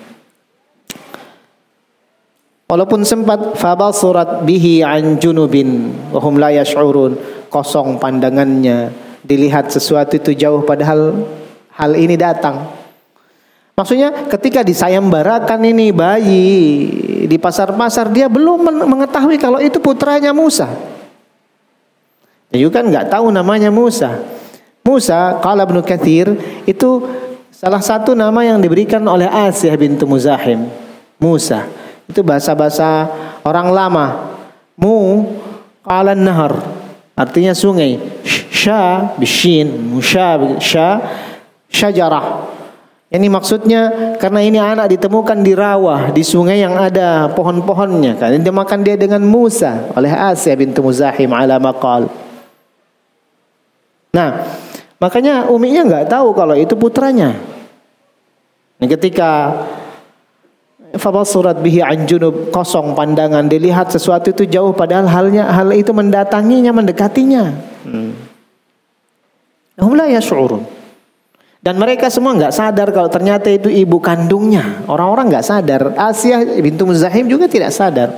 Walaupun 2.63 3.03
sempat 3.03 3.59
surat 3.93 4.41
bihi 4.47 4.81
an 4.81 5.19
junubin 5.19 5.93
wahum 6.15 6.39
la 6.39 6.49
yash'urun 6.49 7.19
kosong 7.51 7.99
pandangannya 7.99 8.89
dilihat 9.21 9.69
sesuatu 9.69 10.15
itu 10.17 10.31
jauh 10.33 10.63
padahal 10.63 11.27
hal 11.75 11.91
ini 11.93 12.15
datang. 12.15 12.65
Maksudnya 13.73 14.29
ketika 14.29 14.61
disayembarakan 14.61 15.59
ini 15.65 15.89
bayi 15.89 16.49
di 17.25 17.37
pasar-pasar 17.41 18.13
dia 18.13 18.29
belum 18.29 18.69
mengetahui 18.85 19.37
kalau 19.41 19.59
itu 19.59 19.81
putranya 19.83 20.31
Musa. 20.31 20.69
Dia 22.53 22.63
juga 22.63 22.85
nggak 22.85 23.09
tahu 23.09 23.33
namanya 23.33 23.73
Musa. 23.73 24.17
Musa 24.85 25.41
kalau 25.41 25.65
Ibnu 25.67 25.81
Kathir 25.81 26.37
itu 26.69 27.05
salah 27.49 27.81
satu 27.81 28.13
nama 28.13 28.45
yang 28.45 28.61
diberikan 28.61 29.01
oleh 29.09 29.25
Asiyah 29.25 29.73
bintu 29.75 30.05
Muzahim. 30.05 30.69
Musa 31.17 31.82
itu 32.13 32.21
bahasa-bahasa 32.21 33.09
orang 33.41 33.67
lama. 33.73 34.07
Mu 34.77 35.25
qala 35.81 36.13
nahar. 36.13 36.61
Artinya 37.17 37.57
sungai. 37.57 37.97
Sya 38.53 39.11
bishin. 39.17 39.73
Musya 39.97 40.37
sya 40.61 41.01
syajarah. 41.73 42.53
Ini 43.13 43.29
maksudnya 43.29 44.15
karena 44.17 44.41
ini 44.41 44.57
anak 44.57 44.89
ditemukan 44.97 45.45
di 45.45 45.53
rawa 45.53 46.09
di 46.09 46.25
sungai 46.25 46.61
yang 46.61 46.73
ada 46.77 47.29
pohon-pohonnya. 47.33 48.17
Kan? 48.17 48.41
Dia 48.41 48.53
makan 48.53 48.81
dia 48.81 48.97
dengan 48.97 49.21
Musa 49.21 49.93
oleh 49.93 50.09
Asya 50.09 50.57
bintu 50.57 50.81
Muzahim 50.81 51.29
ala 51.29 51.61
maqal. 51.61 52.09
Nah 54.13 54.45
makanya 54.97 55.45
uminya 55.49 55.85
nggak 55.85 56.09
tahu 56.09 56.33
kalau 56.33 56.57
itu 56.57 56.73
putranya. 56.73 57.37
Nah, 58.81 58.87
ketika 58.89 59.31
Fabal 60.93 61.25
surat 61.25 61.57
bihi 61.57 61.81
anjunub 61.81 62.53
kosong 62.53 62.93
pandangan 62.93 63.49
dilihat 63.49 63.89
sesuatu 63.89 64.29
itu 64.29 64.45
jauh 64.45 64.77
padahal 64.77 65.09
halnya 65.09 65.49
hal 65.49 65.73
itu 65.73 65.89
mendatanginya 65.89 66.69
mendekatinya. 66.69 67.49
Hmm. 67.81 68.13
Hum 69.81 69.93
la 69.97 70.05
yash'urun. 70.05 70.61
Dan 71.63 71.79
mereka 71.79 72.11
semua 72.11 72.35
nggak 72.35 72.53
sadar 72.53 72.91
kalau 72.91 73.07
ternyata 73.07 73.47
itu 73.47 73.71
ibu 73.71 73.97
kandungnya. 74.03 74.83
Orang-orang 74.85 75.31
nggak 75.31 75.47
sadar. 75.47 75.81
Asia 75.95 76.43
bintu 76.59 76.83
Muzahim 76.83 77.25
juga 77.25 77.47
tidak 77.47 77.71
sadar. 77.71 78.11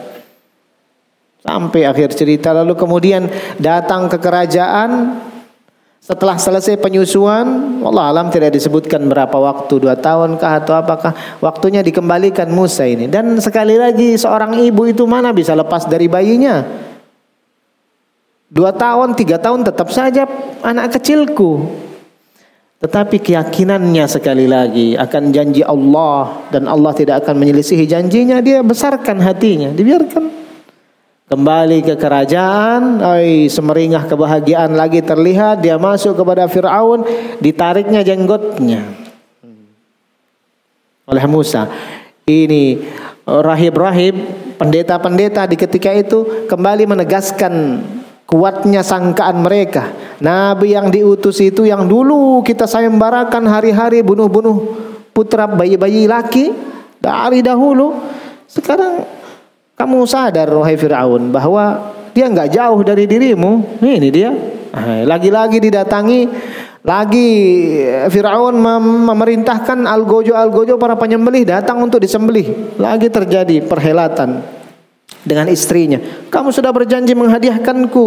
Sampai 1.46 1.86
akhir 1.86 2.18
cerita 2.18 2.50
lalu 2.58 2.74
kemudian 2.74 3.30
datang 3.62 4.10
ke 4.10 4.18
kerajaan 4.18 5.22
setelah 6.06 6.38
selesai 6.38 6.78
penyusuan, 6.78 7.82
Allah 7.82 8.14
alam 8.14 8.30
tidak 8.30 8.54
disebutkan 8.54 9.10
berapa 9.10 9.34
waktu, 9.34 9.82
dua 9.82 9.98
tahun 9.98 10.38
kah 10.38 10.62
atau 10.62 10.78
apakah 10.78 11.18
waktunya 11.42 11.82
dikembalikan 11.82 12.46
Musa 12.54 12.86
ini. 12.86 13.10
Dan 13.10 13.42
sekali 13.42 13.74
lagi 13.74 14.14
seorang 14.14 14.54
ibu 14.62 14.86
itu 14.86 15.02
mana 15.10 15.34
bisa 15.34 15.58
lepas 15.58 15.90
dari 15.90 16.06
bayinya? 16.06 16.62
Dua 18.54 18.70
tahun, 18.70 19.18
tiga 19.18 19.42
tahun 19.42 19.66
tetap 19.66 19.90
saja 19.90 20.30
anak 20.62 20.94
kecilku. 21.02 21.74
Tetapi 22.86 23.18
keyakinannya 23.26 24.06
sekali 24.06 24.46
lagi 24.46 24.94
akan 24.94 25.34
janji 25.34 25.66
Allah 25.66 26.46
dan 26.54 26.70
Allah 26.70 26.94
tidak 26.94 27.26
akan 27.26 27.34
menyelisihi 27.42 27.90
janjinya, 27.90 28.46
dia 28.46 28.62
besarkan 28.62 29.26
hatinya, 29.26 29.74
dibiarkan 29.74 30.45
kembali 31.26 31.82
ke 31.82 31.96
kerajaan, 31.98 33.02
ay, 33.02 33.50
semeringah 33.50 34.06
kebahagiaan 34.06 34.78
lagi 34.78 35.02
terlihat, 35.02 35.66
dia 35.66 35.82
masuk 35.82 36.14
kepada 36.14 36.46
Firaun, 36.46 37.02
ditariknya 37.42 38.06
jenggotnya 38.06 38.86
oleh 41.06 41.26
Musa. 41.30 41.70
Ini 42.26 42.82
rahib-rahib, 43.26 44.16
pendeta-pendeta 44.58 45.46
di 45.46 45.58
ketika 45.58 45.94
itu 45.94 46.50
kembali 46.50 46.90
menegaskan 46.90 47.54
kuatnya 48.26 48.82
sangkaan 48.82 49.46
mereka. 49.46 49.94
Nabi 50.22 50.74
yang 50.74 50.90
diutus 50.90 51.38
itu 51.42 51.66
yang 51.70 51.86
dulu 51.86 52.42
kita 52.42 52.66
sayembarakan 52.66 53.46
hari-hari 53.46 54.02
bunuh-bunuh 54.02 54.58
putra 55.14 55.46
bayi-bayi 55.46 56.10
laki 56.10 56.50
dari 56.98 57.46
dahulu. 57.46 57.94
Sekarang 58.50 59.06
kamu 59.76 60.08
sadar 60.08 60.48
wahai 60.56 60.80
Fir'aun 60.80 61.36
bahwa 61.36 61.94
dia 62.16 62.32
nggak 62.32 62.50
jauh 62.56 62.80
dari 62.82 63.04
dirimu. 63.06 63.84
Ini 63.84 64.10
dia. 64.10 64.32
Lagi-lagi 65.04 65.60
didatangi 65.60 66.28
lagi 66.86 67.30
Firaun 68.12 68.56
memerintahkan 69.08 69.88
algojo-algojo 69.88 70.76
para 70.80 70.96
penyembelih 70.96 71.44
datang 71.44 71.84
untuk 71.84 72.00
disembelih. 72.00 72.76
Lagi 72.80 73.12
terjadi 73.12 73.64
perhelatan 73.64 74.44
dengan 75.28 75.52
istrinya. 75.52 76.00
Kamu 76.32 76.56
sudah 76.56 76.72
berjanji 76.72 77.12
menghadiahkanku 77.16 78.04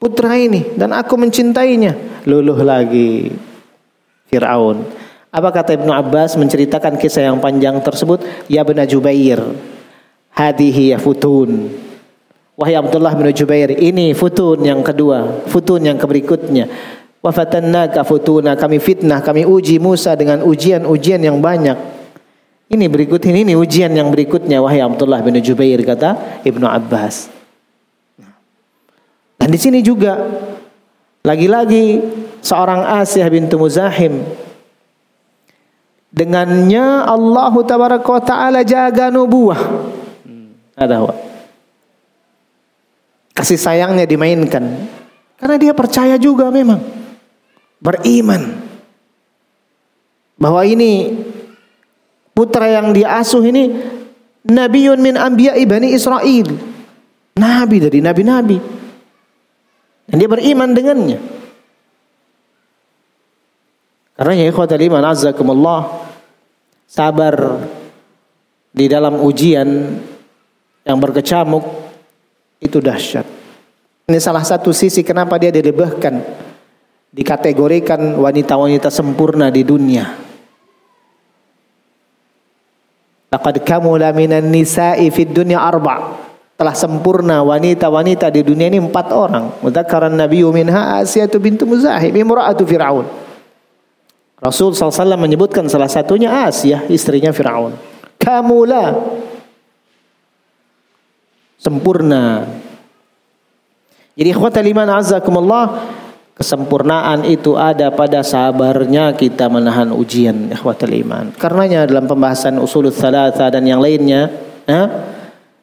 putra 0.00 0.36
ini 0.36 0.76
dan 0.76 0.96
aku 0.96 1.16
mencintainya. 1.20 1.92
Luluh 2.24 2.56
lagi 2.64 3.32
Firaun. 4.32 4.86
Apa 5.28 5.52
kata 5.52 5.76
Ibnu 5.76 5.92
Abbas 5.92 6.40
menceritakan 6.40 6.96
kisah 6.96 7.28
yang 7.28 7.42
panjang 7.42 7.76
tersebut? 7.84 8.24
Ya 8.48 8.64
bin 8.64 8.80
Jubair, 8.88 9.42
hadihi 10.36 10.92
ya 10.92 10.98
futun. 11.00 11.72
Wahai 12.56 12.76
Abdullah 12.76 13.12
bin 13.16 13.28
Jubair, 13.36 13.72
ini 13.76 14.16
futun 14.16 14.64
yang 14.64 14.80
kedua, 14.80 15.44
futun 15.48 15.84
yang 15.84 16.00
berikutnya. 16.00 16.68
Wa 17.20 17.28
fatannaka 17.32 18.06
futuna, 18.06 18.56
kami 18.56 18.80
fitnah, 18.80 19.20
kami 19.20 19.44
uji 19.44 19.76
Musa 19.76 20.16
dengan 20.16 20.40
ujian-ujian 20.44 21.20
yang 21.20 21.40
banyak. 21.40 21.76
Ini 22.66 22.86
berikut 22.88 23.20
ini, 23.28 23.44
ini 23.44 23.54
ujian 23.54 23.92
yang 23.92 24.08
berikutnya 24.08 24.58
wahai 24.58 24.80
Abdullah 24.80 25.20
bin 25.20 25.36
Jubair 25.42 25.82
kata 25.84 26.42
Ibnu 26.44 26.64
Abbas. 26.64 27.28
Dan 29.36 29.48
di 29.52 29.58
sini 29.60 29.84
juga 29.84 30.16
lagi-lagi 31.22 32.02
seorang 32.40 33.04
Asiyah 33.04 33.28
bintu 33.28 33.60
Muzahim 33.60 34.24
dengannya 36.10 37.04
Allah 37.04 37.52
tabaraka 37.68 38.16
taala 38.24 38.64
jaga 38.64 39.12
nubuah. 39.12 39.60
Ada 40.76 41.00
hmm. 41.00 41.16
Kasih 43.32 43.56
sayangnya 43.60 44.04
dimainkan. 44.04 44.64
Karena 45.36 45.56
dia 45.56 45.72
percaya 45.72 46.16
juga 46.20 46.48
memang. 46.52 46.80
Beriman. 47.80 48.64
Bahwa 50.36 50.64
ini 50.64 51.12
putra 52.36 52.68
yang 52.68 52.92
diasuh 52.92 53.44
ini 53.44 53.64
Nabiun 54.46 55.02
min 55.02 55.18
anbiya 55.18 55.58
ibani 55.58 55.90
Israel. 55.90 56.48
Nabi 57.36 57.76
dari 57.82 57.98
nabi-nabi. 57.98 58.58
Dan 60.06 60.16
dia 60.22 60.30
beriman 60.30 60.70
dengannya. 60.70 61.18
Karena 64.16 64.32
ya 64.32 64.44
ikhwatal 64.48 64.80
iman 64.80 65.02
azzakumullah 65.12 65.80
sabar 66.88 67.60
di 68.72 68.86
dalam 68.88 69.20
ujian 69.20 69.68
yang 70.86 71.02
berkecamuk 71.02 71.66
itu 72.62 72.78
dahsyat. 72.78 73.26
Ini 74.06 74.22
salah 74.22 74.46
satu 74.46 74.70
sisi 74.70 75.02
kenapa 75.02 75.34
dia 75.34 75.50
dilebahkan, 75.50 76.22
dikategorikan 77.10 78.22
wanita-wanita 78.22 78.86
sempurna 78.86 79.50
di 79.50 79.66
dunia. 79.66 80.06
Laqad 83.26 83.66
kamula 83.66 84.14
minan 84.14 84.46
nisa'i 84.54 85.10
fid 85.10 85.34
dunya 85.34 85.58
arba' 85.58 86.22
telah 86.56 86.72
sempurna 86.72 87.42
wanita-wanita 87.42 88.32
di 88.32 88.46
dunia 88.46 88.70
ini 88.70 88.78
empat 88.78 89.06
orang. 89.12 89.58
Mudzakkaran 89.60 90.14
nabiyyu 90.14 90.54
minha 90.54 91.02
Asiyah 91.02 91.28
bintu 91.36 91.68
Muzahim 91.68 92.14
imra'atu 92.14 92.62
Fir'aun. 92.64 93.04
Rasul 94.38 94.72
SAW 94.72 95.16
menyebutkan 95.18 95.66
salah 95.68 95.88
satunya 95.88 96.46
Asia, 96.48 96.84
istrinya 96.88 97.34
Fir'aun. 97.34 97.74
Kamula. 98.16 98.94
Sempurna. 101.56 102.44
Jadi 104.16 104.28
ikhwatal 104.32 104.64
iman 104.64 104.88
azakumullah, 104.96 105.64
kesempurnaan 106.36 107.24
itu 107.28 107.56
ada 107.56 107.92
pada 107.92 108.24
sabarnya 108.24 109.12
kita 109.12 109.48
menahan 109.48 109.92
ujian 109.92 110.52
ikhwatal 110.52 110.92
iman. 110.92 111.32
Karenanya 111.36 111.84
dalam 111.84 112.08
pembahasan 112.08 112.56
usul 112.60 112.88
thalatha 112.92 113.48
dan 113.52 113.64
yang 113.64 113.80
lainnya, 113.80 114.32
eh, 114.68 114.86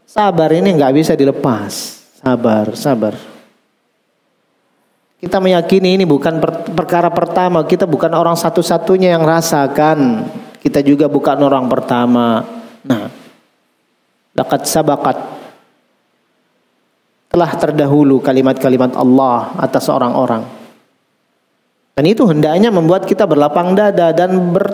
sabar 0.05 0.49
ini 0.53 0.73
nggak 0.73 0.93
bisa 0.93 1.13
dilepas. 1.17 2.01
Sabar, 2.21 2.73
sabar. 2.77 3.13
Kita 5.23 5.39
meyakini 5.39 5.95
ini 5.95 6.03
bukan 6.03 6.37
per 6.37 6.67
perkara 6.75 7.07
pertama, 7.07 7.63
kita 7.63 7.87
bukan 7.87 8.11
orang 8.11 8.35
satu-satunya 8.35 9.15
yang 9.15 9.23
rasakan. 9.23 10.27
Kita 10.59 10.83
juga 10.83 11.07
bukan 11.07 11.39
orang 11.41 11.65
pertama. 11.71 12.43
Nah, 12.83 13.07
laqad 14.35 14.67
sabakat 14.67 15.17
telah 17.33 17.49
terdahulu 17.57 18.21
kalimat-kalimat 18.21 18.93
Allah 18.93 19.57
atas 19.57 19.89
orang-orang. 19.89 20.45
Dan 21.97 22.05
itu 22.05 22.29
hendaknya 22.29 22.69
membuat 22.69 23.09
kita 23.09 23.25
berlapang 23.25 23.73
dada 23.73 24.13
dan 24.13 24.53
ber, 24.53 24.69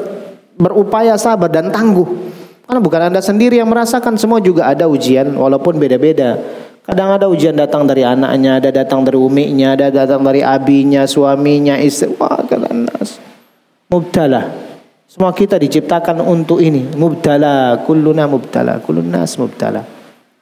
berupaya 0.60 1.16
sabar 1.16 1.48
dan 1.48 1.72
tangguh. 1.72 2.28
Karena 2.68 2.80
bukan 2.84 3.02
Anda 3.12 3.24
sendiri 3.24 3.64
yang 3.64 3.72
merasakan, 3.72 4.20
semua 4.20 4.44
juga 4.44 4.68
ada 4.68 4.92
ujian 4.92 5.32
walaupun 5.40 5.80
beda-beda. 5.80 6.36
Kadang 6.84 7.16
ada 7.16 7.32
ujian 7.32 7.56
datang 7.56 7.88
dari 7.88 8.04
anaknya, 8.04 8.60
ada 8.60 8.76
datang 8.76 9.08
dari 9.08 9.16
uminya, 9.16 9.80
ada 9.80 9.88
datang 9.88 10.20
dari 10.28 10.44
abinya, 10.44 11.08
suaminya, 11.08 11.80
istri. 11.80 12.12
Wah, 12.20 12.44
nas. 12.76 13.24
Mubtala. 13.88 14.52
Semua 15.08 15.32
kita 15.32 15.56
diciptakan 15.56 16.20
untuk 16.28 16.60
ini. 16.60 16.92
Mubtala, 16.92 17.88
kulluna 17.88 18.28
mubtala, 18.28 18.84
kullun 18.84 19.16
mubtala. 19.16 19.82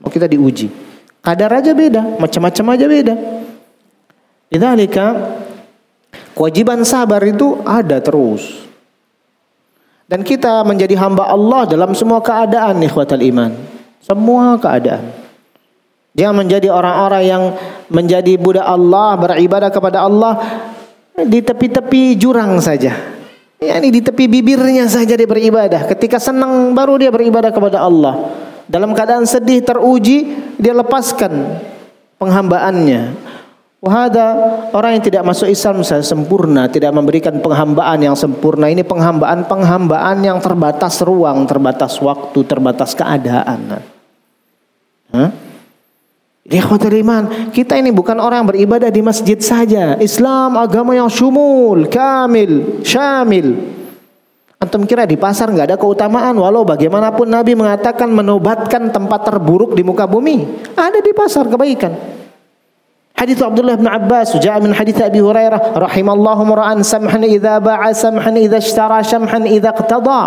Mau 0.02 0.10
kita 0.10 0.26
diuji. 0.26 0.87
Kadar 1.28 1.60
aja 1.60 1.76
beda, 1.76 2.24
macam-macam 2.24 2.66
aja 2.72 2.86
beda. 2.88 3.16
Lidzalika 4.48 5.36
kewajiban 6.32 6.88
sabar 6.88 7.20
itu 7.28 7.60
ada 7.68 8.00
terus. 8.00 8.64
Dan 10.08 10.24
kita 10.24 10.64
menjadi 10.64 10.96
hamba 10.96 11.28
Allah 11.28 11.68
dalam 11.68 11.92
semua 11.92 12.24
keadaan 12.24 12.80
ikhwatal 12.80 13.20
iman. 13.20 13.52
Semua 14.00 14.56
keadaan. 14.56 15.12
Dia 16.16 16.32
menjadi 16.32 16.72
orang-orang 16.72 17.24
yang 17.28 17.44
menjadi 17.92 18.40
budak 18.40 18.64
Allah, 18.64 19.20
beribadah 19.20 19.68
kepada 19.68 20.08
Allah 20.08 20.40
di 21.28 21.44
tepi-tepi 21.44 22.16
jurang 22.16 22.56
saja. 22.64 22.96
Ya, 23.60 23.76
ini 23.84 23.92
di 23.92 24.00
tepi 24.00 24.32
bibirnya 24.32 24.88
saja 24.88 25.20
dia 25.20 25.28
beribadah. 25.28 25.92
Ketika 25.92 26.24
senang 26.24 26.72
baru 26.72 26.96
dia 26.96 27.12
beribadah 27.12 27.52
kepada 27.52 27.84
Allah. 27.84 28.32
Dalam 28.64 28.96
keadaan 28.96 29.28
sedih 29.28 29.60
teruji 29.60 30.47
dia 30.58 30.74
lepaskan 30.74 31.62
penghambaannya. 32.18 33.02
Wahada 33.78 34.26
orang 34.74 34.98
yang 34.98 35.06
tidak 35.06 35.22
masuk 35.22 35.54
Islam 35.54 35.86
saya 35.86 36.02
sempurna, 36.02 36.66
tidak 36.66 36.90
memberikan 36.98 37.38
penghambaan 37.38 38.02
yang 38.02 38.18
sempurna. 38.18 38.74
Ini 38.74 38.82
penghambaan-penghambaan 38.82 40.26
yang 40.26 40.42
terbatas 40.42 40.98
ruang, 41.06 41.46
terbatas 41.46 42.02
waktu, 42.02 42.42
terbatas 42.42 42.98
keadaan. 42.98 43.78
Hah? 45.14 45.30
Iman, 46.48 47.52
kita 47.52 47.76
ini 47.76 47.92
bukan 47.92 48.18
orang 48.24 48.42
yang 48.42 48.50
beribadah 48.50 48.90
di 48.90 49.04
masjid 49.04 49.36
saja. 49.38 50.00
Islam 50.00 50.56
agama 50.58 50.96
yang 50.96 51.12
syumul, 51.12 51.92
kamil, 51.92 52.82
syamil. 52.88 53.78
Antum 54.58 54.90
kira 54.90 55.06
di 55.06 55.14
pasar 55.22 55.54
nggak 55.54 55.70
ada 55.70 55.78
keutamaan 55.78 56.34
walau 56.34 56.66
bagaimanapun 56.66 57.30
Nabi 57.30 57.54
mengatakan 57.54 58.10
menobatkan 58.10 58.90
tempat 58.90 59.30
terburuk 59.30 59.78
di 59.78 59.86
muka 59.86 60.10
bumi. 60.10 60.66
Ada 60.74 60.98
di 60.98 61.14
pasar 61.14 61.46
kebaikan. 61.46 61.94
Hadis 63.18 63.42
Abdullah 63.42 63.78
bin 63.78 63.90
Abbas, 63.90 64.38
ja'a 64.38 64.62
min 64.62 64.74
hadis 64.74 64.98
Abi 65.02 65.18
Hurairah, 65.18 65.74
rahimallahu 65.74 66.42
mura'an 66.46 66.86
samhan 66.86 67.26
idza 67.26 67.58
ba'a 67.58 67.90
samhan 67.90 68.38
idza 68.38 68.62
ishtara 68.62 69.02
samhan 69.02 69.46
idza 69.50 69.74
iqtada. 69.74 70.22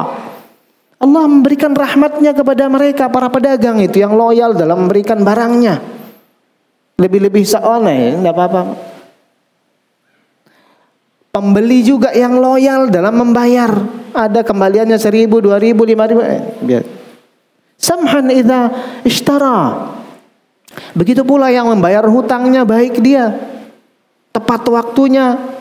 Allah 1.00 1.22
memberikan 1.26 1.70
rahmatnya 1.70 2.34
kepada 2.34 2.66
mereka 2.66 3.06
para 3.06 3.30
pedagang 3.30 3.78
itu 3.78 4.02
yang 4.02 4.14
loyal 4.18 4.58
dalam 4.58 4.86
memberikan 4.86 5.22
barangnya. 5.22 5.78
Lebih-lebih 6.98 7.46
seoleh, 7.46 8.18
enggak 8.18 8.34
apa-apa. 8.34 8.62
Pembeli 11.30 11.86
juga 11.86 12.10
yang 12.10 12.42
loyal 12.42 12.90
dalam 12.90 13.22
membayar. 13.22 13.70
Ada 14.20 14.44
kembaliannya 14.44 15.00
seribu, 15.00 15.40
dua 15.40 15.56
ribu, 15.56 15.88
lima 15.88 16.04
ribu. 16.04 16.20
Eh, 16.20 16.60
biar. 16.60 16.84
Samhan 17.80 18.28
idha 18.28 18.68
ishtara. 19.00 19.96
Begitu 20.92 21.24
pula 21.24 21.48
yang 21.48 21.72
membayar 21.72 22.04
hutangnya 22.04 22.68
baik 22.68 23.00
dia. 23.00 23.32
Tepat 24.28 24.68
waktunya. 24.68 25.56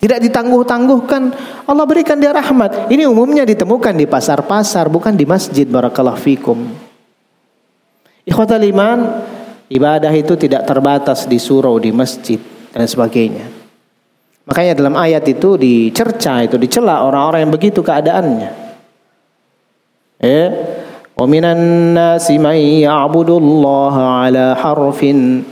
Tidak 0.00 0.16
ditangguh-tangguhkan. 0.16 1.22
Allah 1.68 1.84
berikan 1.84 2.16
dia 2.16 2.32
rahmat. 2.32 2.88
Ini 2.88 3.04
umumnya 3.04 3.44
ditemukan 3.44 3.92
di 3.92 4.08
pasar-pasar. 4.08 4.88
Bukan 4.88 5.12
di 5.12 5.28
masjid. 5.28 5.68
Barakallah 5.68 6.16
fikum. 6.16 6.72
Ikhwatal 8.24 8.64
iman. 8.64 8.98
Ibadah 9.68 10.10
itu 10.16 10.34
tidak 10.40 10.64
terbatas 10.64 11.28
di 11.28 11.36
surau, 11.36 11.76
di 11.76 11.92
masjid 11.92 12.40
dan 12.72 12.88
sebagainya. 12.88 13.59
Makanya 14.50 14.74
dalam 14.74 14.98
ayat 14.98 15.22
itu 15.30 15.54
dicerca 15.54 16.42
itu 16.42 16.58
dicela 16.58 17.06
orang-orang 17.06 17.46
yang 17.46 17.52
begitu 17.54 17.86
keadaannya. 17.86 18.50
Eh, 20.20 20.48
wa 21.14 21.26
minan 21.30 21.94
nasi 21.94 22.36
may 22.36 22.82
ya'budullaha 22.82 24.26
ala 24.26 24.58
harfin 24.58 25.46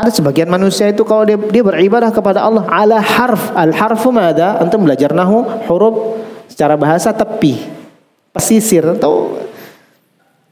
ada 0.00 0.08
sebagian 0.08 0.48
manusia 0.48 0.88
itu 0.88 1.04
kalau 1.04 1.28
dia, 1.28 1.36
dia 1.36 1.60
beribadah 1.60 2.08
kepada 2.08 2.40
Allah 2.40 2.64
ala 2.72 3.04
harf. 3.04 3.52
Al 3.52 3.68
harfu 3.76 4.08
mada? 4.08 4.56
Antum 4.56 4.88
belajar 4.88 5.12
nahu 5.12 5.44
huruf 5.68 6.24
secara 6.48 6.72
bahasa 6.80 7.12
tepi, 7.12 7.60
pesisir 8.32 8.80
atau 8.96 9.36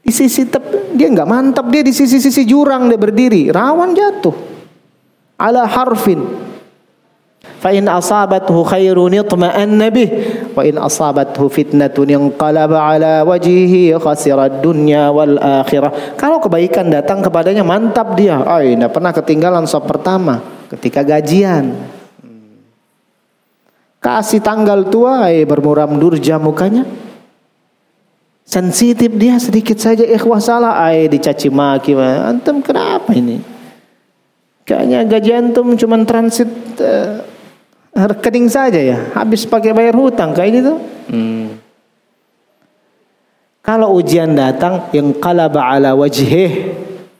di 0.05 0.13
sisi 0.13 0.45
tep, 0.45 0.93
dia 0.93 1.09
nggak 1.09 1.25
mantap 1.25 1.65
dia 1.73 1.81
di 1.81 1.89
sisi-sisi 1.89 2.45
jurang 2.45 2.93
dia 2.93 3.01
berdiri, 3.01 3.49
rawan 3.49 3.97
jatuh. 3.97 4.37
Ala 5.41 5.65
harfin. 5.65 6.48
Fa 7.39 7.71
in 7.71 7.87
asabathu 7.87 8.67
khairun 8.67 9.15
itma'anna 9.15 9.87
bih 9.91 10.09
wa 10.51 10.63
in 10.63 10.75
asabathu 10.75 11.47
fitnatun 11.47 12.11
inqalaba 12.11 12.95
ala 12.95 13.23
wajhihi 13.23 13.95
khasira 13.95 14.59
dunya 14.59 15.07
wal 15.07 15.39
akhirah. 15.39 16.19
Kalau 16.19 16.43
kebaikan 16.43 16.91
datang 16.91 17.23
kepadanya 17.23 17.63
mantap 17.63 18.19
dia. 18.19 18.39
Oh, 18.43 18.59
tidak 18.59 18.91
pernah 18.91 19.11
ketinggalan 19.15 19.63
sop 19.67 19.87
pertama 19.87 20.43
ketika 20.67 21.03
gajian. 21.03 21.79
Kasih 23.99 24.39
tanggal 24.39 24.87
tua, 24.87 25.27
eh 25.27 25.43
bermuram 25.43 25.99
durja 25.99 26.39
mukanya. 26.39 26.87
Sensitif 28.47 29.11
dia 29.15 29.35
sedikit 29.39 29.75
saja 29.75 30.07
ikhwah 30.07 30.39
salah, 30.39 30.79
eh 30.95 31.11
dicaci 31.11 31.51
maki. 31.51 31.95
Antum 31.99 32.63
kenapa 32.63 33.11
ini? 33.11 33.43
Kayaknya 34.63 34.99
gaji 35.03 35.31
antum 35.33 35.73
cuma 35.75 35.97
transit 36.05 36.47
uh, 36.77 37.25
rekening 38.07 38.47
saja 38.47 38.79
ya, 38.79 38.97
habis 39.17 39.43
pakai 39.43 39.75
bayar 39.75 39.97
hutang 39.97 40.31
kayak 40.31 40.51
gitu. 40.63 40.73
Hmm. 41.09 41.59
Kalau 43.59 43.99
ujian 43.99 44.33
datang 44.33 44.87
yang 44.95 45.13
qalaba 45.19 45.61
ala 45.61 45.93
wajhih, 45.93 46.73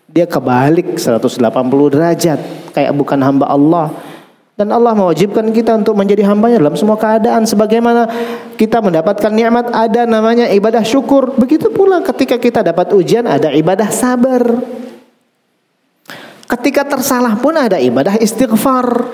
dia 0.09 0.25
kebalik 0.25 0.97
180 0.97 1.37
derajat 1.93 2.39
kayak 2.73 2.91
bukan 2.97 3.19
hamba 3.21 3.45
Allah. 3.45 3.93
Dan 4.59 4.75
Allah 4.75 4.91
mewajibkan 4.91 5.55
kita 5.55 5.79
untuk 5.79 5.95
menjadi 5.95 6.27
hambanya 6.27 6.59
dalam 6.59 6.75
semua 6.75 6.99
keadaan. 6.99 7.47
Sebagaimana 7.47 8.11
kita 8.59 8.83
mendapatkan 8.83 9.31
nikmat 9.31 9.71
ada 9.71 10.03
namanya 10.03 10.51
ibadah 10.51 10.83
syukur. 10.83 11.31
Begitu 11.39 11.71
pula 11.71 12.03
ketika 12.03 12.35
kita 12.35 12.59
dapat 12.59 12.91
ujian 12.91 13.23
ada 13.23 13.55
ibadah 13.55 13.87
sabar. 13.87 14.43
Ketika 16.43 16.83
tersalah 16.83 17.39
pun 17.39 17.55
ada 17.55 17.79
ibadah 17.79 18.19
istighfar. 18.19 19.07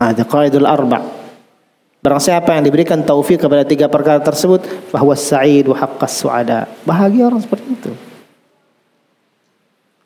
Ada 0.00 0.24
qaidul 0.24 0.64
arba. 0.64 1.04
Barang 2.00 2.16
siapa 2.16 2.56
yang 2.56 2.64
diberikan 2.64 3.04
taufik 3.04 3.44
kepada 3.44 3.60
tiga 3.68 3.84
perkara 3.92 4.24
tersebut, 4.24 4.64
bahwa 4.88 5.12
sa'id 5.12 5.68
wa 5.68 5.76
haqqas 5.76 6.24
su'ada. 6.24 6.64
Bahagia 6.88 7.28
orang 7.28 7.44
seperti 7.44 7.68
itu. 7.68 7.92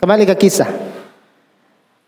Kembali 0.02 0.26
ke 0.26 0.34
kisah. 0.34 0.66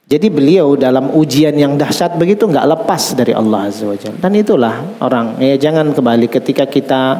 Jadi 0.06 0.26
beliau 0.30 0.74
dalam 0.74 1.14
ujian 1.14 1.54
yang 1.54 1.78
dahsyat 1.78 2.18
begitu 2.18 2.46
nggak 2.46 2.66
lepas 2.66 3.14
dari 3.18 3.34
Allah 3.34 3.70
Azza 3.70 3.90
wa 3.90 3.94
Dan 3.94 4.38
itulah 4.38 4.74
orang 5.02 5.34
ya 5.42 5.58
jangan 5.58 5.90
kembali 5.90 6.30
ketika 6.30 6.62
kita 6.66 7.18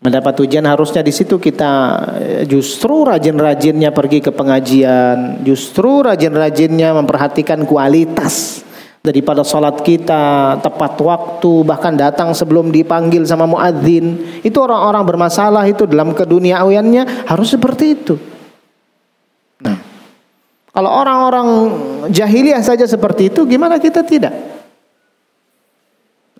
mendapat 0.00 0.40
ujian 0.40 0.64
harusnya 0.64 1.04
di 1.04 1.12
situ 1.12 1.36
kita 1.36 1.72
eh, 2.16 2.42
justru 2.48 3.04
rajin-rajinnya 3.04 3.92
pergi 3.92 4.24
ke 4.24 4.32
pengajian, 4.32 5.44
justru 5.44 6.00
rajin-rajinnya 6.00 6.96
memperhatikan 6.96 7.64
kualitas 7.68 8.64
daripada 9.02 9.42
salat 9.42 9.82
kita 9.82 10.56
tepat 10.62 10.94
waktu 11.02 11.52
bahkan 11.66 11.98
datang 11.98 12.30
sebelum 12.32 12.70
dipanggil 12.70 13.26
sama 13.26 13.50
muadzin. 13.50 14.40
Itu 14.46 14.62
orang-orang 14.62 15.02
bermasalah 15.02 15.66
itu 15.66 15.84
dalam 15.90 16.14
keduniawiannya 16.14 17.26
harus 17.26 17.50
seperti 17.50 17.84
itu. 17.98 18.14
Nah, 19.66 19.76
kalau 20.70 20.90
orang-orang 20.94 21.48
jahiliyah 22.14 22.62
saja 22.62 22.86
seperti 22.86 23.34
itu, 23.34 23.42
gimana 23.44 23.82
kita 23.82 24.06
tidak? 24.06 24.32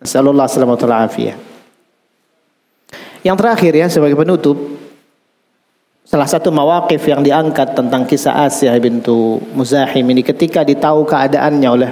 Wasallam. 0.02 0.74
Yang 3.22 3.36
terakhir 3.38 3.72
ya 3.78 3.86
sebagai 3.86 4.18
penutup 4.18 4.58
salah 6.02 6.26
satu 6.26 6.50
mawakif 6.50 6.98
yang 7.06 7.22
diangkat 7.22 7.78
tentang 7.78 8.02
kisah 8.02 8.50
Asia 8.50 8.74
bintu 8.82 9.38
Muzahim 9.54 10.10
ini 10.10 10.26
ketika 10.26 10.66
ditahu 10.66 11.06
keadaannya 11.06 11.68
oleh 11.70 11.90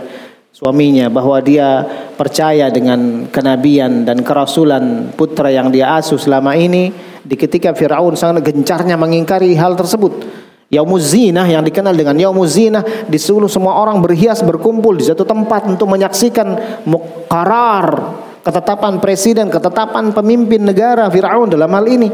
suaminya 0.51 1.07
bahwa 1.07 1.38
dia 1.38 1.86
percaya 2.18 2.68
dengan 2.68 3.30
kenabian 3.30 4.03
dan 4.03 4.20
kerasulan 4.26 5.14
putra 5.14 5.48
yang 5.48 5.70
dia 5.70 5.94
asuh 5.96 6.18
selama 6.18 6.59
ini 6.59 6.90
di 7.22 7.38
ketika 7.38 7.70
Firaun 7.72 8.18
sangat 8.18 8.51
gencarnya 8.51 8.98
mengingkari 8.98 9.55
hal 9.55 9.78
tersebut. 9.78 10.42
Yaumuz 10.70 11.11
Zinah 11.11 11.51
yang 11.51 11.66
dikenal 11.66 11.98
dengan 11.98 12.14
Yaumuz 12.14 12.55
Zinah 12.55 12.86
di 13.11 13.18
seluruh 13.18 13.51
semua 13.51 13.74
orang 13.82 13.98
berhias 13.98 14.38
berkumpul 14.38 14.94
di 14.94 15.03
satu 15.03 15.26
tempat 15.26 15.66
untuk 15.66 15.90
menyaksikan 15.90 16.55
mukarar 16.86 18.14
ketetapan 18.46 19.03
presiden, 19.03 19.51
ketetapan 19.51 20.14
pemimpin 20.14 20.62
negara 20.62 21.11
Firaun 21.11 21.51
dalam 21.51 21.70
hal 21.74 21.86
ini. 21.90 22.09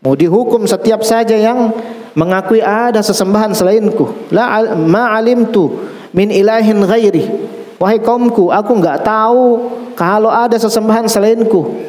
Mau 0.00 0.14
dihukum 0.16 0.64
setiap 0.64 1.04
saja 1.04 1.36
yang 1.36 1.74
mengakui 2.16 2.64
ada 2.64 3.04
sesembahan 3.04 3.52
selainku. 3.52 4.30
La 4.32 4.72
ma 4.78 5.12
alimtu 5.12 5.68
min 6.14 6.28
ilahin 6.30 6.78
ghairi. 6.84 7.24
Wahai 7.80 7.96
kaumku, 7.96 8.52
aku 8.52 8.76
enggak 8.76 9.00
tahu 9.00 9.72
kalau 9.96 10.28
ada 10.28 10.60
sesembahan 10.60 11.08
selainku 11.08 11.80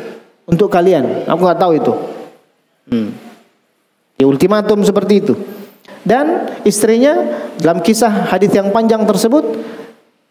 untuk 0.47 0.71
kalian. 0.71 1.27
Aku 1.27 1.41
enggak 1.43 1.59
tahu 1.59 1.71
itu. 1.75 1.93
Hmm. 2.87 3.09
Di 4.15 4.23
ultimatum 4.23 4.81
seperti 4.87 5.13
itu. 5.19 5.33
Dan 6.01 6.49
istrinya 6.65 7.13
dalam 7.61 7.83
kisah 7.83 8.31
hadis 8.31 8.49
yang 8.55 8.73
panjang 8.73 9.05
tersebut 9.05 9.43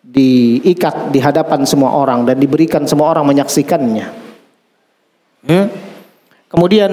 diikat 0.02 1.14
di 1.14 1.22
hadapan 1.22 1.62
semua 1.62 1.94
orang 1.94 2.26
dan 2.26 2.40
diberikan 2.40 2.82
semua 2.88 3.14
orang 3.14 3.22
menyaksikannya. 3.30 4.06
Hmm? 5.46 5.66
Kemudian 6.50 6.90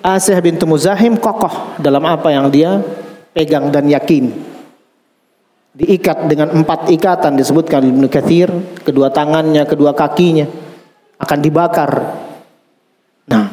Asih 0.00 0.36
bintu 0.40 0.64
Muzahim 0.64 1.16
kokoh 1.16 1.76
dalam 1.80 2.04
apa 2.08 2.32
yang 2.32 2.48
dia 2.48 2.80
pegang 3.36 3.68
dan 3.68 3.88
yakin. 3.88 4.53
Diikat 5.74 6.30
dengan 6.30 6.54
empat 6.54 6.86
ikatan 6.86 7.34
disebutkan 7.34 7.82
Ibnu 7.82 8.06
Katsir, 8.06 8.46
kedua 8.86 9.10
tangannya, 9.10 9.66
kedua 9.66 9.90
kakinya 9.90 10.46
akan 11.18 11.38
dibakar. 11.42 11.90
Nah, 13.26 13.50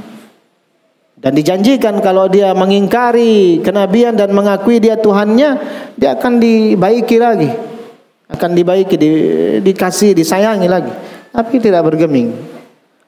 dan 1.17 1.33
dijanjikan 1.33 1.97
kalau 1.97 2.29
dia 2.29 2.53
mengingkari 2.53 3.65
kenabian 3.65 4.13
dan 4.13 4.37
mengakui 4.37 4.77
dia 4.77 5.01
Tuhannya, 5.01 5.49
dia 5.97 6.13
akan 6.13 6.37
dibaiki 6.37 7.17
lagi 7.17 7.49
akan 8.31 8.55
dibaiki, 8.55 8.95
di, 8.95 9.09
dikasih, 9.59 10.15
disayangi 10.15 10.67
lagi. 10.71 10.91
Tapi 11.31 11.55
tidak 11.59 11.83
bergeming. 11.91 12.31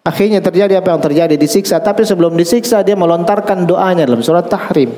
Akhirnya 0.04 0.44
terjadi 0.44 0.84
apa 0.84 0.92
yang 0.92 1.02
terjadi 1.02 1.36
disiksa. 1.40 1.80
Tapi 1.80 2.04
sebelum 2.04 2.36
disiksa 2.36 2.84
dia 2.84 3.00
melontarkan 3.00 3.64
doanya 3.64 4.04
dalam 4.04 4.20
surat 4.20 4.52
Tahrim. 4.52 4.92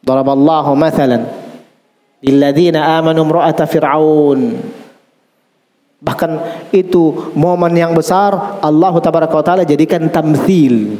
Daraballahu 0.00 0.72
mathalan 0.72 1.28
lilladzina 2.24 3.00
amanu 3.00 3.24
imra'ata 3.24 3.64
fir'aun. 3.68 4.40
Bahkan 6.00 6.30
itu 6.72 7.32
momen 7.36 7.76
yang 7.76 7.92
besar 7.92 8.62
Allah 8.64 8.92
taala 9.04 9.68
jadikan 9.68 10.08
tamthil 10.08 10.96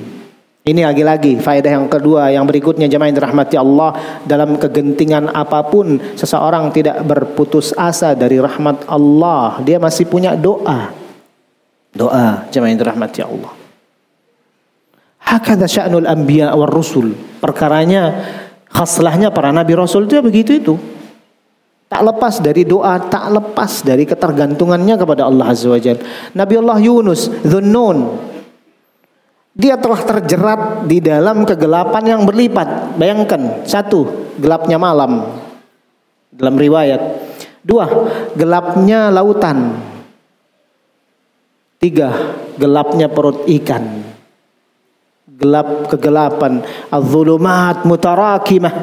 ini 0.61 0.85
lagi-lagi 0.85 1.41
faedah 1.41 1.73
yang 1.73 1.89
kedua 1.89 2.29
yang 2.29 2.45
berikutnya 2.45 2.85
jemaah 2.85 3.09
yang 3.09 3.17
dirahmati 3.17 3.57
Allah 3.57 4.21
dalam 4.29 4.61
kegentingan 4.61 5.33
apa 5.33 5.65
pun 5.65 5.97
seseorang 6.21 6.69
tidak 6.69 7.01
berputus 7.09 7.73
asa 7.73 8.13
dari 8.13 8.37
rahmat 8.37 8.85
Allah. 8.85 9.57
Dia 9.65 9.81
masih 9.81 10.05
punya 10.05 10.37
doa. 10.37 10.93
Doa 11.97 12.45
jemaah 12.53 12.77
yang 12.77 12.81
dirahmati 12.85 13.21
Allah. 13.25 13.53
Hakada 15.25 15.65
sya'nul 15.65 16.05
anbiya 16.05 16.53
war 16.53 16.69
rusul. 16.69 17.17
Perkaranya 17.41 18.21
khaslahnya 18.69 19.33
para 19.33 19.57
nabi 19.57 19.73
rasul 19.73 20.05
itu 20.05 20.21
begitu 20.21 20.61
itu. 20.61 20.75
Tak 21.91 22.07
lepas 22.07 22.39
dari 22.39 22.63
doa, 22.63 23.03
tak 23.03 23.35
lepas 23.35 23.83
dari 23.83 24.07
ketergantungannya 24.07 24.95
kepada 24.95 25.27
Allah 25.27 25.51
Azza 25.51 25.67
wa 25.67 25.81
Jalla. 25.83 25.99
Nabi 26.39 26.55
Allah 26.55 26.79
Yunus, 26.79 27.27
Dhunnun, 27.43 27.99
dia 29.51 29.75
telah 29.75 29.99
terjerat 29.99 30.87
di 30.87 31.03
dalam 31.03 31.43
kegelapan 31.43 32.05
yang 32.07 32.23
berlipat. 32.23 32.95
Bayangkan, 32.95 33.67
satu, 33.67 34.07
gelapnya 34.39 34.79
malam 34.79 35.35
dalam 36.31 36.55
riwayat. 36.55 37.03
Dua, 37.67 37.91
gelapnya 38.39 39.11
lautan. 39.11 39.75
Tiga, 41.83 42.39
gelapnya 42.55 43.11
perut 43.11 43.51
ikan. 43.51 44.07
Gelap 45.27 45.91
kegelapan, 45.91 46.63
az-zulumat 46.87 47.83
mutarakimah. 47.83 48.75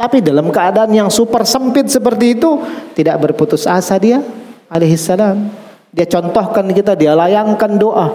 Tapi 0.00 0.24
dalam 0.24 0.48
keadaan 0.48 0.96
yang 0.96 1.12
super 1.12 1.44
sempit 1.44 1.92
seperti 1.92 2.40
itu, 2.40 2.56
tidak 2.96 3.20
berputus 3.20 3.68
asa 3.68 4.00
dia 4.00 4.24
alaihissalam. 4.72 5.52
Dia 5.92 6.08
contohkan 6.08 6.72
kita, 6.72 6.96
dia 6.96 7.12
layangkan 7.12 7.76
doa. 7.76 8.08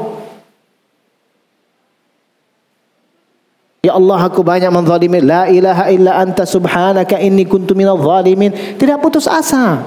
Ya 3.86 3.94
Allah 3.94 4.18
aku 4.18 4.42
banyak 4.42 4.74
menzalimi. 4.74 5.22
La 5.22 5.46
ilaha 5.46 5.94
illa 5.94 6.18
anta 6.18 6.42
subhanaka 6.42 7.22
inni 7.22 7.46
kuntu 7.46 7.78
minal 7.78 8.02
zalimin. 8.02 8.82
Tidak 8.82 8.98
putus 8.98 9.30
asa. 9.30 9.86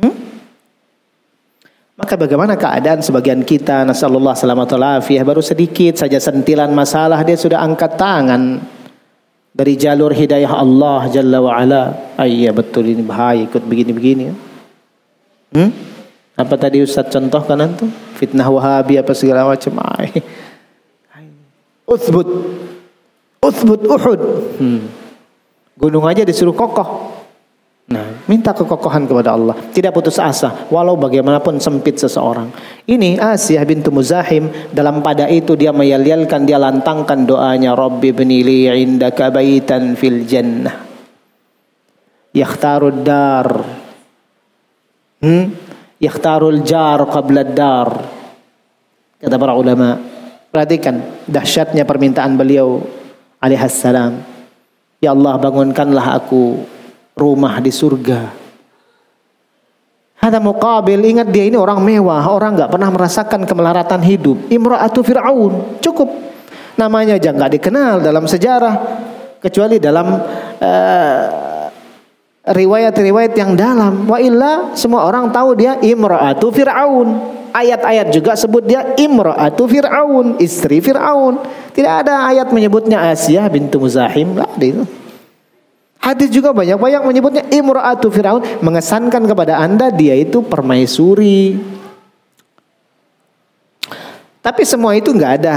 Hmm? 0.00 0.16
Maka 2.00 2.16
bagaimana 2.16 2.56
keadaan 2.56 3.04
sebagian 3.04 3.44
kita 3.44 3.84
nasallallahu 3.84 4.32
selamat 4.32 5.04
afiyah 5.04 5.28
baru 5.28 5.44
sedikit 5.44 6.00
saja 6.00 6.16
sentilan 6.16 6.72
masalah 6.72 7.20
dia 7.20 7.36
sudah 7.36 7.60
angkat 7.60 8.00
tangan 8.00 8.75
dari 9.56 9.72
jalur 9.80 10.12
hidayah 10.12 10.52
Allah 10.52 11.08
Jalla 11.08 11.40
wa 11.40 11.56
ala. 11.56 12.12
Ayya 12.20 12.52
betul 12.52 12.92
ini 12.92 13.00
bahaya 13.00 13.48
ikut 13.48 13.64
begini-begini. 13.64 14.36
Hmm? 15.56 15.72
Apa 16.36 16.60
tadi 16.60 16.84
Ustaz 16.84 17.08
contohkan 17.08 17.56
antum? 17.64 17.88
fitnah 18.16 18.48
Wahabi 18.48 19.00
apa 19.00 19.16
segala 19.16 19.48
macam. 19.48 19.80
Uthbut. 21.88 22.28
Uthbut 23.40 23.80
Uhud. 23.88 24.20
Hmm. 24.60 24.80
Gunung 25.80 26.04
aja 26.04 26.24
disuruh 26.24 26.52
kokoh. 26.52 27.15
Nah, 27.86 28.26
minta 28.26 28.50
kekokohan 28.50 29.06
kepada 29.06 29.38
Allah. 29.38 29.54
Tidak 29.70 29.94
putus 29.94 30.18
asa, 30.18 30.66
walau 30.74 30.98
bagaimanapun 30.98 31.62
sempit 31.62 31.94
seseorang. 31.94 32.50
Ini 32.82 33.22
Asiyah 33.22 33.62
bintu 33.62 33.94
Muzahim, 33.94 34.50
dalam 34.74 35.06
pada 35.06 35.30
itu 35.30 35.54
dia 35.54 35.70
meyal-yalkan, 35.70 36.42
dia 36.42 36.58
lantangkan 36.58 37.22
doanya, 37.22 37.78
Rabbi 37.78 38.10
li 38.26 38.66
indaka 38.66 39.30
baitan 39.30 39.94
fil 39.94 40.26
jannah. 40.26 40.82
Yakhtarud 42.34 43.06
dar. 43.06 43.48
Hmm? 45.22 45.54
Yakhtarul 46.02 46.66
jar 46.66 47.06
qabla 47.06 47.46
dar. 47.46 47.88
Kata 49.22 49.36
para 49.38 49.54
ulama. 49.54 49.94
Perhatikan 50.50 51.22
dahsyatnya 51.30 51.86
permintaan 51.86 52.34
beliau 52.34 52.82
alaihassalam. 53.38 54.20
Ya 54.98 55.14
Allah 55.14 55.38
bangunkanlah 55.38 56.18
aku 56.18 56.75
rumah 57.16 57.56
di 57.64 57.72
surga. 57.72 58.44
Ada 60.20 60.36
muqabil, 60.36 61.00
ingat 61.16 61.32
dia 61.32 61.48
ini 61.48 61.56
orang 61.56 61.80
mewah, 61.80 62.28
orang 62.28 62.60
nggak 62.60 62.70
pernah 62.72 62.92
merasakan 62.92 63.48
kemelaratan 63.48 64.04
hidup. 64.04 64.36
Imra'atu 64.52 65.00
Fir'aun, 65.00 65.80
cukup. 65.80 66.12
Namanya 66.76 67.16
aja 67.16 67.32
nggak 67.32 67.56
dikenal 67.56 68.04
dalam 68.04 68.28
sejarah, 68.28 68.74
kecuali 69.40 69.80
dalam 69.80 70.12
uh, 70.60 71.22
riwayat-riwayat 72.44 73.32
yang 73.32 73.56
dalam. 73.56 74.04
Wa 74.04 74.20
illa 74.20 74.76
semua 74.76 75.08
orang 75.08 75.32
tahu 75.32 75.56
dia 75.56 75.80
Imra'atu 75.80 76.52
Fir'aun. 76.52 77.08
Ayat-ayat 77.56 78.12
juga 78.12 78.36
sebut 78.36 78.60
dia 78.66 78.92
Imra'atu 78.98 79.64
Fir'aun, 79.64 80.36
istri 80.36 80.84
Fir'aun. 80.84 81.40
Tidak 81.72 81.92
ada 82.04 82.28
ayat 82.28 82.52
menyebutnya 82.52 83.08
Asia 83.08 83.48
bintu 83.48 83.80
Muzahim. 83.80 84.36
Lah, 84.36 84.50
itu. 84.60 85.05
Hadis 86.06 86.30
juga 86.30 86.54
banyak-banyak 86.54 87.02
menyebutnya 87.02 87.42
imra'atu 87.50 88.14
Firaun 88.14 88.62
mengesankan 88.62 89.26
kepada 89.26 89.58
Anda 89.58 89.90
dia 89.90 90.14
itu 90.14 90.38
permaisuri. 90.38 91.58
Tapi 94.38 94.62
semua 94.62 94.94
itu 94.94 95.10
nggak 95.10 95.32
ada. 95.42 95.56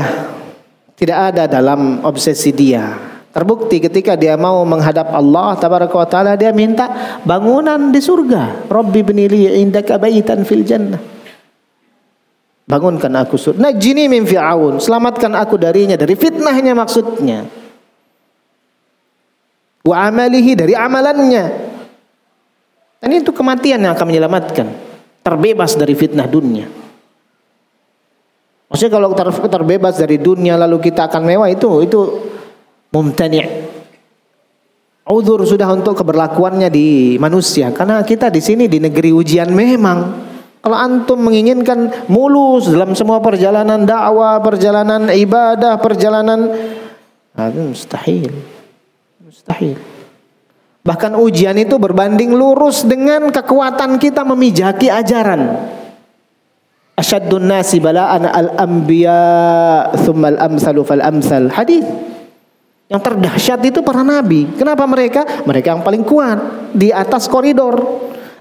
Tidak 0.97 1.13
ada 1.13 1.45
dalam 1.45 2.01
obsesi 2.01 2.49
dia. 2.49 2.97
Terbukti 3.29 3.77
ketika 3.77 4.17
dia 4.17 4.33
mau 4.41 4.65
menghadap 4.65 5.13
Allah 5.13 5.53
tabaraka 5.53 5.93
wa 5.93 6.07
taala 6.09 6.33
dia 6.33 6.49
minta 6.49 7.21
bangunan 7.21 7.93
di 7.93 8.01
surga. 8.01 8.65
Rabbi 8.65 9.05
binili 9.05 9.45
indaka 9.53 10.01
baitan 10.01 10.41
fil 10.49 10.65
jannah. 10.65 10.97
Bangunkan 12.65 13.13
aku 13.21 13.37
surga. 13.37 13.69
Najini 13.69 14.09
min 14.09 14.25
fir'aun. 14.25 14.81
Selamatkan 14.81 15.37
aku 15.37 15.61
darinya 15.61 15.93
dari 15.93 16.17
fitnahnya 16.17 16.73
maksudnya 16.73 17.58
wa 19.83 19.95
amalihi 20.07 20.53
dari 20.55 20.73
amalannya. 20.75 21.45
Dan 22.99 23.09
itu 23.15 23.31
kematian 23.31 23.79
yang 23.79 23.95
akan 23.95 24.07
menyelamatkan. 24.11 24.67
Terbebas 25.23 25.75
dari 25.79 25.95
fitnah 25.95 26.27
dunia. 26.27 26.67
Maksudnya 28.69 28.91
kalau 28.91 29.09
ter 29.17 29.27
terbebas 29.49 29.97
dari 29.97 30.21
dunia 30.21 30.53
lalu 30.59 30.77
kita 30.77 31.09
akan 31.09 31.25
mewah 31.25 31.49
itu 31.49 31.83
itu 31.83 31.99
mumtani'. 32.93 33.67
Uzur 35.09 35.41
sudah 35.41 35.65
untuk 35.73 35.97
keberlakuannya 35.97 36.69
di 36.69 37.17
manusia 37.17 37.73
karena 37.73 38.05
kita 38.05 38.29
di 38.29 38.37
sini 38.45 38.69
di 38.69 38.77
negeri 38.77 39.09
ujian 39.09 39.49
memang. 39.49 40.29
Kalau 40.59 40.75
antum 40.75 41.23
menginginkan 41.23 42.11
mulus 42.11 42.67
dalam 42.67 42.91
semua 42.91 43.23
perjalanan 43.23 43.87
dakwah, 43.87 44.43
perjalanan 44.43 45.07
ibadah, 45.07 45.79
perjalanan 45.79 46.51
nah, 47.31 47.47
itu 47.47 47.73
mustahil. 47.73 48.58
Mustahil. 49.39 49.79
Bahkan 50.83 51.15
ujian 51.15 51.55
itu 51.55 51.79
berbanding 51.79 52.35
lurus 52.35 52.83
dengan 52.83 53.31
kekuatan 53.31 53.95
kita 53.95 54.27
memijaki 54.27 54.91
ajaran. 54.91 55.55
Asyaddun 56.99 57.47
nasi 57.47 57.79
bala'an 57.79 58.27
al-anbiya 58.27 59.95
thumma 60.03 60.35
al-amsalu 60.35 60.83
fal-amsal. 60.83 61.55
Hadis. 61.55 61.87
Yang 62.91 63.01
terdahsyat 63.05 63.63
itu 63.63 63.79
para 63.79 64.03
nabi. 64.03 64.43
Kenapa 64.59 64.83
mereka? 64.83 65.23
Mereka 65.47 65.67
yang 65.79 65.83
paling 65.87 66.03
kuat 66.03 66.67
di 66.75 66.91
atas 66.91 67.31
koridor. 67.31 67.79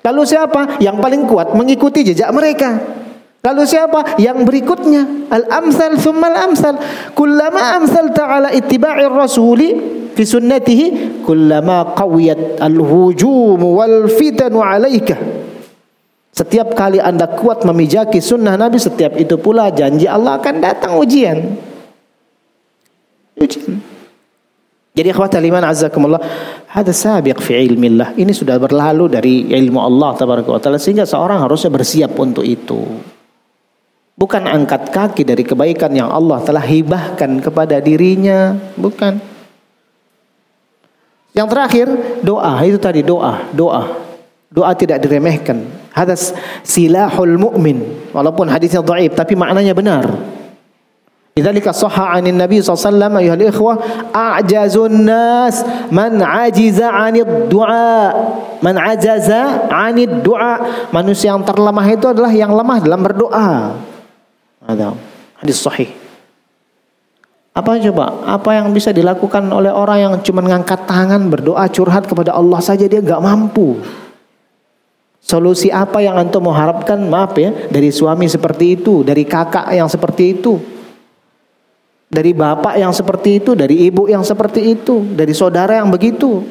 Lalu 0.02 0.22
siapa? 0.26 0.82
Yang 0.82 0.98
paling 0.98 1.22
kuat 1.30 1.54
mengikuti 1.54 2.02
jejak 2.02 2.34
mereka. 2.34 2.74
Lalu 3.46 3.62
siapa? 3.70 4.18
Yang 4.18 4.42
berikutnya. 4.42 5.30
Al-amsal 5.30 5.94
thumma 6.00 6.26
al-amsal. 6.26 6.74
Kullama 7.14 7.78
amsal 7.78 8.10
ta'ala 8.10 8.50
ittiba'ir 8.50 9.12
rasuli 9.14 9.97
fi 10.18 10.26
sunnatihi 10.26 11.22
kullama 11.22 11.94
qawiyat 11.94 12.58
al-hujum 12.58 13.62
wal 13.62 14.10
fitan 14.10 14.50
'alaika. 14.58 15.14
Setiap 16.34 16.74
kali 16.74 16.98
anda 16.98 17.30
kuat 17.30 17.62
memijaki 17.62 18.18
sunnah 18.18 18.58
Nabi 18.58 18.82
setiap 18.82 19.14
itu 19.14 19.38
pula 19.38 19.70
janji 19.70 20.10
Allah 20.10 20.42
akan 20.42 20.54
datang 20.58 20.98
ujian. 20.98 21.54
Ujian. 23.38 23.78
Jadi 24.98 25.14
akhwat 25.14 25.38
iman 25.38 25.62
azakumullah 25.62 26.18
ada 26.66 26.90
sabiq 26.90 27.38
fi 27.38 27.62
ilmillah. 27.62 28.18
Ini 28.18 28.34
sudah 28.34 28.58
berlalu 28.58 29.06
dari 29.06 29.46
ilmu 29.46 29.78
Allah 29.78 30.18
tabaraka 30.18 30.50
wa 30.50 30.58
taala 30.58 30.82
sehingga 30.82 31.06
seorang 31.06 31.46
harusnya 31.46 31.70
bersiap 31.70 32.18
untuk 32.18 32.42
itu. 32.42 32.82
Bukan 34.18 34.50
angkat 34.50 34.90
kaki 34.90 35.22
dari 35.22 35.46
kebaikan 35.46 35.94
yang 35.94 36.10
Allah 36.10 36.42
telah 36.42 36.66
hibahkan 36.66 37.38
kepada 37.38 37.78
dirinya. 37.78 38.58
Bukan 38.74 39.37
yang 41.36 41.48
terakhir 41.48 41.86
doa 42.24 42.58
itu 42.64 42.78
tadi 42.80 43.04
doa, 43.04 43.44
doa. 43.52 44.08
Doa 44.48 44.72
tidak 44.72 45.04
diremehkan. 45.04 45.68
Hadas 45.92 46.32
silahul 46.64 47.36
mu'min. 47.36 48.08
Walaupun 48.16 48.48
hadisnya 48.48 48.80
dhaif 48.80 49.12
tapi 49.12 49.36
maknanya 49.36 49.76
benar. 49.76 50.08
Lidzalika 51.36 51.70
sahha 51.70 52.18
Nabi 52.18 52.58
sallallahu 52.58 53.22
alaihi 53.22 53.52
ikhwah 53.54 53.76
a'jazun 54.10 55.06
nas 55.06 55.62
man 55.92 56.18
'ajiza 56.18 56.90
'anid 56.90 57.46
du'a. 57.52 58.10
Man 58.64 58.74
'ajaza 58.74 59.70
'anid 59.70 60.24
du'a. 60.24 60.88
Manusia 60.90 61.36
yang 61.36 61.44
terlemah 61.44 61.86
itu 61.86 62.10
adalah 62.10 62.32
yang 62.32 62.50
lemah 62.50 62.82
dalam 62.82 63.04
berdoa. 63.04 63.76
Ada 64.64 64.96
hadis 65.44 65.60
sahih. 65.60 66.07
Apa 67.58 67.74
coba? 67.90 68.22
Apa 68.22 68.54
yang 68.54 68.70
bisa 68.70 68.94
dilakukan 68.94 69.42
oleh 69.50 69.74
orang 69.74 69.98
yang 69.98 70.14
cuma 70.22 70.46
ngangkat 70.46 70.86
tangan 70.86 71.26
berdoa 71.26 71.66
curhat 71.66 72.06
kepada 72.06 72.38
Allah 72.38 72.62
saja 72.62 72.86
dia 72.86 73.02
nggak 73.02 73.18
mampu. 73.18 73.82
Solusi 75.18 75.66
apa 75.66 75.98
yang 75.98 76.14
antum 76.14 76.46
harapkan? 76.54 77.02
Maaf 77.02 77.34
ya, 77.34 77.50
dari 77.66 77.90
suami 77.90 78.30
seperti 78.30 78.78
itu, 78.78 79.02
dari 79.02 79.26
kakak 79.26 79.74
yang 79.74 79.90
seperti 79.90 80.38
itu, 80.38 80.54
dari 82.06 82.30
bapak 82.30 82.78
yang 82.78 82.94
seperti 82.94 83.42
itu, 83.42 83.58
dari 83.58 83.90
ibu 83.90 84.06
yang 84.06 84.22
seperti 84.22 84.78
itu, 84.78 85.02
dari 85.18 85.34
saudara 85.34 85.82
yang 85.82 85.90
begitu. 85.90 86.46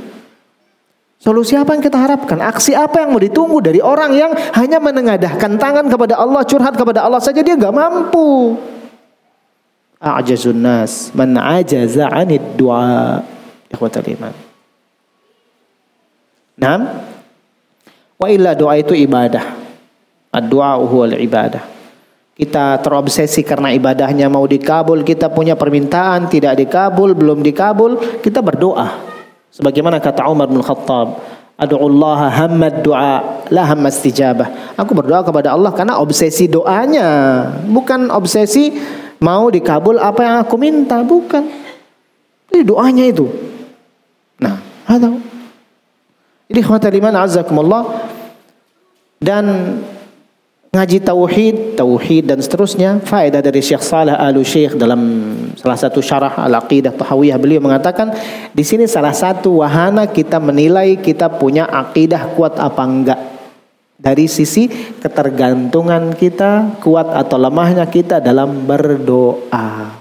Solusi 1.23 1.55
apa 1.55 1.71
yang 1.71 1.81
kita 1.81 1.97
harapkan? 1.97 2.37
Aksi 2.43 2.75
apa 2.75 3.01
yang 3.01 3.15
mau 3.15 3.23
ditunggu 3.23 3.63
dari 3.63 3.79
orang 3.79 4.11
yang 4.11 4.35
hanya 4.59 4.77
menengadahkan 4.77 5.55
tangan 5.55 5.87
kepada 5.87 6.19
Allah, 6.19 6.43
curhat 6.43 6.75
kepada 6.75 7.07
Allah 7.07 7.23
saja 7.23 7.39
dia 7.39 7.55
nggak 7.55 7.73
mampu 7.73 8.59
a'jazun 10.01 10.61
nas. 10.61 11.11
Man 11.13 11.37
ajaza 11.37 12.09
'anid 12.09 12.57
du'a. 12.57 13.21
Ikhwatal 13.67 14.07
iman. 14.15 14.33
Naam? 16.57 16.81
Wa 18.17 18.27
illa 18.33 18.57
doa 18.57 18.73
itu 18.81 18.97
ibadah. 18.97 19.45
Ad-du'a 20.33 20.81
ibadah. 21.21 21.63
Kita 22.37 22.77
terobsesi 22.85 23.41
karena 23.41 23.73
ibadahnya 23.73 24.29
mau 24.29 24.45
dikabul 24.45 25.01
kita 25.01 25.33
punya 25.33 25.57
permintaan 25.57 26.29
tidak 26.29 26.53
dikabul 26.61 27.17
belum 27.17 27.41
dikabul 27.41 28.21
kita 28.21 28.45
berdoa. 28.45 28.93
Sebagaimana 29.49 29.97
kata 29.97 30.29
Umar 30.29 30.45
bin 30.45 30.61
Khattab 30.61 31.17
Allah 31.57 32.19
hammad 32.29 32.85
du'a 32.85 33.49
la 33.49 33.63
hamma 33.65 33.89
istijabah. 33.89 34.77
Aku 34.77 34.93
berdoa 34.93 35.25
kepada 35.25 35.57
Allah 35.57 35.73
karena 35.73 35.97
obsesi 35.97 36.45
doanya 36.45 37.09
bukan 37.65 38.13
obsesi 38.13 38.77
mau 39.21 39.49
dikabul 39.49 39.97
apa 39.97 40.21
yang 40.23 40.35
aku 40.41 40.55
minta, 40.57 41.01
bukan. 41.01 41.43
Ini 42.53 42.61
doanya 42.63 43.05
itu. 43.05 43.27
Nah, 44.41 44.57
ada. 44.87 45.13
Jadi 46.47 46.59
khawata 46.63 46.87
liman 46.87 47.15
azakumullah 47.19 48.07
dan 49.19 49.45
ngaji 50.71 50.97
tauhid, 51.03 51.55
tauhid 51.75 52.23
dan 52.31 52.39
seterusnya. 52.39 53.03
Faedah 53.03 53.43
dari 53.43 53.59
Syekh 53.59 53.83
Saleh 53.83 54.15
Al 54.15 54.37
Syekh 54.45 54.79
dalam 54.79 55.01
salah 55.59 55.75
satu 55.75 55.99
syarah 55.99 56.37
Al-Aqidah 56.37 56.95
Tahawiyah 56.95 57.35
beliau 57.41 57.59
mengatakan 57.59 58.13
di 58.53 58.63
sini 58.63 58.85
salah 58.85 59.11
satu 59.11 59.65
wahana 59.65 60.07
kita 60.07 60.37
menilai 60.37 61.01
kita 61.01 61.27
punya 61.35 61.67
akidah 61.67 62.31
kuat 62.37 62.55
apa 62.61 62.83
enggak. 62.85 63.36
Dari 63.97 64.29
sisi 64.29 64.69
ketergantungan 65.01 66.13
kita, 66.13 66.77
kuat 66.79 67.09
atau 67.11 67.37
lemahnya 67.41 67.89
kita 67.89 68.21
dalam 68.21 68.69
berdoa. 68.69 69.97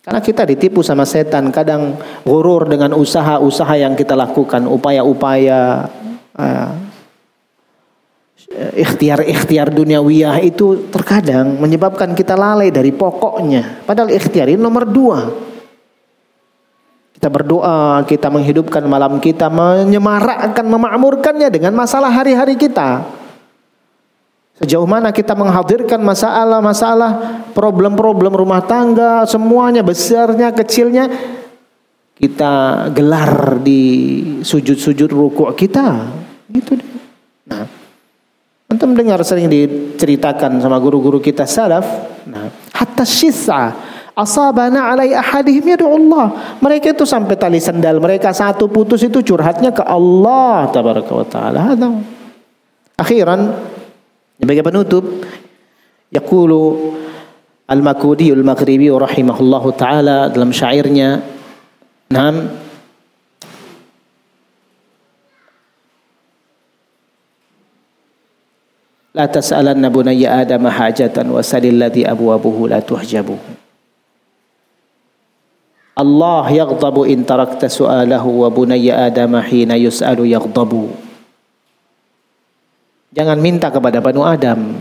Karena 0.00 0.20
kita 0.24 0.42
ditipu 0.42 0.82
sama 0.82 1.06
setan, 1.06 1.54
kadang 1.54 1.94
gurur 2.26 2.66
dengan 2.66 2.98
usaha-usaha 2.98 3.78
yang 3.78 3.94
kita 3.94 4.18
lakukan, 4.18 4.66
upaya-upaya 4.66 5.86
uh, 6.34 6.70
ikhtiar-ikhtiar 8.74 9.70
duniawiyah 9.70 10.42
itu 10.42 10.90
terkadang 10.90 11.54
menyebabkan 11.62 12.18
kita 12.18 12.34
lalai 12.34 12.74
dari 12.74 12.90
pokoknya. 12.90 13.86
Padahal 13.86 14.10
ikhtiar 14.10 14.50
ini 14.50 14.58
nomor 14.58 14.88
dua. 14.90 15.49
Kita 17.20 17.28
berdoa, 17.28 18.00
kita 18.08 18.32
menghidupkan 18.32 18.80
malam 18.88 19.20
kita, 19.20 19.52
menyemarakkan, 19.52 20.64
memakmurkannya 20.64 21.52
dengan 21.52 21.76
masalah 21.76 22.08
hari-hari 22.08 22.56
kita. 22.56 23.04
Sejauh 24.56 24.88
mana 24.88 25.12
kita 25.12 25.36
menghadirkan 25.36 26.00
masalah-masalah, 26.00 27.44
problem-problem 27.52 28.32
rumah 28.32 28.64
tangga, 28.64 29.28
semuanya 29.28 29.84
besarnya, 29.84 30.48
kecilnya, 30.48 31.12
kita 32.16 32.88
gelar 32.96 33.60
di 33.60 33.84
sujud-sujud 34.40 35.12
rukuk 35.12 35.52
kita. 35.60 36.08
Itu 36.48 36.80
Nah, 37.52 37.68
antum 38.72 38.96
dengar 38.96 39.20
sering 39.28 39.52
diceritakan 39.52 40.56
sama 40.56 40.80
guru-guru 40.80 41.20
kita 41.20 41.44
salaf. 41.44 41.84
Nah, 42.24 42.48
hatta 42.72 43.04
syisa 43.04 43.76
asabana 44.20 44.92
alai 44.92 45.16
ahadihim 45.16 45.74
ya 45.74 45.78
Allah. 45.84 46.56
Mereka 46.60 46.92
itu 46.92 47.04
sampai 47.08 47.34
tali 47.40 47.58
sendal 47.58 47.96
mereka. 47.98 48.30
Satu 48.36 48.68
putus 48.68 49.00
itu 49.00 49.24
curhatnya 49.24 49.72
ke 49.72 49.80
Allah 49.80 50.68
tabaraka 50.68 51.12
wa 51.12 51.26
taala. 51.26 51.60
Akhiran 53.00 53.56
sebagai 54.36 54.64
penutup. 54.64 55.04
Yaqulu 56.10 56.90
Al-Makudi 57.70 58.34
Al-Maghribi 58.34 58.90
rahimahullahu 58.90 59.68
taala 59.78 60.26
dalam 60.26 60.50
syairnya. 60.50 61.22
Nam 62.10 62.50
La 69.10 69.26
tas'alanna 69.26 69.90
bunayya 69.90 70.46
Adam 70.46 70.70
hajatan 70.70 71.34
wa 71.34 71.42
salil 71.42 71.82
ladhi 71.82 72.06
abwabuhu 72.06 72.70
la 72.70 72.78
tuhjabuhu 72.78 73.59
Allah 75.98 76.44
yaghdabu 76.48 77.04
in 77.04 77.26
tarakta 77.26 77.66
su'alahu 77.66 78.46
wa 78.46 78.48
bunayya 78.48 79.10
Adam 79.10 79.36
hina 79.42 79.74
yus'alu 79.76 80.30
yaghdabu. 80.30 80.90
Jangan 83.10 83.38
minta 83.42 83.68
kepada 83.74 83.98
Banu 83.98 84.22
Adam 84.22 84.78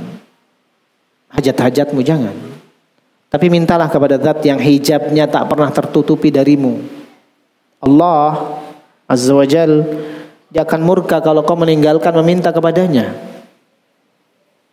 hajat-hajatmu 1.34 2.01
jangan. 2.05 2.36
Tapi 3.30 3.45
mintalah 3.49 3.89
kepada 3.89 4.18
zat 4.18 4.41
yang 4.45 4.57
hijabnya 4.57 5.30
tak 5.30 5.49
pernah 5.49 5.70
tertutupi 5.70 6.34
darimu. 6.34 6.82
Allah 7.82 8.57
Azza 9.05 9.34
wa 9.34 9.45
Jal 9.45 9.86
dia 10.49 10.66
akan 10.66 10.82
murka 10.82 11.22
kalau 11.22 11.45
kau 11.45 11.53
meninggalkan 11.53 12.10
meminta 12.22 12.49
kepadanya. 12.49 13.14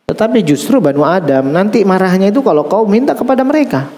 Tetapi 0.09 0.41
justru 0.41 0.81
Banu 0.81 1.05
Adam 1.05 1.53
nanti 1.53 1.85
marahnya 1.85 2.33
itu 2.33 2.41
kalau 2.41 2.65
kau 2.65 2.89
minta 2.89 3.13
kepada 3.13 3.45
mereka. 3.45 3.89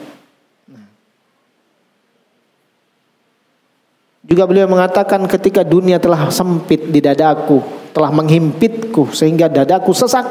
Juga 4.28 4.44
beliau 4.44 4.68
mengatakan 4.68 5.24
ketika 5.24 5.64
dunia 5.64 5.96
telah 5.96 6.28
sempit 6.28 6.92
di 6.92 7.00
dadaku, 7.00 7.64
telah 7.96 8.12
menghimpitku 8.12 9.08
sehingga 9.16 9.48
dadaku 9.48 9.96
sesak. 9.96 10.28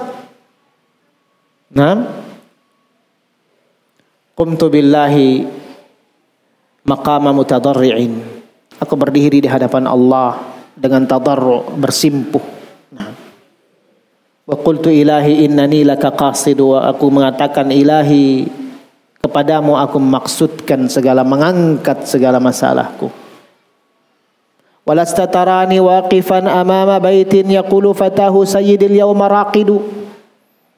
Nah, 1.73 2.05
qumtu 4.37 4.69
billahi 4.69 5.49
maqama 6.85 7.33
mutadarri'in. 7.33 8.21
Aku 8.77 8.93
berdiri 8.93 9.41
di 9.41 9.49
hadapan 9.49 9.89
Allah 9.89 10.45
dengan 10.77 11.09
tadarru 11.09 11.65
bersimpuh. 11.81 12.45
Nah. 12.93 13.09
Wa 14.45 14.55
qultu 14.61 14.93
ilahi 14.93 15.43
innani 15.43 15.81
laka 15.81 16.13
qasidu 16.13 16.77
wa 16.77 16.85
aku 16.85 17.09
mengatakan 17.09 17.73
ilahi 17.73 18.45
kepadamu 19.19 19.73
aku 19.75 19.97
maksudkan 19.97 20.85
segala 20.85 21.25
mengangkat 21.25 22.05
segala 22.05 22.37
masalahku. 22.37 23.26
ولست 24.86 25.20
تراني 25.30 25.78
واقفا 25.78 26.38
أمام 26.42 26.90
بيت 26.98 27.34
يقول 27.46 27.84
فتاه 27.94 28.34
سيد 28.34 28.82
اليوم 28.82 29.20
راقد 29.22 29.70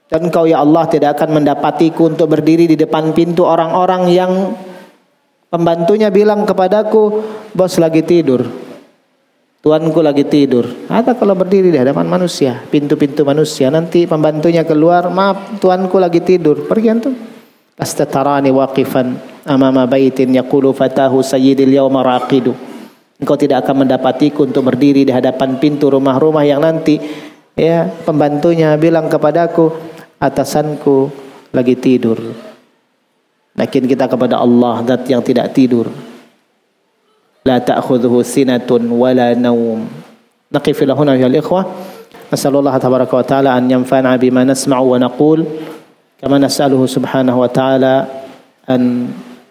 dan 0.05 0.29
kau 0.29 0.45
ya 0.45 0.61
Allah 0.61 0.85
tidak 0.87 1.17
akan 1.19 1.43
mendapatiku 1.43 2.13
untuk 2.13 2.37
berdiri 2.37 2.69
di 2.69 2.77
depan 2.77 3.17
pintu 3.17 3.49
orang-orang 3.49 4.13
yang 4.13 4.53
pembantunya 5.49 6.13
bilang 6.13 6.45
kepadaku 6.45 7.25
bos 7.57 7.81
lagi 7.81 8.05
tidur 8.05 8.45
tuanku 9.65 10.05
lagi 10.05 10.29
tidur 10.29 10.69
atau 10.93 11.17
kalau 11.17 11.33
berdiri 11.33 11.73
di 11.73 11.81
hadapan 11.81 12.05
manusia 12.05 12.63
pintu-pintu 12.69 13.25
manusia 13.25 13.73
nanti 13.73 14.05
pembantunya 14.05 14.63
keluar 14.63 15.09
maaf 15.09 15.57
tuanku 15.57 15.97
lagi 15.97 16.21
tidur 16.21 16.69
pergi 16.69 16.89
antum 16.93 17.17
astatarani 17.81 18.53
waqifan 18.53 19.19
amama 19.49 19.89
baitin 19.89 20.37
yaqulu 20.37 20.77
fatahu 20.77 21.25
sayyidil 21.25 21.73
yawma 21.75 22.05
raqidu 22.05 22.68
Engkau 23.20 23.36
tidak 23.36 23.68
akan 23.68 23.84
mendapatiku 23.84 24.48
untuk 24.48 24.72
berdiri 24.72 25.04
di 25.04 25.12
hadapan 25.12 25.60
pintu 25.60 25.92
rumah-rumah 25.92 26.48
yang 26.48 26.64
nanti 26.64 26.96
ya 27.52 27.84
pembantunya 28.08 28.80
bilang 28.80 29.12
kepadaku 29.12 29.76
atasanku 30.16 31.12
lagi 31.52 31.76
tidur. 31.76 32.16
Lakin 33.60 33.84
kita 33.92 34.08
kepada 34.08 34.40
Allah 34.40 34.80
zat 34.88 35.04
yang 35.12 35.20
tidak 35.20 35.52
tidur. 35.52 35.92
La 37.44 37.60
ta'khudhuhu 37.60 38.24
sinatun 38.24 38.88
wala 38.88 39.36
naum. 39.36 39.84
Naqif 40.48 40.80
huna 40.80 41.20
ya 41.20 41.28
ikhwah. 41.28 41.68
Nasallallahu 42.32 42.80
tabaraka 42.80 43.14
wa 43.20 43.26
taala 43.28 43.50
an 43.52 43.68
yanfa'ana 43.68 44.16
bima 44.16 44.48
nasma'u 44.48 44.96
wa 44.96 44.98
naqul. 45.02 45.44
Kama 46.20 46.36
nas'aluhu 46.36 46.84
subhanahu 46.84 47.40
wa 47.40 47.48
ta'ala 47.48 48.04
an 48.68 49.08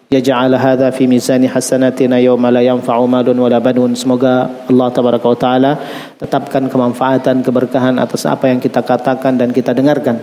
yaj'al 0.09 0.57
hadha 0.57 0.89
fi 0.89 1.05
mizani 1.05 1.45
hasanatina 1.45 2.17
yawma 2.17 2.49
la 2.49 2.65
yanfa'u 2.65 3.05
malun 3.05 3.37
wala 3.37 3.61
banun. 3.61 3.93
Semoga 3.93 4.49
Allah 4.67 4.87
tabaraka 4.89 5.27
wa 5.29 5.37
taala 5.37 5.71
tetapkan 6.17 6.65
kemanfaatan, 6.65 7.45
keberkahan 7.45 8.01
atas 8.01 8.25
apa 8.25 8.49
yang 8.49 8.57
kita 8.57 8.81
katakan 8.81 9.37
dan 9.37 9.53
kita 9.53 9.71
dengarkan. 9.71 10.17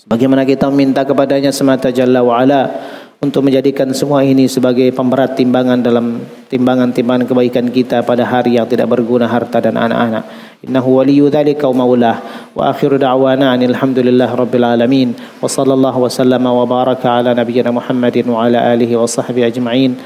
Sebagaimana 0.00 0.48
kita 0.48 0.72
meminta 0.72 1.04
kepadanya 1.04 1.52
semata 1.52 1.92
jalla 1.92 2.24
wa 2.24 2.40
ala 2.40 2.72
untuk 3.20 3.44
menjadikan 3.44 3.92
semua 3.92 4.24
ini 4.24 4.48
sebagai 4.48 4.88
pemberat 4.96 5.36
timbangan 5.36 5.84
dalam 5.84 6.24
timbangan-timbangan 6.48 7.28
kebaikan 7.28 7.68
kita 7.68 8.00
pada 8.00 8.24
hari 8.24 8.56
yang 8.56 8.64
tidak 8.64 8.88
berguna 8.88 9.28
harta 9.28 9.60
dan 9.60 9.76
anak-anak. 9.76 10.24
Innahu 10.64 11.04
waliyyu 11.04 11.28
dzalika 11.28 11.68
wa 11.68 11.84
maulah. 11.84 12.16
Wa 12.56 12.72
akhiru 12.72 12.96
da'wana 12.96 13.60
alhamdulillah 13.60 14.32
rabbil 14.32 14.64
alamin. 14.64 15.12
Wa 15.36 15.44
sallallahu 15.44 16.04
wa 16.04 16.08
sallama 16.08 16.48
wa 16.48 16.64
baraka 16.64 17.20
ala 17.20 17.36
nabiyyina 17.36 17.68
Muhammadin 17.68 18.24
wa 18.24 18.48
ala 18.48 18.72
alihi 18.72 18.96
wa 18.96 19.04
sahbihi 19.04 19.52
ajma'in. 19.52 20.00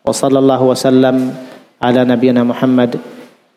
Wa 0.00 0.12
sallallahu 0.16 0.72
wa 0.72 0.76
sallam 0.76 1.36
ala 1.84 2.00
nabiyyina 2.08 2.48
Muhammad. 2.48 2.96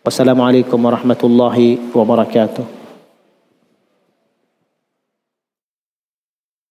Wassalamualaikum 0.07 0.79
warahmatullahi 0.79 1.91
wabarakatuh. 1.91 2.86